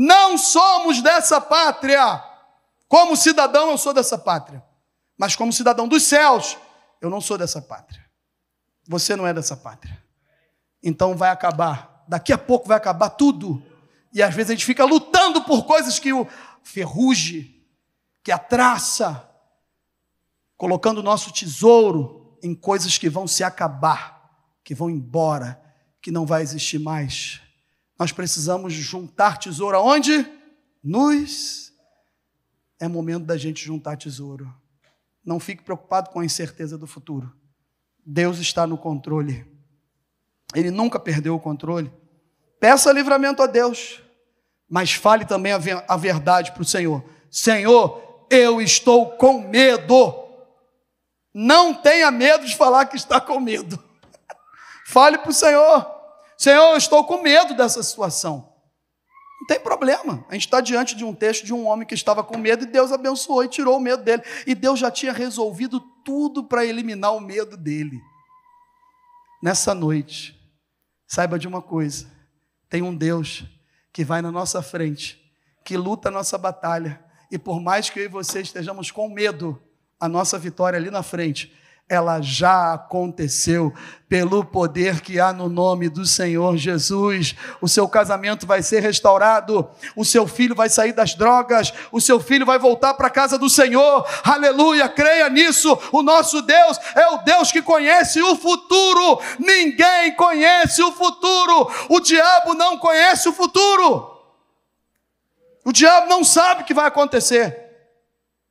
Não 0.02 0.38
somos 0.38 1.02
dessa 1.02 1.42
pátria. 1.42 2.24
Como 2.88 3.18
cidadão, 3.18 3.72
eu 3.72 3.78
sou 3.78 3.94
dessa 3.94 4.18
pátria. 4.18 4.64
Mas 5.18 5.36
como 5.36 5.52
cidadão 5.52 5.90
dos 5.90 6.04
céus, 6.04 6.58
eu 7.02 7.10
não 7.10 7.20
sou 7.20 7.38
dessa 7.38 7.62
pátria. 7.62 8.10
Você 8.88 9.14
não 9.14 9.28
é 9.28 9.34
dessa 9.34 9.58
pátria. 9.58 10.02
Então 10.82 11.18
vai 11.18 11.30
acabar. 11.30 12.06
Daqui 12.08 12.32
a 12.32 12.38
pouco 12.38 12.66
vai 12.66 12.78
acabar 12.78 13.10
tudo. 13.10 13.62
E 14.14 14.24
às 14.24 14.34
vezes 14.34 14.52
a 14.52 14.54
gente 14.54 14.66
fica 14.66 14.86
lutando 14.86 15.44
por 15.44 15.66
coisas 15.66 16.00
que 16.00 16.14
o 16.14 16.26
ferruge, 16.64 17.62
que 18.24 18.32
a 18.32 18.38
traça, 18.38 19.30
colocando 20.56 21.00
o 21.00 21.04
nosso 21.04 21.30
tesouro 21.34 22.40
em 22.42 22.56
coisas 22.56 22.98
que 22.98 23.10
vão 23.10 23.28
se 23.28 23.44
acabar, 23.44 24.32
que 24.64 24.74
vão 24.74 24.90
embora, 24.90 25.62
que 26.02 26.10
não 26.10 26.26
vai 26.26 26.42
existir 26.42 26.80
mais. 26.80 27.42
Nós 28.00 28.14
precisamos 28.14 28.72
juntar 28.72 29.38
tesouro 29.38 29.76
aonde? 29.76 30.26
Nos. 30.82 31.74
É 32.80 32.88
momento 32.88 33.26
da 33.26 33.36
gente 33.36 33.66
juntar 33.66 33.98
tesouro. 33.98 34.52
Não 35.26 35.38
fique 35.38 35.62
preocupado 35.62 36.10
com 36.10 36.22
a 36.22 36.26
incerteza 36.26 36.78
do 36.78 36.88
futuro. 36.88 37.30
Deus 38.06 38.40
está 38.40 38.66
no 38.66 38.78
controle. 38.78 39.46
Ele 40.56 40.72
nunca 40.72 40.98
perdeu 40.98 41.36
o 41.36 41.40
controle. 41.40 41.92
Peça 42.58 42.92
livramento 42.94 43.44
a 43.44 43.46
Deus, 43.48 44.02
mas 44.68 44.94
fale 44.94 45.26
também 45.26 45.52
a 45.54 45.98
verdade 45.98 46.54
para 46.54 46.62
o 46.62 46.66
Senhor. 46.66 47.04
Senhor, 47.30 48.26
eu 48.30 48.62
estou 48.62 49.12
com 49.18 49.42
medo. 49.42 50.14
Não 51.34 51.74
tenha 51.74 52.10
medo 52.10 52.46
de 52.46 52.56
falar 52.56 52.86
que 52.86 52.96
está 52.96 53.20
com 53.20 53.40
medo. 53.40 53.82
Fale 54.88 55.20
para 55.20 55.30
o 55.30 55.34
Senhor. 55.34 55.99
Senhor, 56.40 56.72
eu 56.72 56.78
estou 56.78 57.04
com 57.04 57.22
medo 57.22 57.54
dessa 57.54 57.84
situação. 57.84 58.54
Não 59.42 59.48
tem 59.48 59.60
problema. 59.60 60.26
A 60.30 60.36
gente 60.36 60.46
está 60.46 60.62
diante 60.62 60.96
de 60.96 61.04
um 61.04 61.14
texto 61.14 61.46
de 61.46 61.54
um 61.54 61.68
homem 61.68 61.86
que 61.86 61.94
estava 61.94 62.24
com 62.24 62.38
medo 62.38 62.64
e 62.64 62.68
Deus 62.68 62.94
abençoou 62.94 63.44
e 63.44 63.50
tirou 63.50 63.76
o 63.76 63.80
medo 63.82 64.02
dele. 64.02 64.24
E 64.48 64.56
Deus 64.56 64.80
já 64.80 64.90
tinha 64.90 65.12
resolvido 65.12 65.82
tudo 66.06 66.42
para 66.42 66.66
eliminar 66.66 67.14
o 67.14 67.20
medo 67.20 67.58
dele. 67.58 68.00
Nessa 69.44 69.76
noite, 69.76 70.34
saiba 71.06 71.38
de 71.38 71.46
uma 71.46 71.62
coisa: 71.62 72.10
tem 72.70 72.82
um 72.82 72.96
Deus 72.96 73.44
que 73.92 74.06
vai 74.06 74.22
na 74.22 74.32
nossa 74.32 74.62
frente, 74.62 75.22
que 75.66 75.76
luta 75.76 76.08
a 76.08 76.12
nossa 76.12 76.38
batalha. 76.38 77.04
E 77.30 77.38
por 77.38 77.60
mais 77.60 77.90
que 77.90 78.00
eu 78.00 78.06
e 78.06 78.08
você 78.08 78.40
estejamos 78.40 78.92
com 78.92 79.10
medo, 79.10 79.62
a 80.00 80.08
nossa 80.08 80.40
vitória 80.40 80.80
ali 80.80 80.90
na 80.90 81.04
frente 81.04 81.54
ela 81.90 82.22
já 82.22 82.76
aconteceu 82.76 83.74
pelo 84.08 84.46
poder 84.46 85.02
que 85.02 85.20
há 85.20 85.34
no 85.34 85.50
nome 85.50 85.90
do 85.90 86.06
Senhor 86.06 86.56
Jesus. 86.56 87.36
O 87.60 87.68
seu 87.68 87.90
casamento 87.90 88.46
vai 88.46 88.62
ser 88.62 88.82
restaurado, 88.82 89.68
o 89.96 90.06
seu 90.06 90.28
filho 90.28 90.54
vai 90.54 90.70
sair 90.70 90.94
das 90.94 91.16
drogas, 91.16 91.74
o 91.92 92.00
seu 92.00 92.20
filho 92.20 92.46
vai 92.46 92.60
voltar 92.60 92.94
para 92.94 93.08
a 93.08 93.12
casa 93.12 93.40
do 93.40 93.50
Senhor. 93.50 94.08
Aleluia, 94.24 94.88
creia 94.88 95.28
nisso. 95.30 95.76
O 95.92 96.04
nosso 96.04 96.44
Deus 96.44 96.78
é 96.96 97.08
o 97.08 97.18
Deus 97.18 97.52
que 97.52 97.62
conhece 97.62 98.22
o 98.22 98.36
futuro. 98.36 99.20
Ninguém 99.40 100.16
conhece 100.16 100.84
o 100.84 100.92
futuro. 100.92 101.72
O 101.90 102.00
diabo 102.00 102.54
não 102.54 102.78
conhece 102.78 103.28
o 103.28 103.34
futuro. 103.34 104.16
O 105.66 105.72
diabo 105.72 106.08
não 106.08 106.24
sabe 106.24 106.62
o 106.62 106.66
que 106.66 106.74
vai 106.74 106.86
acontecer. 106.86 107.66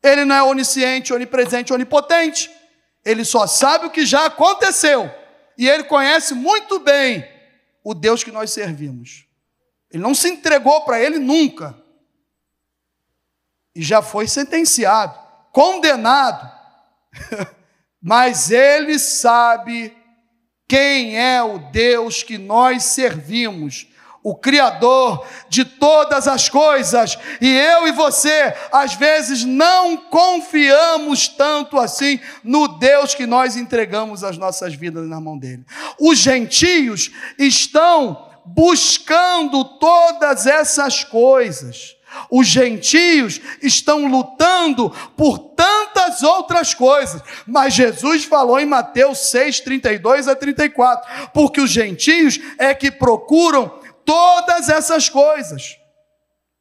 Ele 0.03 0.25
não 0.25 0.35
é 0.35 0.43
onisciente, 0.43 1.15
onipresente, 1.15 1.73
onipotente. 1.73 2.58
Ele 3.05 3.25
só 3.25 3.47
sabe 3.47 3.87
o 3.87 3.91
que 3.91 4.05
já 4.05 4.27
aconteceu. 4.27 5.11
E 5.57 5.69
ele 5.69 5.85
conhece 5.85 6.35
muito 6.35 6.79
bem 6.79 7.27
o 7.83 7.95
Deus 7.95 8.23
que 8.23 8.31
nós 8.31 8.51
servimos. 8.51 9.27
Ele 9.91 10.03
não 10.03 10.15
se 10.15 10.29
entregou 10.29 10.85
para 10.85 11.01
ele 11.01 11.19
nunca. 11.19 11.77
E 13.75 13.83
já 13.83 14.03
foi 14.03 14.29
sentenciado, 14.29 15.19
condenado. 15.53 16.51
Mas 18.01 18.51
ele 18.51 18.99
sabe 18.99 19.97
quem 20.69 21.19
é 21.19 21.43
o 21.43 21.59
Deus 21.71 22.23
que 22.23 22.37
nós 22.37 22.85
servimos 22.85 23.89
o 24.29 24.35
Criador 24.35 25.27
de 25.49 25.65
todas 25.65 26.29
as 26.29 26.49
coisas, 26.49 27.19
e 27.41 27.49
eu 27.49 27.89
e 27.89 27.93
você, 27.93 28.55
às 28.71 28.95
vezes, 28.95 29.45
não 29.45 29.97
confiamos 29.97 31.29
tanto 31.29 31.79
assim 31.79 32.21
no 32.45 32.69
Deus 32.69 33.15
que 33.15 33.27
nós 33.27 33.57
entregamos 33.57 34.23
as 34.23 34.37
nossas 34.37 34.75
vidas 34.75 35.09
na 35.09 35.21
mão 35.21 35.39
dele. 35.39 35.65
Os 35.99 36.19
gentios 36.19 37.11
estão 37.39 38.29
buscando 38.45 39.65
todas 39.79 40.47
essas 40.47 41.05
coisas. 41.05 41.97
Os 42.31 42.47
gentios 42.47 43.41
estão 43.63 44.07
lutando 44.07 44.91
por 45.17 45.39
tantas 45.39 46.23
outras 46.23 46.75
coisas, 46.75 47.23
mas 47.47 47.75
Jesus 47.75 48.25
falou 48.25 48.59
em 48.59 48.67
Mateus 48.67 49.31
6, 49.31 49.61
32 49.61 50.27
a 50.27 50.35
34, 50.35 51.31
porque 51.33 51.61
os 51.61 51.71
gentios 51.71 52.41
é 52.59 52.73
que 52.75 52.91
procuram 52.91 53.79
todas 54.09 54.71
essas 54.71 55.11
coisas, 55.11 55.77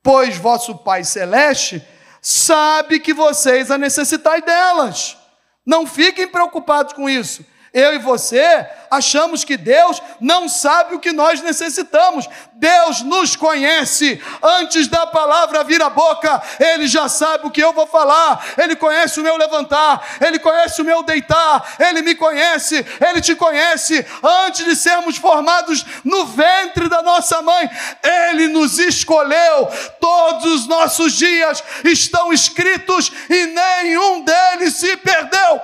pois 0.04 0.36
vosso 0.36 0.76
Pai 0.80 1.06
Celeste 1.06 1.82
sabe 2.22 3.00
que 3.00 3.14
vocês 3.14 3.72
a 3.72 3.78
necessitais 3.78 4.44
delas. 4.44 5.18
Não 5.66 5.88
fiquem 5.88 6.28
preocupados 6.28 6.92
com 6.92 7.10
isso. 7.10 7.46
Eu 7.74 7.94
e 7.94 8.00
você 8.00 8.68
achamos 8.90 9.44
que 9.44 9.58
Deus 9.58 10.02
não 10.20 10.48
sabe 10.48 10.96
o 10.96 11.00
que 11.00 11.12
nós 11.12 11.42
necessitamos. 11.42 12.28
Deus 12.54 13.02
nos 13.02 13.36
conhece. 13.36 14.22
Antes 14.42 14.88
da 14.88 15.06
palavra 15.06 15.64
vir 15.64 15.82
à 15.82 15.90
boca, 15.90 16.42
Ele 16.60 16.88
já 16.88 17.08
sabe 17.08 17.46
o 17.46 17.52
que 17.52 17.64
eu 17.64 17.74
vou 17.74 17.86
falar. 17.86 18.44
Ele 18.58 18.76
conhece 18.76 19.20
o 19.20 19.24
meu 19.24 19.38
levantar, 19.38 20.18
Ele 20.20 20.40
conhece 20.40 20.82
o 20.82 20.86
meu 20.86 21.04
deitar, 21.04 21.76
Ele 21.80 22.02
me 22.02 22.16
conhece, 22.16 22.86
Ele 23.00 23.22
te 23.22 23.36
conhece. 23.36 24.06
Antes 24.46 24.66
de 24.66 24.76
sermos 24.76 25.18
formados 25.18 25.86
no 26.04 26.26
ventre 26.26 26.90
da 26.90 27.02
nossa 27.02 27.42
mãe, 27.42 27.70
Ele 28.04 28.48
nos 28.48 28.80
escolheu. 28.80 29.68
Todos 30.00 30.46
os 30.46 30.68
nossos 30.68 31.14
dias 31.14 31.64
estão 31.84 32.34
escritos 32.34 33.12
e 33.30 33.46
nenhum 33.46 34.24
deles 34.24 34.76
se 34.76 34.98
perdeu. 34.98 35.62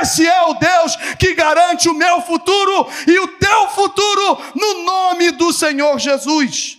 Esse 0.00 0.26
é 0.26 0.42
o 0.42 0.54
Deus 0.54 0.96
que 1.18 1.34
garante 1.34 1.88
o 1.88 1.94
meu 1.94 2.20
futuro 2.22 2.65
e 3.06 3.18
o 3.18 3.38
teu 3.38 3.68
futuro 3.68 4.38
no 4.54 4.84
nome 4.84 5.30
do 5.32 5.52
Senhor 5.52 5.98
Jesus. 5.98 6.78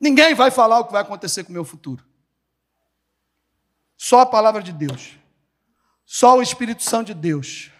Ninguém 0.00 0.34
vai 0.34 0.50
falar 0.50 0.78
o 0.78 0.84
que 0.84 0.92
vai 0.92 1.02
acontecer 1.02 1.44
com 1.44 1.50
o 1.50 1.52
meu 1.52 1.64
futuro. 1.64 2.04
Só 3.96 4.20
a 4.20 4.26
palavra 4.26 4.62
de 4.62 4.72
Deus. 4.72 5.16
Só 6.04 6.38
o 6.38 6.42
Espírito 6.42 6.82
Santo 6.82 7.08
de 7.08 7.14
Deus. 7.14 7.70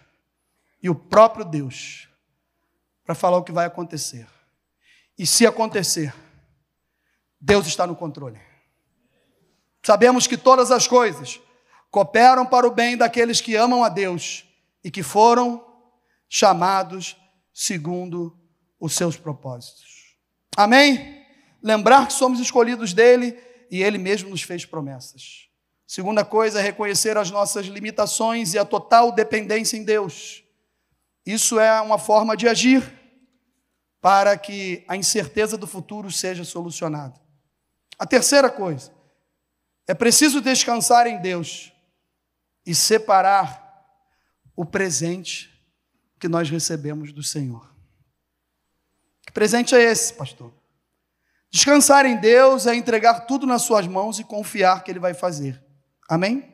E 0.83 0.91
o 0.91 0.95
próprio 0.95 1.45
Deus. 1.45 2.09
Para 3.05 3.15
falar 3.15 3.37
o 3.37 3.45
que 3.45 3.53
vai 3.53 3.67
acontecer. 3.67 4.27
E 5.17 5.27
se 5.27 5.47
acontecer, 5.47 6.15
Deus 7.41 7.67
está 7.67 7.87
no 7.87 7.95
controle. 7.95 8.41
Sabemos 9.83 10.27
que 10.27 10.37
todas 10.37 10.71
as 10.71 10.87
coisas 10.87 11.41
cooperam 11.91 12.45
para 12.45 12.67
o 12.67 12.71
bem 12.71 12.97
daqueles 12.97 13.41
que 13.41 13.55
amam 13.55 13.83
a 13.83 13.89
Deus 13.89 14.48
e 14.89 14.91
que 14.91 15.03
foram 15.03 15.63
chamados 16.31 17.15
segundo 17.53 18.35
os 18.81 18.95
seus 18.95 19.19
propósitos. 19.19 20.17
Amém? 20.57 21.27
Lembrar 21.63 22.07
que 22.07 22.15
somos 22.15 22.41
escolhidos 22.41 22.95
dele 22.95 23.39
e 23.71 23.83
ele 23.83 23.99
mesmo 23.99 24.31
nos 24.31 24.41
fez 24.41 24.65
promessas. 24.65 25.47
Segunda 25.87 26.25
coisa 26.25 26.63
reconhecer 26.63 27.19
as 27.19 27.31
nossas 27.31 27.67
limitações 27.67 28.55
e 28.55 28.59
a 28.59 28.65
total 28.65 29.13
dependência 29.13 29.77
em 29.77 29.85
Deus. 29.85 30.43
Isso 31.27 31.61
é 31.61 31.79
uma 31.83 31.99
forma 31.99 32.35
de 32.35 32.49
agir 32.49 32.83
para 34.01 34.39
que 34.39 34.87
a 34.89 34.97
incerteza 34.97 35.59
do 35.59 35.67
futuro 35.67 36.11
seja 36.11 36.45
solucionada. 36.45 37.21
A 37.99 38.07
terceira 38.07 38.49
coisa, 38.49 38.91
é 39.87 39.93
preciso 39.93 40.41
descansar 40.41 41.07
em 41.07 41.21
Deus 41.21 41.75
e 42.65 42.75
separar 42.75 43.68
o 44.59 44.65
presente 44.65 45.49
que 46.19 46.27
nós 46.27 46.51
recebemos 46.51 47.13
do 47.13 47.23
Senhor. 47.23 47.73
Que 49.25 49.31
presente 49.31 49.73
é 49.73 49.81
esse, 49.81 50.13
pastor? 50.15 50.53
Descansar 51.49 52.05
em 52.05 52.17
Deus 52.17 52.67
é 52.67 52.75
entregar 52.75 53.21
tudo 53.21 53.47
nas 53.47 53.63
suas 53.63 53.87
mãos 53.87 54.19
e 54.19 54.25
confiar 54.25 54.83
que 54.83 54.91
Ele 54.91 54.99
vai 54.99 55.15
fazer. 55.15 55.63
Amém? 56.09 56.53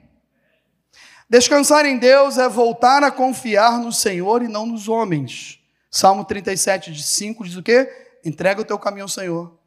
Descansar 1.30 1.86
em 1.86 1.96
Deus 1.96 2.36
é 2.36 2.46
voltar 2.46 3.02
a 3.02 3.10
confiar 3.10 3.78
no 3.78 3.90
Senhor 3.90 4.42
e 4.42 4.48
não 4.48 4.66
nos 4.66 4.86
homens. 4.86 5.58
Salmo 5.90 6.26
37, 6.26 6.92
de 6.92 7.02
5 7.02 7.42
diz 7.42 7.56
o 7.56 7.62
quê? 7.62 8.20
Entrega 8.22 8.60
o 8.60 8.66
teu 8.66 8.78
caminho 8.78 9.04
ao 9.04 9.08
Senhor, 9.08 9.58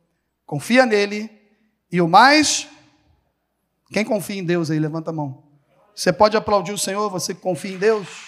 confia 0.45 0.85
nele, 0.85 1.27
e 1.91 1.99
o 1.99 2.07
mais. 2.07 2.67
Quem 3.91 4.05
confia 4.05 4.35
em 4.35 4.45
Deus 4.45 4.69
aí, 4.69 4.77
levanta 4.77 5.09
a 5.09 5.13
mão. 5.13 5.43
Você 5.97 6.13
pode 6.13 6.37
aplaudir 6.37 6.73
o 6.73 6.77
Senhor, 6.77 7.09
você 7.09 7.33
confia 7.33 7.71
em 7.71 7.77
Deus? 7.79 8.26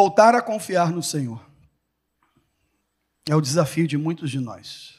Voltar 0.00 0.32
a 0.32 0.40
confiar 0.40 0.92
no 0.92 1.02
Senhor 1.02 1.44
é 3.28 3.34
o 3.34 3.40
desafio 3.40 3.84
de 3.84 3.98
muitos 3.98 4.30
de 4.30 4.38
nós. 4.38 4.96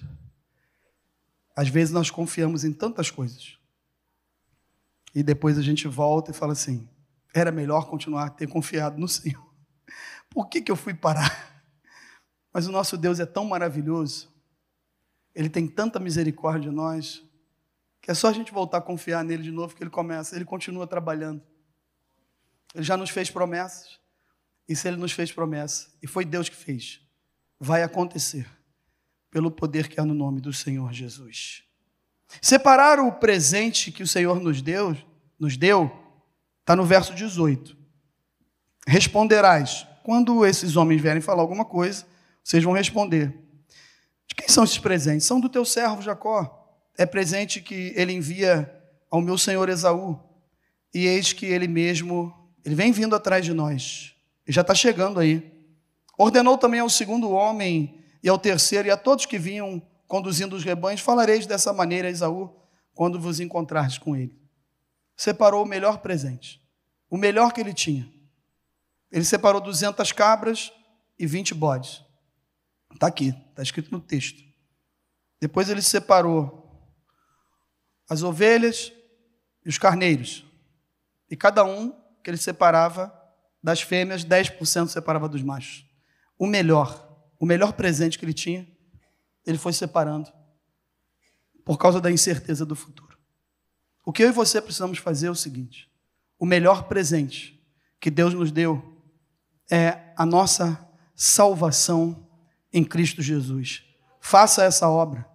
Às 1.56 1.70
vezes 1.70 1.94
nós 1.94 2.12
confiamos 2.12 2.66
em 2.66 2.74
tantas 2.74 3.10
coisas. 3.10 3.58
E 5.16 5.24
depois 5.24 5.58
a 5.58 5.62
gente 5.62 5.88
volta 5.88 6.32
e 6.32 6.34
fala 6.34 6.52
assim: 6.52 6.86
era 7.34 7.50
melhor 7.50 7.90
continuar 7.90 8.26
a 8.26 8.30
ter 8.30 8.48
confiado 8.48 9.00
no 9.00 9.08
Senhor. 9.08 9.42
Por 10.30 10.50
que, 10.50 10.62
que 10.62 10.70
eu 10.70 10.76
fui 10.76 10.94
parar? 10.94 11.64
Mas 12.52 12.68
o 12.68 12.72
nosso 12.74 12.98
Deus 12.98 13.22
é 13.22 13.26
tão 13.26 13.46
maravilhoso, 13.46 14.30
Ele 15.34 15.48
tem 15.50 15.66
tanta 15.66 15.98
misericórdia 15.98 16.70
de 16.70 16.76
nós, 16.76 17.24
que 18.02 18.12
é 18.12 18.14
só 18.14 18.28
a 18.28 18.34
gente 18.34 18.52
voltar 18.52 18.80
a 18.80 18.82
confiar 18.82 19.24
nele 19.24 19.44
de 19.44 19.52
novo 19.52 19.74
que 19.74 19.82
Ele 19.82 19.90
começa, 19.90 20.36
Ele 20.36 20.44
continua 20.44 20.86
trabalhando. 20.86 21.42
Ele 22.76 22.84
já 22.84 22.98
nos 22.98 23.10
fez 23.10 23.32
promessas, 23.32 23.99
e 24.70 24.76
se 24.76 24.88
Ele 24.88 24.98
nos 24.98 25.12
fez 25.12 25.32
promessa, 25.32 25.88
e 26.00 26.06
foi 26.06 26.24
Deus 26.24 26.48
que 26.48 26.56
fez, 26.56 27.02
vai 27.60 27.82
acontecer 27.82 28.48
pelo 29.32 29.50
poder 29.50 29.88
que 29.88 30.00
há 30.00 30.06
no 30.06 30.14
nome 30.14 30.40
do 30.40 30.54
Senhor 30.54 30.94
Jesus. 30.94 31.64
Separar 32.40 33.00
o 33.00 33.12
presente 33.14 33.92
que 33.92 34.04
o 34.04 34.08
Senhor 34.08 34.40
nos 34.40 34.62
deu, 34.62 34.96
nos 35.40 35.58
deu, 35.58 35.92
está 36.60 36.76
no 36.76 36.86
verso 36.86 37.16
18. 37.16 37.76
Responderás. 38.88 39.88
Quando 40.04 40.46
esses 40.46 40.76
homens 40.76 41.02
vierem 41.02 41.22
falar 41.22 41.42
alguma 41.42 41.66
coisa, 41.66 42.06
vocês 42.44 42.64
vão 42.64 42.74
responder. 42.74 43.36
De 44.28 44.36
quem 44.36 44.48
são 44.48 44.64
esses 44.64 44.78
presentes? 44.78 45.26
São 45.26 45.40
do 45.40 45.50
teu 45.50 45.66
servo 45.66 46.02
Jacó. 46.02 46.56
É 46.98 47.06
presente 47.06 47.60
que 47.62 47.94
ele 47.96 48.14
envia 48.14 48.72
ao 49.10 49.22
meu 49.22 49.38
senhor 49.38 49.68
Esaú. 49.70 50.20
E 50.94 51.06
eis 51.06 51.34
que 51.34 51.46
ele 51.46 51.68
mesmo, 51.68 52.34
ele 52.64 52.76
vem 52.76 52.92
vindo 52.92 53.16
atrás 53.16 53.44
de 53.44 53.54
nós. 53.54 54.16
Já 54.52 54.62
está 54.62 54.74
chegando 54.74 55.20
aí. 55.20 55.54
Ordenou 56.18 56.58
também 56.58 56.80
ao 56.80 56.90
segundo 56.90 57.30
homem 57.32 58.04
e 58.22 58.28
ao 58.28 58.38
terceiro, 58.38 58.88
e 58.88 58.92
a 58.92 58.98
todos 58.98 59.26
que 59.26 59.38
vinham 59.38 59.82
conduzindo 60.08 60.56
os 60.56 60.64
rebanhos, 60.64 61.02
falareis 61.02 61.46
dessa 61.46 61.72
maneira 61.72 62.08
a 62.08 62.12
Esaú, 62.12 62.54
quando 62.96 63.20
vos 63.20 63.40
encontrares 63.40 63.98
com 64.00 64.16
ele. 64.16 64.38
Separou 65.16 65.64
o 65.64 65.68
melhor 65.68 66.00
presente, 66.00 66.62
o 67.10 67.16
melhor 67.16 67.54
que 67.54 67.62
ele 67.62 67.74
tinha. 67.74 68.12
Ele 69.12 69.24
separou 69.24 69.62
200 69.62 70.12
cabras 70.12 70.74
e 71.18 71.28
20 71.28 71.54
bodes. 71.54 72.04
Está 72.92 73.08
aqui, 73.08 73.36
está 73.50 73.62
escrito 73.62 73.92
no 73.92 74.00
texto. 74.00 74.44
Depois 75.40 75.70
ele 75.70 75.82
separou 75.82 76.60
as 78.10 78.24
ovelhas 78.24 78.92
e 79.64 79.70
os 79.70 79.78
carneiros. 79.78 80.44
E 81.30 81.38
cada 81.38 81.64
um 81.64 81.92
que 82.24 82.32
ele 82.32 82.38
separava 82.38 83.19
das 83.62 83.82
fêmeas, 83.82 84.24
10% 84.24 84.88
separava 84.88 85.28
dos 85.28 85.42
machos. 85.42 85.86
O 86.38 86.48
melhor 86.48 87.10
o 87.40 87.46
melhor 87.46 87.74
presente 87.74 88.20
que 88.20 88.26
ele 88.26 88.34
tinha, 88.34 88.68
ele 89.46 89.58
foi 89.58 89.72
separando 89.72 90.30
por 91.64 91.78
causa 91.78 92.02
da 92.02 92.12
incerteza 92.12 92.66
do 92.66 92.76
futuro. 92.76 93.18
O 94.06 94.12
que 94.12 94.24
eu 94.24 94.30
e 94.30 94.34
você 94.34 94.62
precisamos 94.62 94.98
fazer 94.98 95.28
é 95.28 95.32
o 95.32 95.36
seguinte: 95.36 95.90
o 96.38 96.46
melhor 96.46 96.84
presente 96.84 97.64
que 98.00 98.12
Deus 98.12 98.34
nos 98.34 98.52
deu 98.52 99.02
é 99.72 100.14
a 100.18 100.26
nossa 100.26 100.86
salvação 101.16 102.28
em 102.74 102.84
Cristo 102.84 103.22
Jesus. 103.22 103.84
Faça 104.20 104.64
essa 104.64 104.90
obra, 104.90 105.26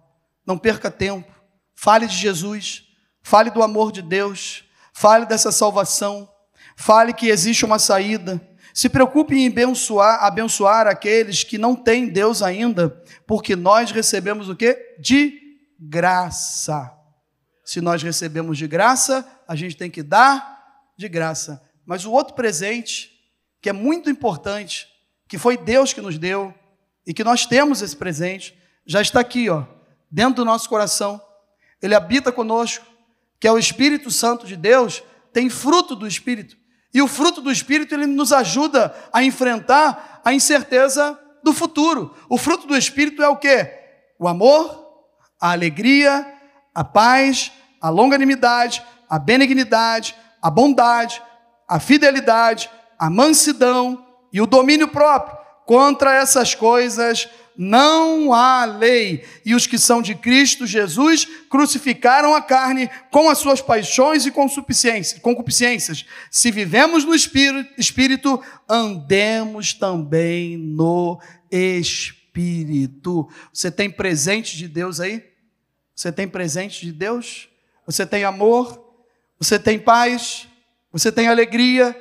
não 0.45 0.57
perca 0.57 0.91
tempo, 0.91 1.33
fale 1.73 2.05
de 2.05 2.15
Jesus, 2.15 2.83
fale 3.23 3.49
do 3.49 3.63
amor 3.63 3.91
de 3.91 4.03
Deus, 4.03 4.63
fale 4.93 5.25
dessa 5.25 5.51
salvação, 5.51 6.29
fale 6.75 7.13
que 7.13 7.27
existe 7.27 7.65
uma 7.65 7.79
saída 7.79 8.41
se 8.75 8.89
preocupe 8.89 9.33
em 9.33 9.47
abençoar, 9.47 10.21
abençoar 10.21 10.85
aqueles 10.85 11.45
que 11.45 11.57
não 11.57 11.77
têm 11.77 12.09
Deus 12.09 12.41
ainda, 12.41 12.89
porque 13.25 13.55
nós 13.55 13.89
recebemos 13.89 14.49
o 14.49 14.55
que? 14.55 14.97
De 14.99 15.39
graça. 15.79 16.91
Se 17.63 17.79
nós 17.79 18.03
recebemos 18.03 18.57
de 18.57 18.67
graça, 18.67 19.25
a 19.47 19.55
gente 19.55 19.77
tem 19.77 19.89
que 19.89 20.03
dar 20.03 20.91
de 20.97 21.07
graça. 21.07 21.63
Mas 21.85 22.03
o 22.03 22.11
outro 22.11 22.33
presente, 22.33 23.11
que 23.61 23.69
é 23.69 23.73
muito 23.73 24.09
importante, 24.09 24.89
que 25.25 25.37
foi 25.37 25.55
Deus 25.55 25.93
que 25.93 26.01
nos 26.01 26.17
deu, 26.17 26.53
e 27.07 27.13
que 27.13 27.23
nós 27.23 27.45
temos 27.45 27.81
esse 27.81 27.95
presente, 27.95 28.61
já 28.85 29.01
está 29.01 29.21
aqui, 29.21 29.49
ó, 29.49 29.63
dentro 30.11 30.35
do 30.35 30.45
nosso 30.45 30.67
coração. 30.67 31.21
Ele 31.81 31.95
habita 31.95 32.29
conosco, 32.29 32.85
que 33.39 33.47
é 33.47 33.51
o 33.53 33.57
Espírito 33.57 34.11
Santo 34.11 34.45
de 34.45 34.57
Deus, 34.57 35.01
tem 35.31 35.49
fruto 35.49 35.95
do 35.95 36.05
Espírito. 36.05 36.64
E 36.95 37.01
o 37.01 37.09
fruto 37.09 37.41
do 37.41 37.51
Espírito, 37.51 37.93
ele 37.93 38.05
nos 38.05 38.31
ajuda 38.31 38.95
a 39.11 39.21
enfrentar 39.21 40.21
a 40.23 40.31
incerteza 40.33 41.19
do 41.43 41.51
futuro. 41.51 42.15
O 42.29 42.37
fruto 42.37 42.65
do 42.65 42.77
Espírito 42.77 43.21
é 43.21 43.27
o 43.27 43.35
que? 43.35 43.69
O 44.17 44.29
amor, 44.29 45.03
a 45.37 45.51
alegria, 45.51 46.25
a 46.73 46.85
paz, 46.85 47.51
a 47.81 47.89
longanimidade, 47.89 48.81
a 49.09 49.19
benignidade, 49.19 50.15
a 50.41 50.49
bondade, 50.49 51.21
a 51.67 51.81
fidelidade, 51.81 52.69
a 52.97 53.09
mansidão 53.09 54.05
e 54.31 54.39
o 54.39 54.47
domínio 54.47 54.87
próprio. 54.87 55.37
Contra 55.65 56.15
essas 56.15 56.55
coisas 56.55 57.27
não 57.57 58.33
há 58.33 58.65
lei, 58.65 59.23
e 59.45 59.55
os 59.55 59.65
que 59.67 59.77
são 59.77 60.01
de 60.01 60.15
Cristo 60.15 60.67
Jesus 60.67 61.25
crucificaram 61.49 62.35
a 62.35 62.41
carne 62.41 62.89
com 63.11 63.29
as 63.29 63.37
suas 63.37 63.61
paixões 63.61 64.25
e 64.25 64.31
concupiscências. 64.31 66.05
Se 66.29 66.51
vivemos 66.51 67.05
no 67.05 67.15
Espírito, 67.15 68.41
andemos 68.67 69.73
também 69.73 70.57
no 70.57 71.19
Espírito. 71.49 73.29
Você 73.53 73.71
tem 73.71 73.89
presente 73.89 74.57
de 74.57 74.67
Deus 74.67 74.99
aí? 74.99 75.23
Você 75.95 76.11
tem 76.11 76.27
presente 76.27 76.85
de 76.85 76.91
Deus? 76.91 77.47
Você 77.85 78.05
tem 78.05 78.25
amor? 78.25 78.83
Você 79.39 79.57
tem 79.57 79.79
paz? 79.79 80.47
Você 80.91 81.11
tem 81.11 81.27
alegria? 81.27 81.95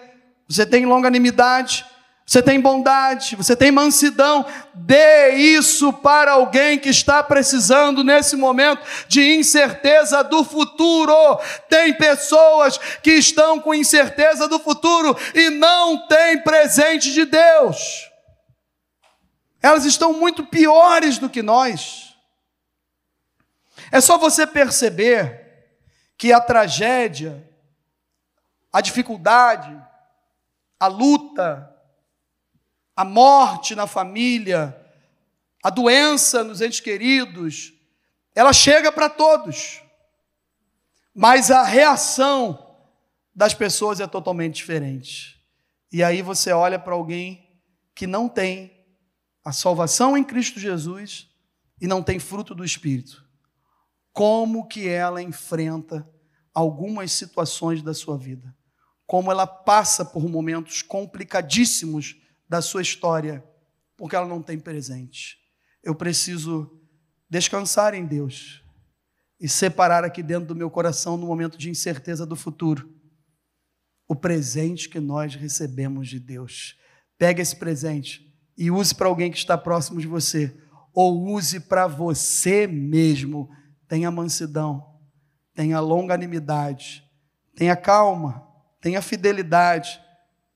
Você 0.48 0.66
tem 0.66 0.84
longanimidade? 0.84 1.84
Você 2.26 2.42
tem 2.42 2.58
bondade, 2.58 3.36
você 3.36 3.54
tem 3.54 3.70
mansidão, 3.70 4.46
dê 4.72 5.34
isso 5.34 5.92
para 5.92 6.32
alguém 6.32 6.78
que 6.78 6.88
está 6.88 7.22
precisando 7.22 8.02
nesse 8.02 8.34
momento 8.34 8.82
de 9.06 9.34
incerteza 9.34 10.24
do 10.24 10.42
futuro. 10.42 11.14
Tem 11.68 11.92
pessoas 11.92 12.78
que 13.02 13.12
estão 13.12 13.60
com 13.60 13.74
incerteza 13.74 14.48
do 14.48 14.58
futuro 14.58 15.14
e 15.34 15.50
não 15.50 16.08
têm 16.08 16.42
presente 16.42 17.12
de 17.12 17.26
Deus. 17.26 18.10
Elas 19.60 19.84
estão 19.84 20.14
muito 20.14 20.46
piores 20.46 21.18
do 21.18 21.28
que 21.28 21.42
nós. 21.42 22.14
É 23.92 24.00
só 24.00 24.16
você 24.16 24.46
perceber 24.46 25.44
que 26.16 26.32
a 26.32 26.40
tragédia, 26.40 27.46
a 28.72 28.80
dificuldade, 28.80 29.78
a 30.80 30.86
luta, 30.86 31.73
a 32.96 33.04
morte 33.04 33.74
na 33.74 33.86
família, 33.86 34.76
a 35.62 35.70
doença 35.70 36.44
nos 36.44 36.60
entes 36.60 36.80
queridos, 36.80 37.72
ela 38.34 38.52
chega 38.52 38.92
para 38.92 39.08
todos. 39.08 39.80
Mas 41.14 41.50
a 41.50 41.62
reação 41.62 42.76
das 43.34 43.54
pessoas 43.54 44.00
é 44.00 44.06
totalmente 44.06 44.56
diferente. 44.56 45.40
E 45.90 46.02
aí 46.02 46.22
você 46.22 46.52
olha 46.52 46.78
para 46.78 46.94
alguém 46.94 47.48
que 47.94 48.06
não 48.06 48.28
tem 48.28 48.84
a 49.44 49.52
salvação 49.52 50.16
em 50.16 50.24
Cristo 50.24 50.58
Jesus 50.58 51.28
e 51.80 51.86
não 51.86 52.02
tem 52.02 52.18
fruto 52.18 52.54
do 52.54 52.64
Espírito. 52.64 53.24
Como 54.12 54.66
que 54.66 54.88
ela 54.88 55.22
enfrenta 55.22 56.08
algumas 56.52 57.12
situações 57.12 57.82
da 57.82 57.92
sua 57.92 58.16
vida? 58.16 58.56
Como 59.06 59.30
ela 59.30 59.46
passa 59.46 60.04
por 60.04 60.28
momentos 60.28 60.82
complicadíssimos 60.82 62.16
da 62.48 62.60
sua 62.60 62.82
história, 62.82 63.44
porque 63.96 64.16
ela 64.16 64.26
não 64.26 64.42
tem 64.42 64.58
presente. 64.58 65.38
Eu 65.82 65.94
preciso 65.94 66.80
descansar 67.28 67.94
em 67.94 68.04
Deus 68.04 68.62
e 69.40 69.48
separar 69.48 70.04
aqui 70.04 70.22
dentro 70.22 70.48
do 70.48 70.56
meu 70.56 70.70
coração, 70.70 71.16
no 71.16 71.26
momento 71.26 71.58
de 71.58 71.68
incerteza 71.68 72.24
do 72.24 72.36
futuro, 72.36 72.88
o 74.08 74.14
presente 74.14 74.88
que 74.88 75.00
nós 75.00 75.34
recebemos 75.34 76.08
de 76.08 76.20
Deus. 76.20 76.78
pegue 77.16 77.40
esse 77.40 77.56
presente 77.56 78.34
e 78.56 78.70
use 78.70 78.94
para 78.94 79.08
alguém 79.08 79.30
que 79.30 79.36
está 79.36 79.56
próximo 79.56 80.00
de 80.00 80.06
você, 80.06 80.56
ou 80.92 81.26
use 81.26 81.60
para 81.60 81.86
você 81.86 82.66
mesmo. 82.66 83.48
Tenha 83.88 84.10
mansidão, 84.10 85.00
tenha 85.54 85.80
longanimidade, 85.80 87.04
tenha 87.54 87.76
calma, 87.76 88.46
tenha 88.80 89.00
fidelidade, 89.00 90.00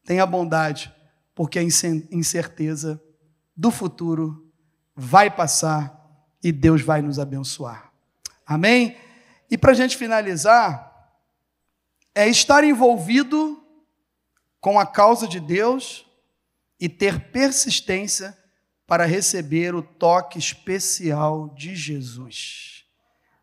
tenha 0.04 0.26
bondade, 0.26 0.92
porque 1.38 1.56
a 1.56 1.62
incerteza 1.62 3.00
do 3.56 3.70
futuro 3.70 4.52
vai 4.92 5.30
passar 5.30 5.96
e 6.42 6.50
Deus 6.50 6.82
vai 6.82 7.00
nos 7.00 7.20
abençoar. 7.20 7.92
Amém? 8.44 8.96
E 9.48 9.56
para 9.56 9.70
a 9.70 9.74
gente 9.74 9.96
finalizar, 9.96 11.16
é 12.12 12.26
estar 12.26 12.64
envolvido 12.64 13.64
com 14.60 14.80
a 14.80 14.84
causa 14.84 15.28
de 15.28 15.38
Deus 15.38 16.04
e 16.80 16.88
ter 16.88 17.30
persistência 17.30 18.36
para 18.84 19.04
receber 19.04 19.76
o 19.76 19.82
toque 19.82 20.40
especial 20.40 21.50
de 21.50 21.76
Jesus. 21.76 22.84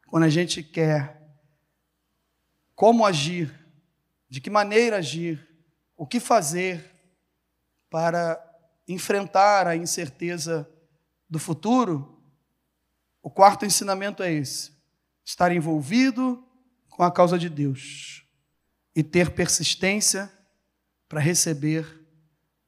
Quando 0.08 0.24
a 0.24 0.30
gente 0.30 0.62
quer 0.62 1.22
como 2.76 3.06
agir, 3.06 3.58
de 4.28 4.42
que 4.42 4.50
maneira 4.50 4.98
agir, 4.98 5.48
o 5.96 6.06
que 6.06 6.20
fazer 6.20 6.94
para 7.96 8.38
enfrentar 8.86 9.68
a 9.68 9.74
incerteza 9.78 10.70
do 11.30 11.40
futuro, 11.40 12.22
o 13.24 13.30
quarto 13.30 13.66
ensinamento 13.66 14.22
é 14.22 14.34
esse: 14.34 14.74
estar 15.24 15.50
envolvido 15.50 16.46
com 16.90 17.04
a 17.04 17.10
causa 17.10 17.40
de 17.40 17.48
Deus 17.48 18.26
e 18.94 19.02
ter 19.02 19.32
persistência 19.32 20.30
para 21.08 21.22
receber 21.22 22.06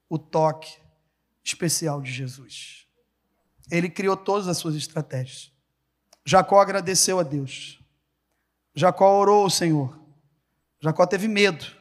o 0.07 0.17
toque 0.17 0.80
especial 1.43 2.01
de 2.01 2.13
Jesus. 2.13 2.88
Ele 3.69 3.89
criou 3.89 4.15
todas 4.15 4.47
as 4.47 4.57
suas 4.57 4.75
estratégias. 4.75 5.51
Jacó 6.23 6.61
agradeceu 6.61 7.19
a 7.19 7.23
Deus. 7.23 7.82
Jacó 8.73 9.19
orou 9.19 9.43
ao 9.43 9.49
Senhor. 9.49 9.99
Jacó 10.80 11.05
teve 11.05 11.28
medo. 11.28 11.76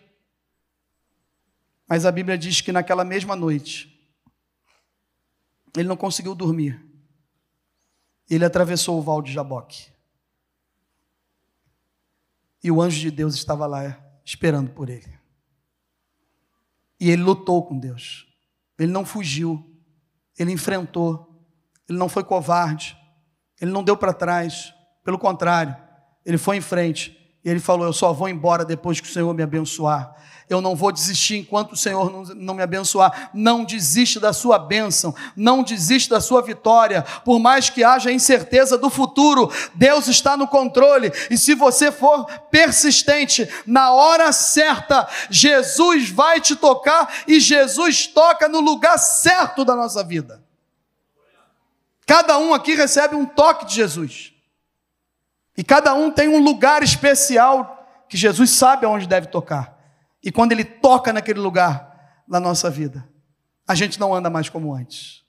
Mas 1.88 2.04
a 2.04 2.12
Bíblia 2.12 2.36
diz 2.36 2.60
que 2.60 2.72
naquela 2.72 3.04
mesma 3.04 3.36
noite, 3.36 3.96
ele 5.76 5.88
não 5.88 5.96
conseguiu 5.96 6.34
dormir. 6.34 6.84
Ele 8.28 8.44
atravessou 8.44 8.98
o 8.98 9.02
val 9.02 9.22
de 9.22 9.32
Jaboque. 9.32 9.90
E 12.62 12.70
o 12.70 12.82
anjo 12.82 12.98
de 12.98 13.10
Deus 13.10 13.34
estava 13.34 13.66
lá 13.66 13.96
esperando 14.24 14.70
por 14.70 14.88
ele. 14.88 15.16
E 16.98 17.10
ele 17.10 17.22
lutou 17.22 17.64
com 17.64 17.78
Deus. 17.78 18.26
Ele 18.78 18.90
não 18.90 19.04
fugiu. 19.04 19.64
Ele 20.36 20.50
enfrentou. 20.50 21.46
Ele 21.88 21.96
não 21.96 22.08
foi 22.08 22.24
covarde. 22.24 22.96
Ele 23.60 23.70
não 23.70 23.84
deu 23.84 23.96
para 23.96 24.12
trás. 24.12 24.74
Pelo 25.04 25.18
contrário, 25.18 25.76
ele 26.24 26.38
foi 26.38 26.56
em 26.56 26.60
frente. 26.60 27.15
E 27.46 27.48
ele 27.48 27.60
falou: 27.60 27.86
Eu 27.86 27.92
só 27.92 28.12
vou 28.12 28.28
embora 28.28 28.64
depois 28.64 29.00
que 29.00 29.08
o 29.08 29.12
Senhor 29.12 29.32
me 29.32 29.40
abençoar. 29.40 30.16
Eu 30.50 30.60
não 30.60 30.74
vou 30.74 30.90
desistir 30.90 31.36
enquanto 31.36 31.72
o 31.72 31.76
Senhor 31.76 32.10
não, 32.10 32.22
não 32.34 32.54
me 32.54 32.62
abençoar. 32.62 33.30
Não 33.32 33.64
desiste 33.64 34.18
da 34.18 34.32
sua 34.32 34.58
bênção, 34.58 35.14
não 35.36 35.62
desiste 35.62 36.10
da 36.10 36.20
sua 36.20 36.42
vitória. 36.42 37.04
Por 37.24 37.38
mais 37.38 37.70
que 37.70 37.84
haja 37.84 38.10
incerteza 38.10 38.76
do 38.76 38.90
futuro, 38.90 39.48
Deus 39.74 40.08
está 40.08 40.36
no 40.36 40.48
controle. 40.48 41.12
E 41.30 41.38
se 41.38 41.54
você 41.54 41.92
for 41.92 42.26
persistente, 42.50 43.48
na 43.64 43.92
hora 43.92 44.32
certa, 44.32 45.08
Jesus 45.30 46.10
vai 46.10 46.40
te 46.40 46.56
tocar 46.56 47.22
e 47.28 47.38
Jesus 47.38 48.08
toca 48.08 48.48
no 48.48 48.58
lugar 48.58 48.98
certo 48.98 49.64
da 49.64 49.76
nossa 49.76 50.02
vida. 50.02 50.42
Cada 52.04 52.38
um 52.38 52.52
aqui 52.52 52.74
recebe 52.74 53.14
um 53.14 53.24
toque 53.24 53.66
de 53.66 53.74
Jesus. 53.74 54.35
E 55.56 55.64
cada 55.64 55.94
um 55.94 56.10
tem 56.10 56.28
um 56.28 56.42
lugar 56.42 56.82
especial 56.82 58.04
que 58.08 58.16
Jesus 58.16 58.50
sabe 58.50 58.84
aonde 58.84 59.06
deve 59.06 59.28
tocar. 59.28 59.76
E 60.22 60.30
quando 60.30 60.52
ele 60.52 60.64
toca 60.64 61.12
naquele 61.12 61.40
lugar 61.40 62.22
na 62.28 62.38
nossa 62.38 62.68
vida, 62.68 63.08
a 63.66 63.74
gente 63.74 63.98
não 63.98 64.14
anda 64.14 64.28
mais 64.28 64.48
como 64.48 64.74
antes. 64.74 65.22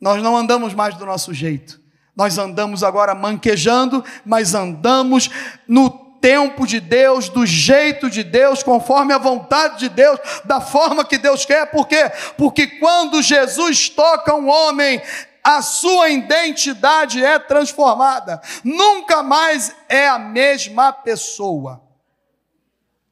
Nós 0.00 0.22
não 0.22 0.36
andamos 0.36 0.74
mais 0.74 0.96
do 0.96 1.06
nosso 1.06 1.32
jeito. 1.32 1.80
Nós 2.14 2.36
andamos 2.38 2.82
agora 2.82 3.14
manquejando, 3.14 4.04
mas 4.24 4.54
andamos 4.54 5.30
no 5.66 5.88
tempo 6.20 6.66
de 6.66 6.78
Deus, 6.78 7.28
do 7.28 7.44
jeito 7.44 8.08
de 8.08 8.22
Deus, 8.22 8.62
conforme 8.62 9.12
a 9.12 9.18
vontade 9.18 9.80
de 9.80 9.88
Deus, 9.88 10.20
da 10.44 10.60
forma 10.60 11.04
que 11.04 11.18
Deus 11.18 11.44
quer. 11.44 11.66
Por 11.66 11.88
quê? 11.88 12.10
Porque 12.38 12.66
quando 12.66 13.20
Jesus 13.20 13.88
toca 13.88 14.34
um 14.34 14.48
homem, 14.48 15.02
a 15.42 15.60
sua 15.60 16.08
identidade 16.08 17.22
é 17.22 17.38
transformada, 17.38 18.40
nunca 18.62 19.22
mais 19.22 19.74
é 19.88 20.08
a 20.08 20.18
mesma 20.18 20.92
pessoa. 20.92 21.82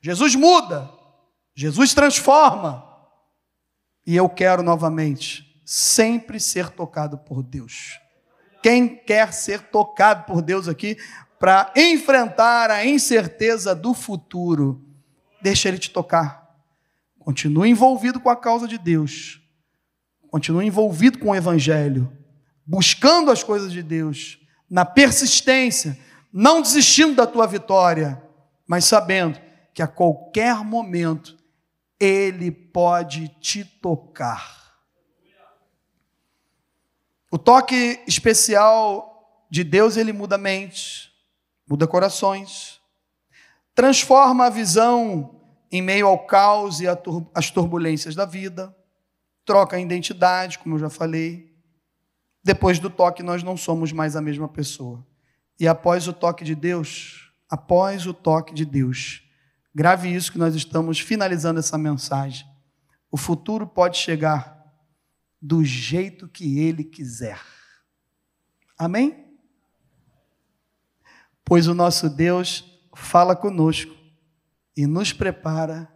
Jesus 0.01 0.35
muda, 0.35 0.89
Jesus 1.55 1.93
transforma, 1.93 2.87
e 4.07 4.17
eu 4.17 4.29
quero 4.29 4.63
novamente 4.63 5.61
sempre 5.65 6.39
ser 6.39 6.71
tocado 6.71 7.19
por 7.19 7.43
Deus. 7.43 8.01
Quem 8.63 8.97
quer 8.97 9.33
ser 9.33 9.63
tocado 9.63 10.25
por 10.25 10.41
Deus 10.41 10.69
aqui 10.69 10.97
para 11.39 11.73
enfrentar 11.75 12.71
a 12.71 12.85
incerteza 12.85 13.75
do 13.75 13.93
futuro, 13.93 14.85
deixa 15.43 15.69
Ele 15.69 15.79
te 15.79 15.91
tocar. 15.91 16.49
Continue 17.19 17.71
envolvido 17.71 18.21
com 18.21 18.31
a 18.31 18.37
causa 18.37 18.69
de 18.69 18.79
Deus. 18.79 19.41
Continue 20.29 20.67
envolvido 20.67 21.19
com 21.19 21.31
o 21.31 21.35
Evangelho 21.35 22.20
buscando 22.71 23.33
as 23.33 23.43
coisas 23.43 23.73
de 23.73 23.83
Deus, 23.83 24.39
na 24.71 24.85
persistência, 24.85 25.99
não 26.33 26.63
desistindo 26.63 27.17
da 27.17 27.27
tua 27.27 27.45
vitória, 27.45 28.23
mas 28.65 28.85
sabendo 28.85 29.41
que 29.75 29.83
a 29.83 29.89
qualquer 29.89 30.55
momento 30.63 31.37
Ele 31.99 32.53
pode 32.53 33.27
te 33.41 33.65
tocar. 33.65 34.77
O 37.29 37.37
toque 37.37 38.01
especial 38.07 39.45
de 39.51 39.65
Deus, 39.65 39.97
ele 39.97 40.13
muda 40.13 40.39
mentes, 40.39 41.11
muda 41.69 41.89
corações, 41.89 42.81
transforma 43.75 44.47
a 44.47 44.51
visão 44.51 45.41
em 45.73 45.83
meio 45.83 46.07
ao 46.07 46.25
caos 46.25 46.81
e 46.81 46.87
às 47.35 47.51
turbulências 47.51 48.15
da 48.15 48.25
vida, 48.25 48.73
troca 49.45 49.77
a 49.77 49.81
identidade, 49.81 50.61
como 50.61 50.77
eu 50.77 50.79
já 50.79 50.91
falei, 50.91 51.50
depois 52.43 52.79
do 52.79 52.89
toque, 52.89 53.23
nós 53.23 53.43
não 53.43 53.57
somos 53.57 53.93
mais 53.93 54.17
a 54.17 54.21
mesma 54.21 54.49
pessoa. 54.49 55.07
E 55.59 55.69
após 55.69 56.09
o 56.09 56.13
toque 56.13 56.43
de 56.43 56.55
Deus, 56.55 57.31
após 57.49 58.07
o 58.07 58.15
toque 58.15 58.55
de 58.55 58.65
Deus, 58.65 59.23
grave 59.75 60.13
isso 60.13 60.33
que 60.33 60.39
nós 60.39 60.55
estamos 60.55 60.99
finalizando 60.99 61.61
essa 61.61 61.77
mensagem. 61.77 62.47
O 63.11 63.17
futuro 63.17 63.67
pode 63.67 63.99
chegar 63.99 64.59
do 65.41 65.63
jeito 65.63 66.29
que 66.29 66.59
Ele 66.59 66.83
quiser. 66.83 67.41
Amém? 68.79 69.27
Pois 71.45 71.67
o 71.67 71.75
nosso 71.75 72.09
Deus 72.09 72.65
fala 72.95 73.37
conosco 73.37 73.95
e 74.75 74.87
nos 74.87 75.13
prepara 75.13 75.93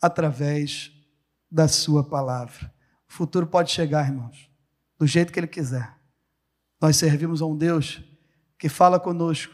através 0.00 0.90
da 1.48 1.68
Sua 1.68 2.02
palavra. 2.02 2.72
O 3.08 3.12
futuro 3.12 3.46
pode 3.46 3.70
chegar, 3.70 4.08
irmãos 4.08 4.51
do 5.02 5.06
jeito 5.08 5.32
que 5.32 5.40
Ele 5.40 5.48
quiser. 5.48 5.96
Nós 6.80 6.94
servimos 6.94 7.42
a 7.42 7.46
um 7.46 7.56
Deus 7.56 8.00
que 8.56 8.68
fala 8.68 9.00
conosco, 9.00 9.52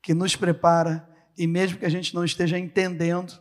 que 0.00 0.14
nos 0.14 0.36
prepara, 0.36 1.10
e 1.36 1.44
mesmo 1.44 1.76
que 1.76 1.84
a 1.84 1.88
gente 1.88 2.14
não 2.14 2.24
esteja 2.24 2.56
entendendo, 2.56 3.32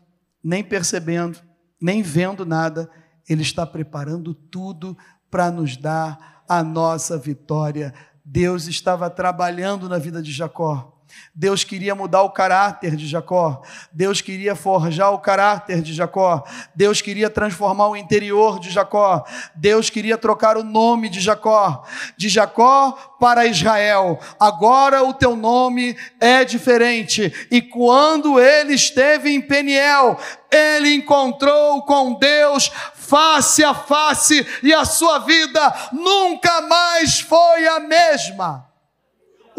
nem 0.44 0.64
percebendo, 0.64 1.40
nem 1.80 2.02
vendo 2.02 2.48
nada, 2.48 2.90
Ele 3.30 3.44
está 3.44 3.64
preparando 3.64 4.34
tudo 4.34 4.98
para 5.30 5.52
nos 5.52 5.78
dar 5.78 6.44
a 6.50 6.64
nossa 6.64 7.16
vitória. 7.16 7.94
Deus 8.26 8.66
estava 8.66 9.08
trabalhando 9.08 9.88
na 9.88 10.00
vida 10.00 10.24
de 10.24 10.32
Jacó. 10.32 10.99
Deus 11.34 11.64
queria 11.64 11.96
mudar 11.96 12.24
o 12.24 12.32
caráter 12.32 12.96
de 12.96 13.08
Jacó. 13.08 13.62
Deus 13.92 14.22
queria 14.22 14.56
forjar 14.56 15.14
o 15.14 15.20
caráter 15.20 15.82
de 15.82 15.94
Jacó. 15.94 16.44
Deus 16.76 17.02
queria 17.02 17.30
transformar 17.30 17.88
o 17.88 17.96
interior 17.96 18.60
de 18.60 18.70
Jacó. 18.70 19.24
Deus 19.56 19.90
queria 19.90 20.18
trocar 20.18 20.58
o 20.58 20.64
nome 20.64 21.10
de 21.10 21.20
Jacó, 21.20 21.86
de 22.18 22.30
Jacó 22.30 22.92
para 23.20 23.46
Israel. 23.46 24.20
Agora 24.40 25.04
o 25.04 25.14
teu 25.14 25.36
nome 25.36 25.96
é 26.20 26.44
diferente. 26.44 27.48
E 27.50 27.62
quando 27.62 28.40
ele 28.40 28.74
esteve 28.74 29.30
em 29.30 29.42
Peniel, 29.42 30.20
ele 30.52 30.94
encontrou 30.94 31.84
com 31.84 32.14
Deus 32.14 32.72
face 32.94 33.64
a 33.64 33.74
face 33.74 34.46
e 34.62 34.74
a 34.74 34.86
sua 34.86 35.20
vida 35.20 35.90
nunca 35.92 36.62
mais 36.62 37.20
foi 37.20 37.68
a 37.68 37.80
mesma. 37.80 38.69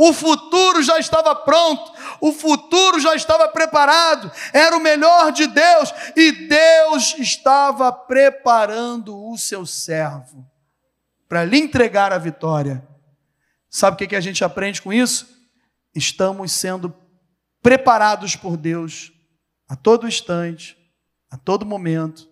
O 0.02 0.14
futuro 0.14 0.82
já 0.82 0.98
estava 0.98 1.34
pronto, 1.34 1.92
o 2.22 2.32
futuro 2.32 2.98
já 2.98 3.14
estava 3.14 3.46
preparado, 3.48 4.32
era 4.50 4.74
o 4.74 4.80
melhor 4.80 5.30
de 5.30 5.46
Deus, 5.46 5.92
e 6.16 6.32
Deus 6.48 7.18
estava 7.18 7.92
preparando 7.92 9.14
o 9.30 9.36
seu 9.36 9.66
servo 9.66 10.50
para 11.28 11.44
lhe 11.44 11.58
entregar 11.58 12.14
a 12.14 12.18
vitória. 12.18 12.82
Sabe 13.68 14.02
o 14.02 14.08
que 14.08 14.16
a 14.16 14.22
gente 14.22 14.42
aprende 14.42 14.80
com 14.80 14.90
isso? 14.90 15.28
Estamos 15.94 16.52
sendo 16.52 16.96
preparados 17.60 18.34
por 18.34 18.56
Deus 18.56 19.12
a 19.68 19.76
todo 19.76 20.08
instante, 20.08 20.78
a 21.30 21.36
todo 21.36 21.66
momento, 21.66 22.26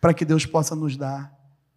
para 0.00 0.12
que 0.12 0.24
Deus 0.24 0.44
possa 0.44 0.74
nos 0.74 0.96
dar 0.96 1.32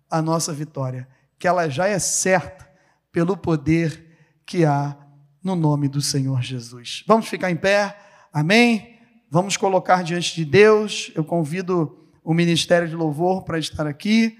a 0.09 0.23
nossa 0.23 0.51
vitória, 0.51 1.07
que 1.37 1.47
ela 1.47 1.69
já 1.69 1.87
é 1.87 1.99
certa 1.99 2.67
pelo 3.11 3.37
poder 3.37 4.06
que 4.47 4.63
há 4.63 4.97
no 5.43 5.57
nome 5.57 5.89
do 5.89 6.01
Senhor 6.01 6.41
Jesus. 6.41 7.03
Vamos 7.05 7.27
ficar 7.27 7.51
em 7.51 7.55
pé, 7.57 7.99
amém? 8.31 8.97
Vamos 9.29 9.57
colocar 9.57 10.03
diante 10.03 10.33
de 10.33 10.45
Deus. 10.45 11.11
Eu 11.13 11.23
convido 11.23 12.09
o 12.23 12.33
Ministério 12.33 12.87
de 12.87 12.95
Louvor 12.95 13.43
para 13.43 13.59
estar 13.59 13.85
aqui. 13.85 14.37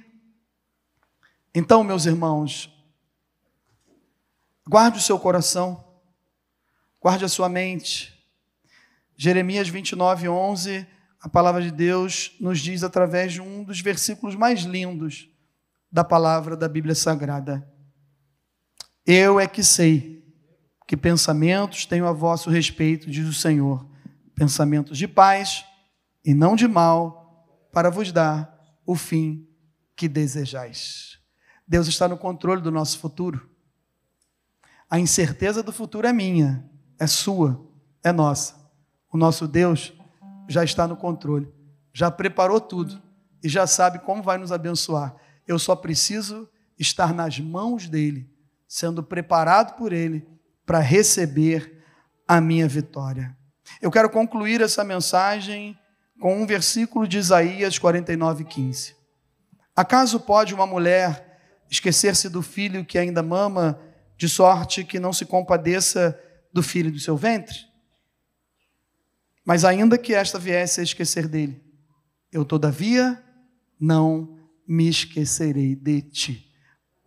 Então, 1.53 1.83
meus 1.83 2.05
irmãos, 2.05 2.73
guarde 4.65 4.97
o 4.97 5.01
seu 5.01 5.19
coração, 5.19 5.83
guarde 7.01 7.25
a 7.25 7.29
sua 7.29 7.49
mente. 7.49 8.13
Jeremias 9.17 9.67
29, 9.67 10.29
11, 10.29 10.87
a 11.19 11.27
palavra 11.27 11.61
de 11.61 11.71
Deus 11.71 12.33
nos 12.39 12.59
diz 12.59 12.81
através 12.81 13.33
de 13.33 13.41
um 13.41 13.61
dos 13.61 13.81
versículos 13.81 14.35
mais 14.35 14.61
lindos 14.61 15.29
da 15.91 16.03
palavra 16.03 16.55
da 16.55 16.69
Bíblia 16.69 16.95
Sagrada. 16.95 17.76
Eu 19.09 19.39
é 19.39 19.47
que 19.47 19.63
sei 19.63 20.21
que 20.85 20.97
pensamentos 20.97 21.85
tenho 21.85 22.05
a 22.05 22.11
vosso 22.11 22.49
respeito, 22.49 23.09
diz 23.09 23.25
o 23.25 23.33
Senhor, 23.33 23.89
pensamentos 24.35 24.97
de 24.97 25.07
paz 25.07 25.63
e 26.25 26.33
não 26.33 26.57
de 26.57 26.67
mal, 26.67 27.47
para 27.71 27.89
vos 27.89 28.11
dar 28.11 28.53
o 28.85 28.95
fim 28.95 29.47
que 29.95 30.09
desejais. 30.09 31.19
Deus 31.65 31.87
está 31.87 32.05
no 32.05 32.17
controle 32.17 32.61
do 32.61 32.69
nosso 32.69 32.99
futuro. 32.99 33.49
A 34.89 34.99
incerteza 34.99 35.63
do 35.63 35.71
futuro 35.71 36.05
é 36.05 36.11
minha, 36.11 36.69
é 36.99 37.07
sua, 37.07 37.65
é 38.03 38.11
nossa. 38.11 38.55
O 39.09 39.17
nosso 39.17 39.47
Deus 39.47 39.93
já 40.49 40.65
está 40.65 40.85
no 40.85 40.97
controle, 40.97 41.49
já 41.93 42.11
preparou 42.11 42.59
tudo 42.59 43.01
e 43.41 43.47
já 43.47 43.65
sabe 43.65 43.99
como 43.99 44.21
vai 44.21 44.37
nos 44.37 44.51
abençoar. 44.51 45.15
Eu 45.47 45.57
só 45.57 45.77
preciso 45.77 46.49
estar 46.77 47.13
nas 47.13 47.39
mãos 47.39 47.87
dele, 47.87 48.29
sendo 48.67 49.01
preparado 49.01 49.75
por 49.77 49.93
ele 49.93 50.27
para 50.65 50.79
receber 50.79 51.83
a 52.27 52.41
minha 52.41 52.67
vitória. 52.67 53.35
Eu 53.81 53.89
quero 53.89 54.09
concluir 54.09 54.61
essa 54.61 54.83
mensagem 54.83 55.77
com 56.19 56.41
um 56.41 56.45
versículo 56.45 57.07
de 57.07 57.17
Isaías 57.17 57.77
49, 57.77 58.43
15. 58.43 58.95
Acaso 59.75 60.19
pode 60.19 60.53
uma 60.53 60.65
mulher 60.65 61.39
esquecer-se 61.69 62.29
do 62.29 62.41
filho 62.41 62.83
que 62.83 62.97
ainda 62.97 63.21
mama, 63.21 63.79
de 64.17 64.27
sorte 64.27 64.83
que 64.83 64.99
não 64.99 65.13
se 65.13 65.25
compadeça 65.25 66.19
do 66.51 66.63
filho 66.63 66.91
do 66.91 66.99
seu 66.99 67.15
ventre? 67.15 67.55
Mas 69.45 69.63
ainda 69.63 69.97
que 69.97 70.13
esta 70.13 70.39
viesse 70.39 70.79
a 70.79 70.83
esquecer 70.83 71.27
dele, 71.27 71.63
eu 72.31 72.43
todavia 72.43 73.23
não 73.79 74.37
me 74.67 74.89
esquecerei 74.89 75.75
de 75.75 76.01
ti. 76.01 76.46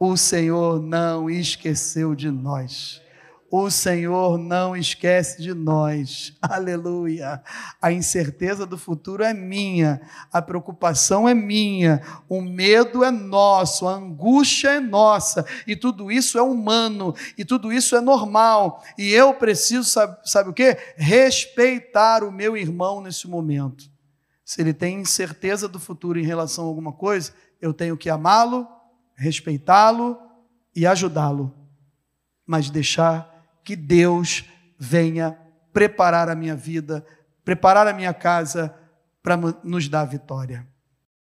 O 0.02 0.16
Senhor 0.16 0.80
não 0.80 1.28
esqueceu 1.28 2.14
de 2.14 2.30
nós. 2.30 3.02
O 3.50 3.68
Senhor 3.68 4.38
não 4.38 4.74
esquece 4.74 5.42
de 5.42 5.52
nós. 5.52 6.34
Aleluia. 6.40 7.42
A 7.82 7.92
incerteza 7.92 8.64
do 8.64 8.78
futuro 8.78 9.22
é 9.22 9.34
minha, 9.34 10.00
a 10.32 10.40
preocupação 10.40 11.28
é 11.28 11.34
minha, 11.34 12.00
o 12.30 12.40
medo 12.40 13.04
é 13.04 13.10
nosso, 13.10 13.86
a 13.86 13.92
angústia 13.92 14.70
é 14.70 14.80
nossa, 14.80 15.44
e 15.66 15.76
tudo 15.76 16.10
isso 16.10 16.38
é 16.38 16.42
humano, 16.42 17.14
e 17.36 17.44
tudo 17.44 17.70
isso 17.70 17.94
é 17.94 18.00
normal. 18.00 18.82
E 18.96 19.12
eu 19.12 19.34
preciso, 19.34 19.84
sabe, 19.84 20.16
sabe 20.24 20.48
o 20.48 20.54
que? 20.54 20.78
Respeitar 20.96 22.24
o 22.24 22.32
meu 22.32 22.56
irmão 22.56 23.02
nesse 23.02 23.28
momento. 23.28 23.84
Se 24.46 24.62
ele 24.62 24.72
tem 24.72 25.00
incerteza 25.00 25.68
do 25.68 25.78
futuro 25.78 26.18
em 26.18 26.24
relação 26.24 26.64
a 26.64 26.68
alguma 26.68 26.94
coisa, 26.94 27.34
eu 27.60 27.74
tenho 27.74 27.98
que 27.98 28.08
amá-lo, 28.08 28.66
respeitá-lo 29.20 30.18
e 30.74 30.86
ajudá-lo, 30.86 31.54
mas 32.46 32.70
deixar 32.70 33.60
que 33.62 33.76
Deus 33.76 34.44
venha 34.78 35.38
preparar 35.74 36.30
a 36.30 36.34
minha 36.34 36.56
vida, 36.56 37.04
preparar 37.44 37.86
a 37.86 37.92
minha 37.92 38.14
casa 38.14 38.74
para 39.22 39.36
nos 39.62 39.88
dar 39.88 40.06
vitória. 40.06 40.66